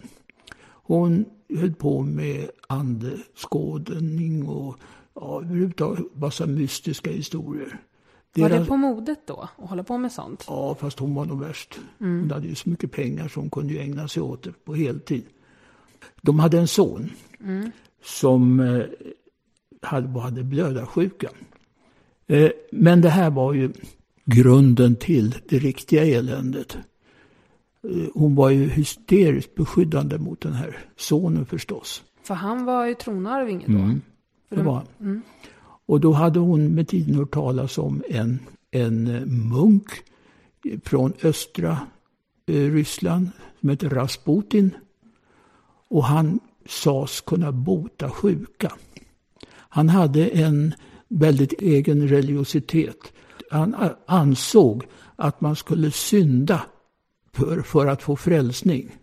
[0.66, 1.26] Hon
[1.58, 4.78] höll på med andeskådning och
[5.14, 7.80] ja, överhuvudtaget massa mystiska historier.
[8.36, 9.50] Var det på modet då?
[9.58, 10.46] Att hålla på med sånt?
[10.48, 11.80] Ja, fast hon var nog värst.
[12.00, 14.76] Hon hade ju så mycket pengar så hon kunde ju ägna sig åt det på
[14.76, 15.24] heltid.
[16.22, 17.10] De hade en son
[18.04, 18.86] som eh,
[19.82, 21.30] hade, hade blödarsjuka.
[22.28, 23.72] Eh, men det här var ju
[24.26, 26.78] grunden till det riktiga eländet.
[27.90, 32.04] Eh, hon var ju hysteriskt beskyddande mot den här sonen förstås.
[32.24, 33.74] För han var ju tronarvinge då.
[34.50, 35.22] För Det de- var han.
[35.86, 38.40] Och då hade hon med tiden hört talas om en,
[38.72, 39.88] en eh, munk
[40.84, 41.78] från östra
[42.46, 43.30] eh, Ryssland
[43.60, 44.72] som heter Rasputin.
[45.88, 48.72] Och han sades kunna bota sjuka.
[49.50, 50.74] Han hade en
[51.08, 53.14] väldigt egen religiositet.
[53.52, 54.84] Han ansåg
[55.16, 56.62] att man skulle synda
[57.34, 58.98] för, för att få frälsning.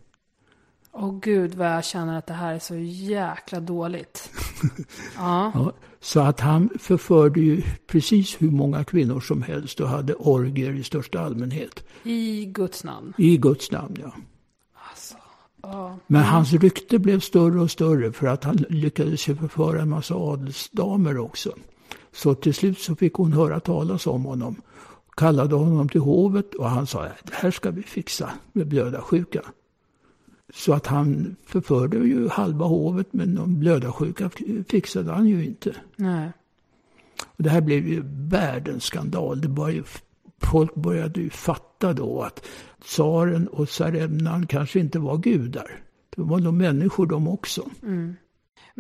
[0.92, 4.30] Åh gud vad jag känner att det här är så jäkla dåligt.
[5.16, 5.52] Ja.
[5.54, 10.72] Ja, så att han förförde ju precis hur många kvinnor som helst och hade orgier
[10.72, 11.84] i största allmänhet.
[12.02, 13.12] I Guds namn.
[13.18, 14.12] I Guds namn, ja.
[14.90, 15.14] Alltså,
[15.62, 15.98] ja.
[16.06, 20.14] Men hans rykte blev större och större för att han lyckades ju förföra en massa
[20.14, 21.52] adelsdamer också.
[22.12, 24.56] Så till slut så fick hon höra talas om honom.
[25.16, 29.42] Kallade honom till hovet och han sa det här ska vi fixa med blödarsjuka.
[30.54, 34.30] Så att han förförde ju halva hovet men de blödarsjuka
[34.68, 35.74] fixade han ju inte.
[35.96, 36.32] Nej.
[37.26, 39.40] Och det här blev ju världens skandal.
[39.40, 39.88] Det började,
[40.38, 42.46] folk började ju fatta då att
[42.84, 45.82] tsaren och tsarevnan kanske inte var gudar.
[46.16, 47.70] Det var nog människor de också.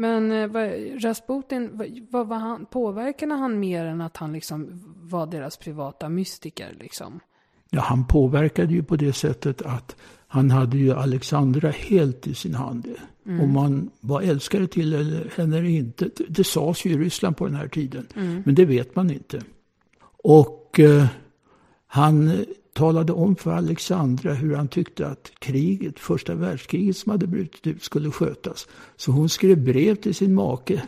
[0.00, 0.70] Men eh, vad,
[1.04, 1.70] Rasputin,
[2.10, 7.20] vad, var han, påverkade han mer än att han liksom var deras privata mystiker liksom?
[7.70, 9.96] Ja, han påverkade ju på det sättet att
[10.26, 12.88] han hade ju Alexandra helt i sin hand.
[13.24, 14.92] Om man var älskare till
[15.36, 18.06] henne eller inte, det, det sades ju i Ryssland på den här tiden.
[18.44, 19.42] Men det vet man inte.
[20.22, 21.06] Och eh,
[21.86, 27.66] han talade om för Alexandra hur han tyckte att kriget, första världskriget som hade brutit
[27.66, 28.68] ut, skulle skötas.
[28.96, 30.82] Så hon skrev brev till sin make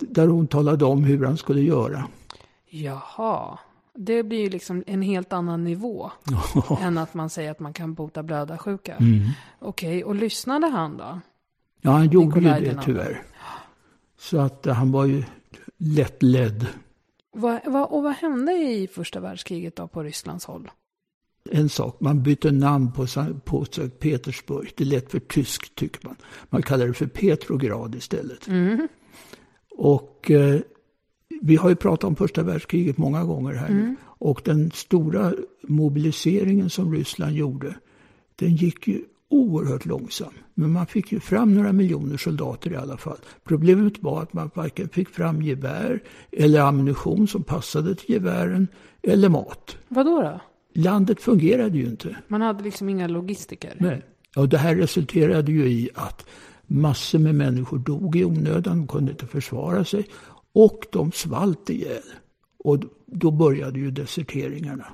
[0.00, 2.04] där hon talade om hur han skulle göra.
[2.68, 3.58] Jaha.
[3.94, 6.10] Det blir ju liksom en helt annan nivå.
[6.80, 8.96] än att man säger att man kan bota blödarsjuka.
[9.58, 11.20] Okej, och lyssnade han då?
[11.80, 13.22] Ja, han gjorde ju det tyvärr.
[14.18, 15.24] Så att eh, han var ju
[15.76, 16.66] lättledd.
[17.32, 20.70] Vad, vad, och vad hände i första världskriget då på Rysslands håll?
[21.52, 23.06] En sak, man bytte namn på,
[23.44, 24.72] på Sankt Petersburg.
[24.76, 26.16] Det lät för tyskt tycker man.
[26.50, 28.48] Man kallar det för Petrograd istället.
[29.70, 30.60] Och eh,
[31.42, 33.96] vi har ju pratat om första världskriget många gånger här nu.
[34.04, 35.32] Och den stora
[35.62, 37.74] mobiliseringen som Ryssland gjorde,
[38.36, 40.32] den gick ju oerhört långsam.
[40.54, 43.18] Men man fick ju fram några miljoner soldater i alla fall.
[43.44, 46.02] Problemet var att man varken fick fram gevär
[46.32, 48.68] eller ammunition som passade till gevären
[49.02, 49.76] eller mat.
[49.88, 50.40] Vad då då?
[50.76, 52.16] Landet fungerade ju inte.
[52.28, 53.76] Man hade liksom inga logistiker.
[53.78, 54.02] Nej.
[54.36, 56.26] Och det här resulterade ju i att
[56.66, 60.06] massor med människor dog i onödan, de kunde inte försvara sig
[60.52, 62.02] och de svalt ihjäl.
[62.58, 64.86] Och då började ju deserteringarna.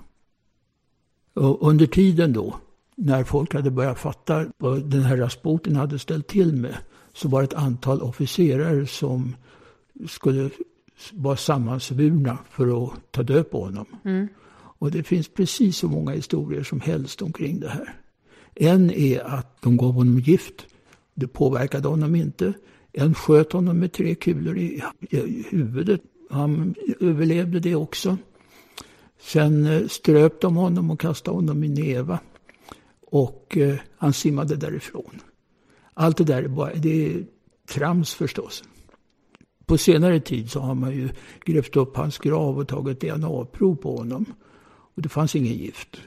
[1.34, 2.54] Och under tiden då,
[2.96, 6.76] när folk hade börjat fatta vad den här Rasputin hade ställt till med,
[7.12, 9.36] så var det ett antal officerare som
[10.08, 10.50] skulle
[11.12, 13.86] vara sammansvurna för att ta död på honom.
[14.82, 17.94] Och det finns precis så många historier som helst omkring det här.
[18.54, 20.66] En är att de gav honom gift.
[21.14, 22.52] Det påverkade honom inte.
[22.92, 24.82] En sköt honom med tre kulor i,
[25.50, 26.00] huvudet.
[26.30, 28.16] Han överlevde det också.
[29.20, 32.18] Sen eh, ströp de honom och kastade honom i neva.
[33.06, 35.20] Och eh, han simmade därifrån.
[35.94, 37.24] Allt det där är bara, det är
[37.68, 38.64] trams förstås.
[39.66, 41.08] På senare tid så har man ju
[41.44, 44.26] grävt upp hans grav och tagit DNA-prov på honom.
[44.94, 46.00] Och det fanns ingen gift.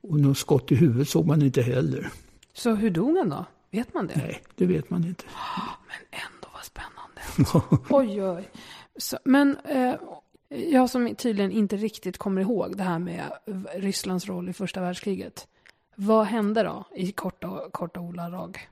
[0.00, 2.10] Och någon skott i huvudet såg man inte heller.
[2.52, 3.44] Så hur dog han då?
[3.70, 4.16] Vet man det?
[4.16, 5.24] Nej, det vet man inte.
[5.88, 7.80] Men ändå vad spännande.
[7.90, 8.50] oj, oj.
[8.96, 9.94] Så, men eh,
[10.48, 13.22] jag som tydligen inte riktigt kommer ihåg det här med
[13.74, 15.46] Rysslands roll i första världskriget.
[15.96, 18.68] Vad hände då i korta, korta ordalag?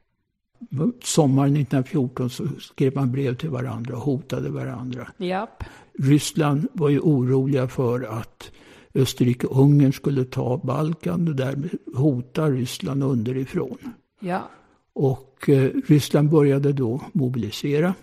[1.03, 5.09] Sommaren 1914 så skrev man brev till varandra och hotade varandra.
[5.17, 5.65] Japp.
[5.99, 8.51] Ryssland var ju oroliga för att
[8.95, 13.79] Österrike-Ungern skulle ta Balkan och därmed hota Ryssland underifrån.
[14.21, 14.51] Ja.
[14.93, 17.95] Och eh, Ryssland började då mobilisera.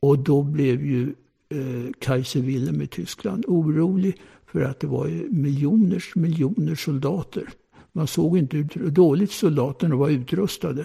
[0.00, 1.14] Och då blev ju
[1.48, 4.16] eh, Kaiser Wilhelm i Tyskland orolig
[4.46, 7.48] för att det var miljoners miljoner soldater.
[7.92, 10.84] Man såg inte hur dåligt soldaterna var utrustade.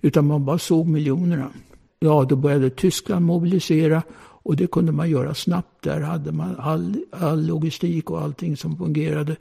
[0.00, 1.50] Utan man bara såg miljonerna.
[1.98, 4.02] Ja, då började Tyskland mobilisera
[4.42, 5.84] och det kunde man göra snabbt.
[5.84, 9.36] Där hade man all, all logistik och allting som fungerade.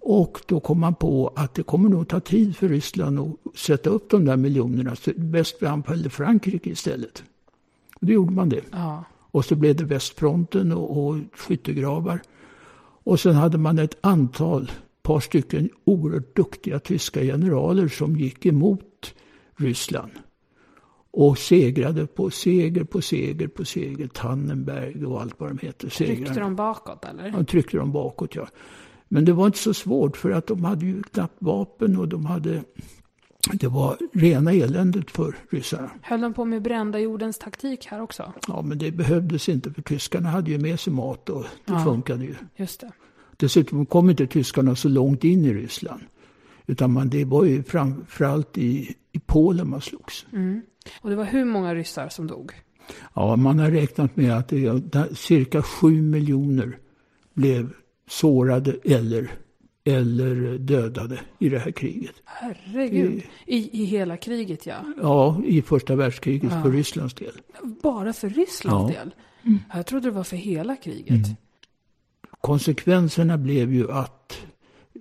[0.00, 3.90] Och då kom man på att det kommer nog ta tid för Ryssland att sätta
[3.90, 4.96] upp de där miljonerna.
[4.96, 7.22] Så bäst vi anfallde Frankrike istället.
[8.00, 8.64] Och då gjorde man det.
[8.70, 9.04] Ja.
[9.30, 12.22] Och så blev det västfronten och, och skyttegravar.
[13.04, 14.70] Och sen hade man ett antal,
[15.02, 19.14] par stycken oerhört duktiga tyska generaler som gick emot
[19.56, 20.10] Ryssland.
[21.12, 24.08] Och segrade på seger på seger på seger.
[24.08, 25.88] Tannenberg och allt vad de heter.
[25.88, 26.40] Segrarna.
[26.40, 27.28] de bakåt eller?
[27.38, 28.46] Ja, tryckte dem bakåt, ja.
[29.08, 32.26] Men det var inte så svårt för att de hade ju knappt vapen och de
[32.26, 32.62] hade...
[33.52, 35.90] Det var rena eländet för ryssarna.
[36.02, 38.32] Höll de på med brända jordens taktik här också?
[38.48, 41.84] Ja, men det behövdes inte för tyskarna hade ju med sig mat och det Ja.
[41.84, 42.34] funkade ju.
[42.56, 42.92] Just det.
[43.36, 46.00] Dessutom kom inte tyskarna så långt in i Ryssland.
[46.66, 50.26] Utan man, det var ju framförallt i, i Polen man slogs.
[50.32, 50.62] Mm.
[51.00, 52.52] Och det var hur många ryssar som dog?
[53.14, 56.78] Ja, man har räknat med att det, cirka sju miljoner
[57.34, 57.72] blev
[58.08, 59.30] sårade eller,
[59.84, 62.14] eller dödade i det här kriget.
[62.24, 63.22] Herregud.
[63.46, 64.76] I, I hela kriget ja.
[65.02, 66.62] Ja, i första världskriget ja.
[66.62, 67.40] för Rysslands del.
[67.82, 69.00] Bara för Rysslands ja.
[69.00, 69.14] del?
[69.42, 69.58] Mm.
[69.74, 71.10] Jag trodde det var för hela kriget.
[71.10, 71.36] Mm.
[72.40, 74.46] Konsekvenserna blev ju att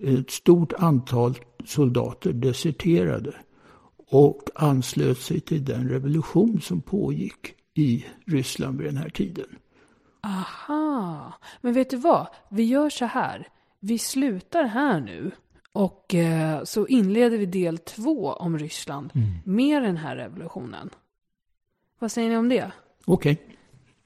[0.02, 3.34] ett stort antal soldater deserterade
[4.10, 9.46] och anslöt sig till den revolution som pågick i Ryssland vid den här tiden.
[10.24, 12.28] Aha, men vet du vad?
[12.50, 13.48] Vi gör så här.
[13.80, 15.32] Vi slutar här nu
[15.74, 19.28] och eh, så inleder vi del två om Ryssland mm.
[19.46, 20.90] med den här revolutionen.
[22.00, 22.72] Vad säger ni om det?
[23.06, 23.34] Okej.
[23.34, 23.56] Okay.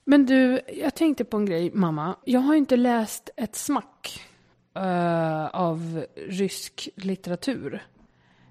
[0.05, 2.15] Men du, jag tänkte på en grej, mamma.
[2.25, 4.21] Jag har inte läst ett smack
[4.77, 7.83] uh, av rysk litteratur.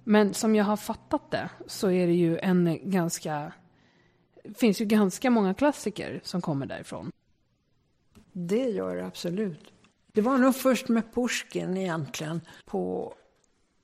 [0.04, 3.52] Men som jag har fattat det så är det ju en ganska...
[4.54, 7.12] Finns ju ganska många klassiker som kommer därifrån.
[8.32, 9.72] Det gör det absolut.
[10.12, 13.14] Det var nog först med Pushkin egentligen på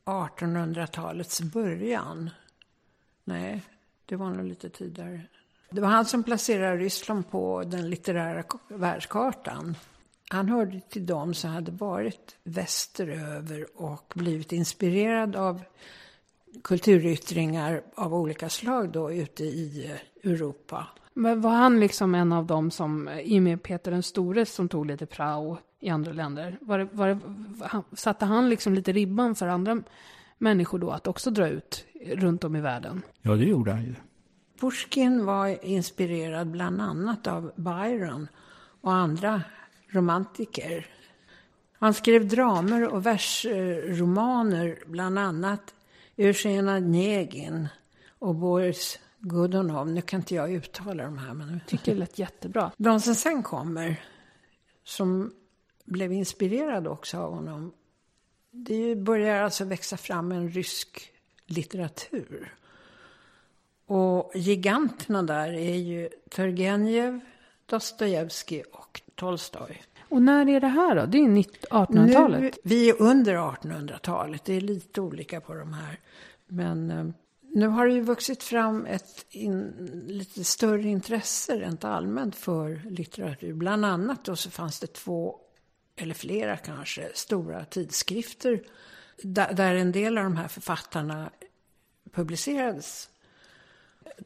[0.05, 2.31] 1800-talets början.
[3.25, 3.63] Nej,
[4.07, 5.21] det var nog lite tidigare.
[5.71, 9.77] Det var han som placerade Ryssland på den litterära världskartan.
[10.31, 15.63] Han hörde till dem som hade varit västeröver och blivit inspirerad av
[16.65, 20.87] kulturyttringar av olika slag då ute i eh, Europa.
[21.15, 24.69] Men var han liksom en av dem som, i och med Peter den store som
[24.69, 27.19] tog lite prao i andra länder, var det, var det,
[27.97, 29.83] satte han liksom lite ribban för andra
[30.39, 33.03] människor då att också dra ut runt om i världen?
[33.23, 33.95] Ja, det gjorde han ju.
[34.61, 38.29] Pushkin var inspirerad bland annat av Byron
[38.81, 39.43] och andra
[39.89, 40.87] romantiker.
[41.79, 45.75] Han skrev dramer och versromaner, bland annat
[46.19, 47.69] Eugenia Negin
[48.19, 49.89] och Boris Godunov.
[49.89, 51.35] Nu kan inte jag uttala de här.
[51.35, 51.53] Men...
[51.53, 52.73] Jag tycker det lät jättebra.
[52.77, 54.01] De som sen kommer,
[54.85, 55.35] som
[55.85, 57.73] blev inspirerade också av honom.
[58.51, 61.13] Det börjar alltså växa fram en rysk
[61.47, 62.55] litteratur.
[63.87, 67.21] Och giganterna där är ju Turgenev,
[67.67, 69.83] Dostojevskij och Tolstoj.
[70.09, 71.07] Och när är det här då?
[71.07, 72.59] Det är 1800-talet?
[72.63, 74.45] vi är under 1800-talet.
[74.45, 76.01] Det är lite olika på de här.
[76.47, 77.07] Men eh,
[77.55, 79.73] nu har det ju vuxit fram ett in,
[80.07, 83.55] lite större intresse rent allmänt för litteratur.
[83.55, 85.37] Bland annat då så fanns det två,
[85.97, 88.63] eller flera kanske, stora tidskrifter
[89.23, 91.31] där, där en del av de här författarna
[92.13, 93.09] publicerades.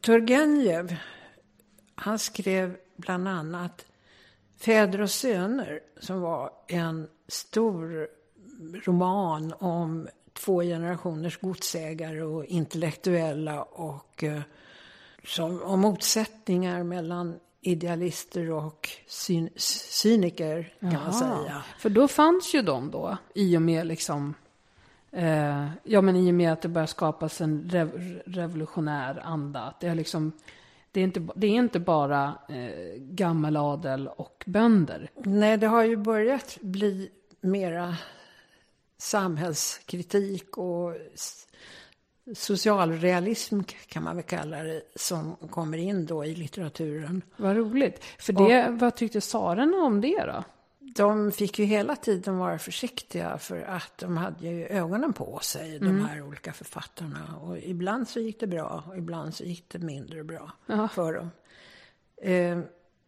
[0.01, 0.95] Turgenev,
[1.95, 3.85] han skrev bland annat
[4.65, 8.07] Fäder och söner, som var en stor
[8.85, 14.41] roman om två generationers godsägare och intellektuella och eh,
[15.23, 21.03] som, och motsättningar mellan idealister och syn, cyniker kan Jaha.
[21.03, 21.63] man säga.
[21.79, 24.33] För då fanns ju de då, i och med liksom
[25.11, 29.61] eh, ja men i och med att det börjar skapas en rev, revolutionär anda.
[29.61, 30.31] Att det, är liksom,
[30.93, 35.09] det, är inte, det är inte bara eh, gammeladel och bönder.
[35.15, 37.09] Nej, det har ju börjat bli
[37.41, 37.95] mera
[38.97, 40.95] samhällskritik och
[42.33, 47.21] socialrealism kan man väl kalla det, som kommer in då i litteraturen.
[47.37, 48.03] Vad roligt.
[48.19, 50.43] För det, och, vad tyckte tsarerna om det då?
[50.95, 55.75] De fick ju hela tiden vara försiktiga för att de hade ju ögonen på sig,
[55.75, 55.87] mm.
[55.87, 57.37] de här olika författarna.
[57.41, 60.87] Och ibland så gick det bra och ibland så gick det mindre bra Aha.
[60.87, 61.31] för dem.
[62.21, 62.59] Eh,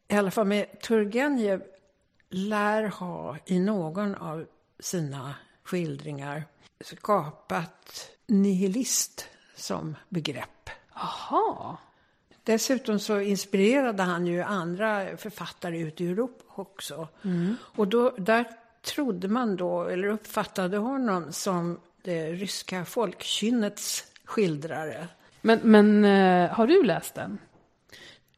[0.07, 1.63] I alla fall med Turgenev
[2.29, 4.45] lär ha i någon av
[4.79, 6.43] sina skildringar
[6.81, 10.69] skapat nihilist som begrepp.
[10.93, 11.77] Aha.
[12.45, 17.07] Dessutom så inspirerade han ju andra författare ute i Europa också.
[17.23, 17.55] Mm.
[17.61, 18.45] Och då, där
[18.81, 25.07] trodde man då, eller uppfattade honom som det ryska folkkynnets skildrare.
[25.41, 27.37] Men, men eh, har du läst den?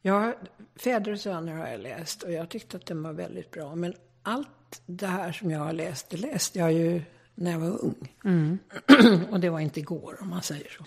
[0.01, 0.33] Ja,
[0.75, 3.75] Fäder och söner har jag läst och jag tyckte att den var väldigt bra.
[3.75, 3.93] Men
[4.23, 7.01] allt det här som jag har läst, det läste jag ju
[7.35, 8.13] när jag var ung.
[8.23, 8.59] Mm.
[9.31, 10.85] och det var inte igår om man säger så.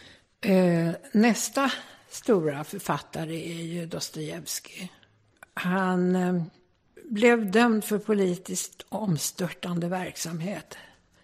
[0.49, 1.73] Eh, nästa
[2.11, 4.93] stora författare är ju Dostojevskij.
[5.55, 6.43] Han eh,
[7.05, 10.77] blev dömd för politiskt omstörtande verksamhet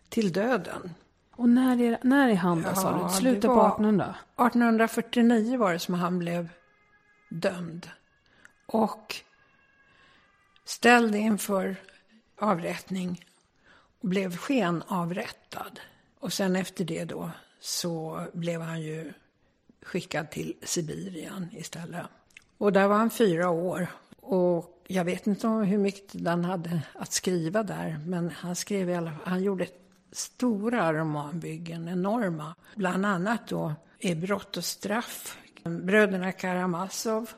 [0.08, 0.94] till döden.
[1.36, 3.14] Och när är, när är han då, sa du?
[3.14, 4.14] Slutet på 1800?
[4.34, 6.48] 1849 var det som han blev
[7.28, 7.88] dömd.
[8.66, 9.16] Och
[10.64, 11.76] ställd inför
[12.38, 13.24] avrättning
[14.00, 15.80] och blev skenavrättad.
[16.20, 17.30] Och sen efter det då
[17.60, 19.12] så blev han ju
[19.86, 22.06] skickad till Sibirien istället.
[22.58, 23.86] Och där var han fyra år.
[24.20, 28.94] Och jag vet inte hur mycket han hade att skriva där, men han skrev i
[28.94, 29.66] alla fall, han gjorde
[30.12, 32.54] stora romanbyggen, enorma.
[32.74, 37.30] Bland annat då är Brott och straff, Bröderna Karamazov.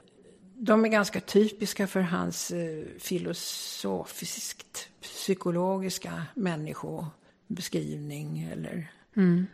[0.55, 8.49] De är ganska typiska för hans eh, filosofiskt psykologiska människobeskrivning.
[8.53, 8.93] Eller...
[9.17, 9.47] Mm.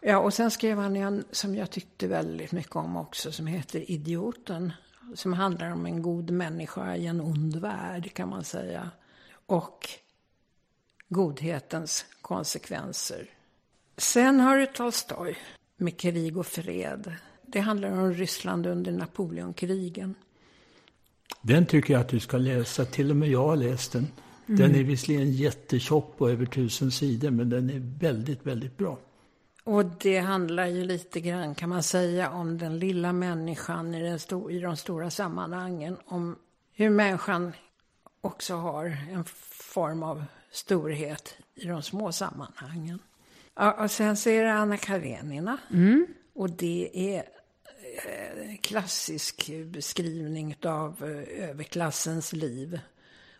[0.00, 3.90] Ja, och sen skrev han en som jag tyckte väldigt mycket om också, som heter
[3.90, 4.72] Idioten.
[5.14, 8.90] Som handlar om en god människa i en ond värld, kan man säga.
[9.46, 9.88] Och
[11.08, 13.30] godhetens konsekvenser.
[13.96, 15.38] Sen har du Tolstoj
[15.76, 17.14] med Krig och fred.
[17.42, 20.14] Det handlar om Ryssland under Napoleonkrigen.
[21.42, 22.84] Den tycker jag att du ska läsa.
[22.84, 24.06] Till och med jag har läst den.
[24.46, 28.98] Den är visserligen jättetjock på över tusen sidor, men den är väldigt, väldigt bra.
[29.66, 34.18] Och det handlar ju lite grann, kan man säga, om den lilla människan i, den
[34.18, 35.96] sto- i de stora sammanhangen.
[36.04, 36.36] Om
[36.72, 37.52] hur människan
[38.20, 39.24] också har en
[39.74, 42.98] form av storhet i de små sammanhangen.
[43.78, 45.58] Och sen så är det Anna Karenina.
[46.34, 47.18] Och det är
[48.04, 52.80] eh, klassisk beskrivning av eh, överklassens liv.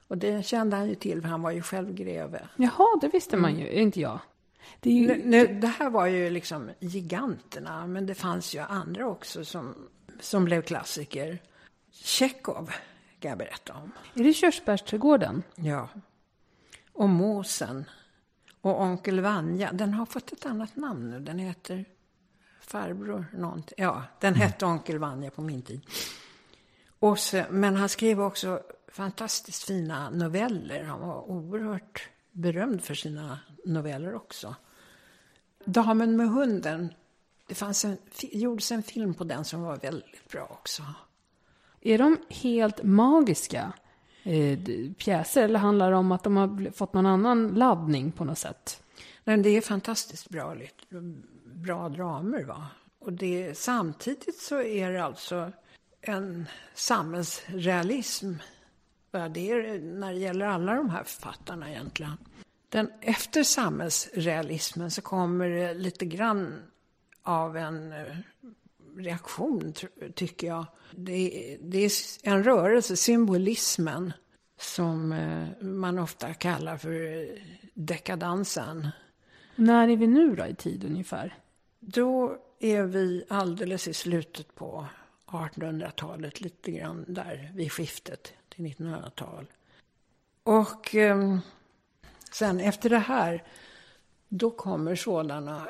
[0.09, 2.49] Och det kände han ju till, för han var ju själv greve.
[2.57, 4.19] Jaha, det visste man ju, inte jag.
[4.81, 5.07] Det ju...
[5.07, 9.75] Nu, nu, det här var ju liksom giganterna, men det fanns ju andra också som,
[10.21, 11.43] som blev klassiker.
[11.93, 12.73] Tjechov
[13.21, 13.93] kan jag berätta om.
[14.15, 15.43] Är det Körsbärsträdgården?
[15.55, 15.89] Ja.
[16.93, 17.85] Och Måsen.
[18.61, 19.73] Och Onkel Vanja.
[19.73, 21.21] Den har fått ett annat namn nu.
[21.21, 21.85] Den heter
[22.61, 23.75] Farbror någonting.
[23.79, 25.81] Ja, den hette Onkel Vanja på min tid.
[26.99, 30.85] Och så, men han skrev också fantastiskt fina noveller.
[30.85, 34.55] Han var oerhört berömd för sina noveller också.
[35.65, 36.89] Damen med hunden.
[37.47, 40.83] Det fanns en, gjordes en film på den som var väldigt bra också.
[41.81, 43.73] Är de helt magiska
[44.23, 44.59] eh,
[44.99, 48.83] pjäser eller handlar det om att de har fått någon annan laddning på något sätt?
[49.25, 50.57] Men det är fantastiskt bra,
[51.45, 52.45] bra dramer.
[52.45, 52.67] Va?
[52.99, 55.53] Och det, samtidigt så är det alltså
[56.01, 58.33] en samhällsrealism.
[59.19, 62.17] Det är när det gäller alla de här författarna egentligen.
[62.69, 66.63] Den, efter samhällsrealismen så kommer det lite grann
[67.23, 68.17] av en eh,
[68.97, 69.73] reaktion,
[70.15, 70.67] tycker jag.
[70.91, 71.91] Det, det är
[72.23, 74.13] en rörelse, symbolismen,
[74.59, 77.43] som eh, man ofta kallar för eh,
[77.75, 78.89] dekadansen.
[79.57, 81.35] När är vi nu då i tid ungefär?
[81.81, 84.87] Då är vi alldeles i slutet på
[85.27, 89.47] 1800-talet, lite grann där vid skiftet till 1900-tal.
[90.43, 91.39] Och eh,
[92.33, 93.45] sen efter det här,
[94.29, 95.69] då kommer sådana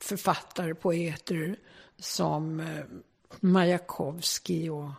[0.00, 1.56] författare, poeter
[1.96, 2.84] som eh,
[3.40, 4.90] Majakovskij och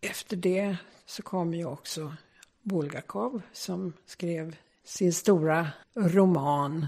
[0.00, 0.76] efter det
[1.06, 2.14] så kom ju också
[2.62, 6.86] Bulgakov som skrev sin stora roman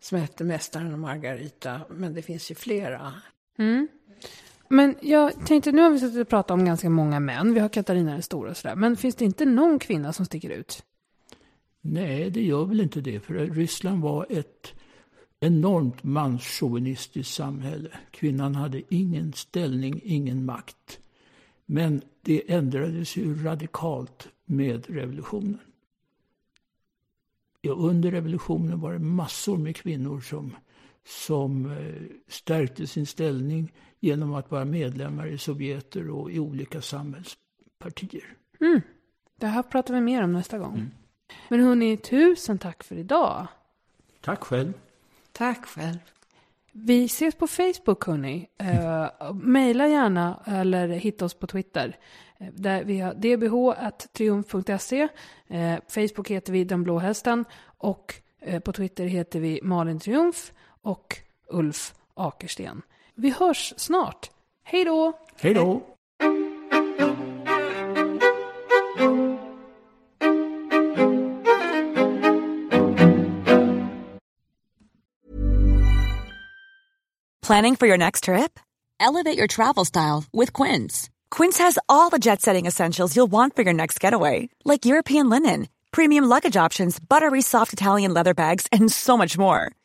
[0.00, 1.80] som hette Mästaren och Margarita.
[1.90, 3.14] Men det finns ju flera.
[3.58, 3.88] Mm.
[4.68, 7.54] Men jag tänkte, nu har vi suttit och pratat om ganska många män.
[7.54, 8.76] Vi har Katarina den stora och sådär.
[8.76, 10.82] Men finns det inte någon kvinna som sticker ut?
[11.80, 13.20] Nej, det gör väl inte det.
[13.20, 14.72] För Ryssland var ett
[15.40, 17.88] enormt manschauvinistiskt samhälle.
[18.10, 20.98] Kvinnan hade ingen ställning, ingen makt.
[21.66, 25.58] Men det ändrades ju radikalt med revolutionen.
[27.60, 30.56] Ja, under revolutionen var det massor med kvinnor som,
[31.06, 38.36] som eh, stärkte sin ställning genom att vara medlemmar i Sovjeter och i olika samhällspartier.
[39.36, 40.90] Det här pratar vi mer om nästa gång.
[41.48, 43.46] Men hörni, tusen tack för idag.
[44.20, 44.72] Tack själv.
[45.32, 45.98] Tack själv.
[46.72, 48.48] Vi ses på Facebook hörni.
[48.62, 51.96] Uh, Maila gärna eller hitta oss på Twitter.
[52.38, 55.02] Eh, Där vi har dbh.triumf.se.
[55.02, 57.44] Uh, Facebook heter vi Den blå hästen.
[57.78, 60.52] Och eh, på Twitter heter vi Malin Triumf
[60.84, 61.18] och
[61.50, 62.82] Ulf Akersten.
[63.14, 64.30] Vi hörs snart.
[64.62, 65.18] Hej då!
[65.40, 65.82] Hej då!
[77.46, 78.58] Planning for your next trip?
[78.98, 81.10] Elevate your travel style with Quince.
[81.30, 85.28] Quince has all the jet setting essentials you'll want for your next getaway, like European
[85.28, 89.70] linen, premium luggage options, buttery soft Italian leather bags, and so much more.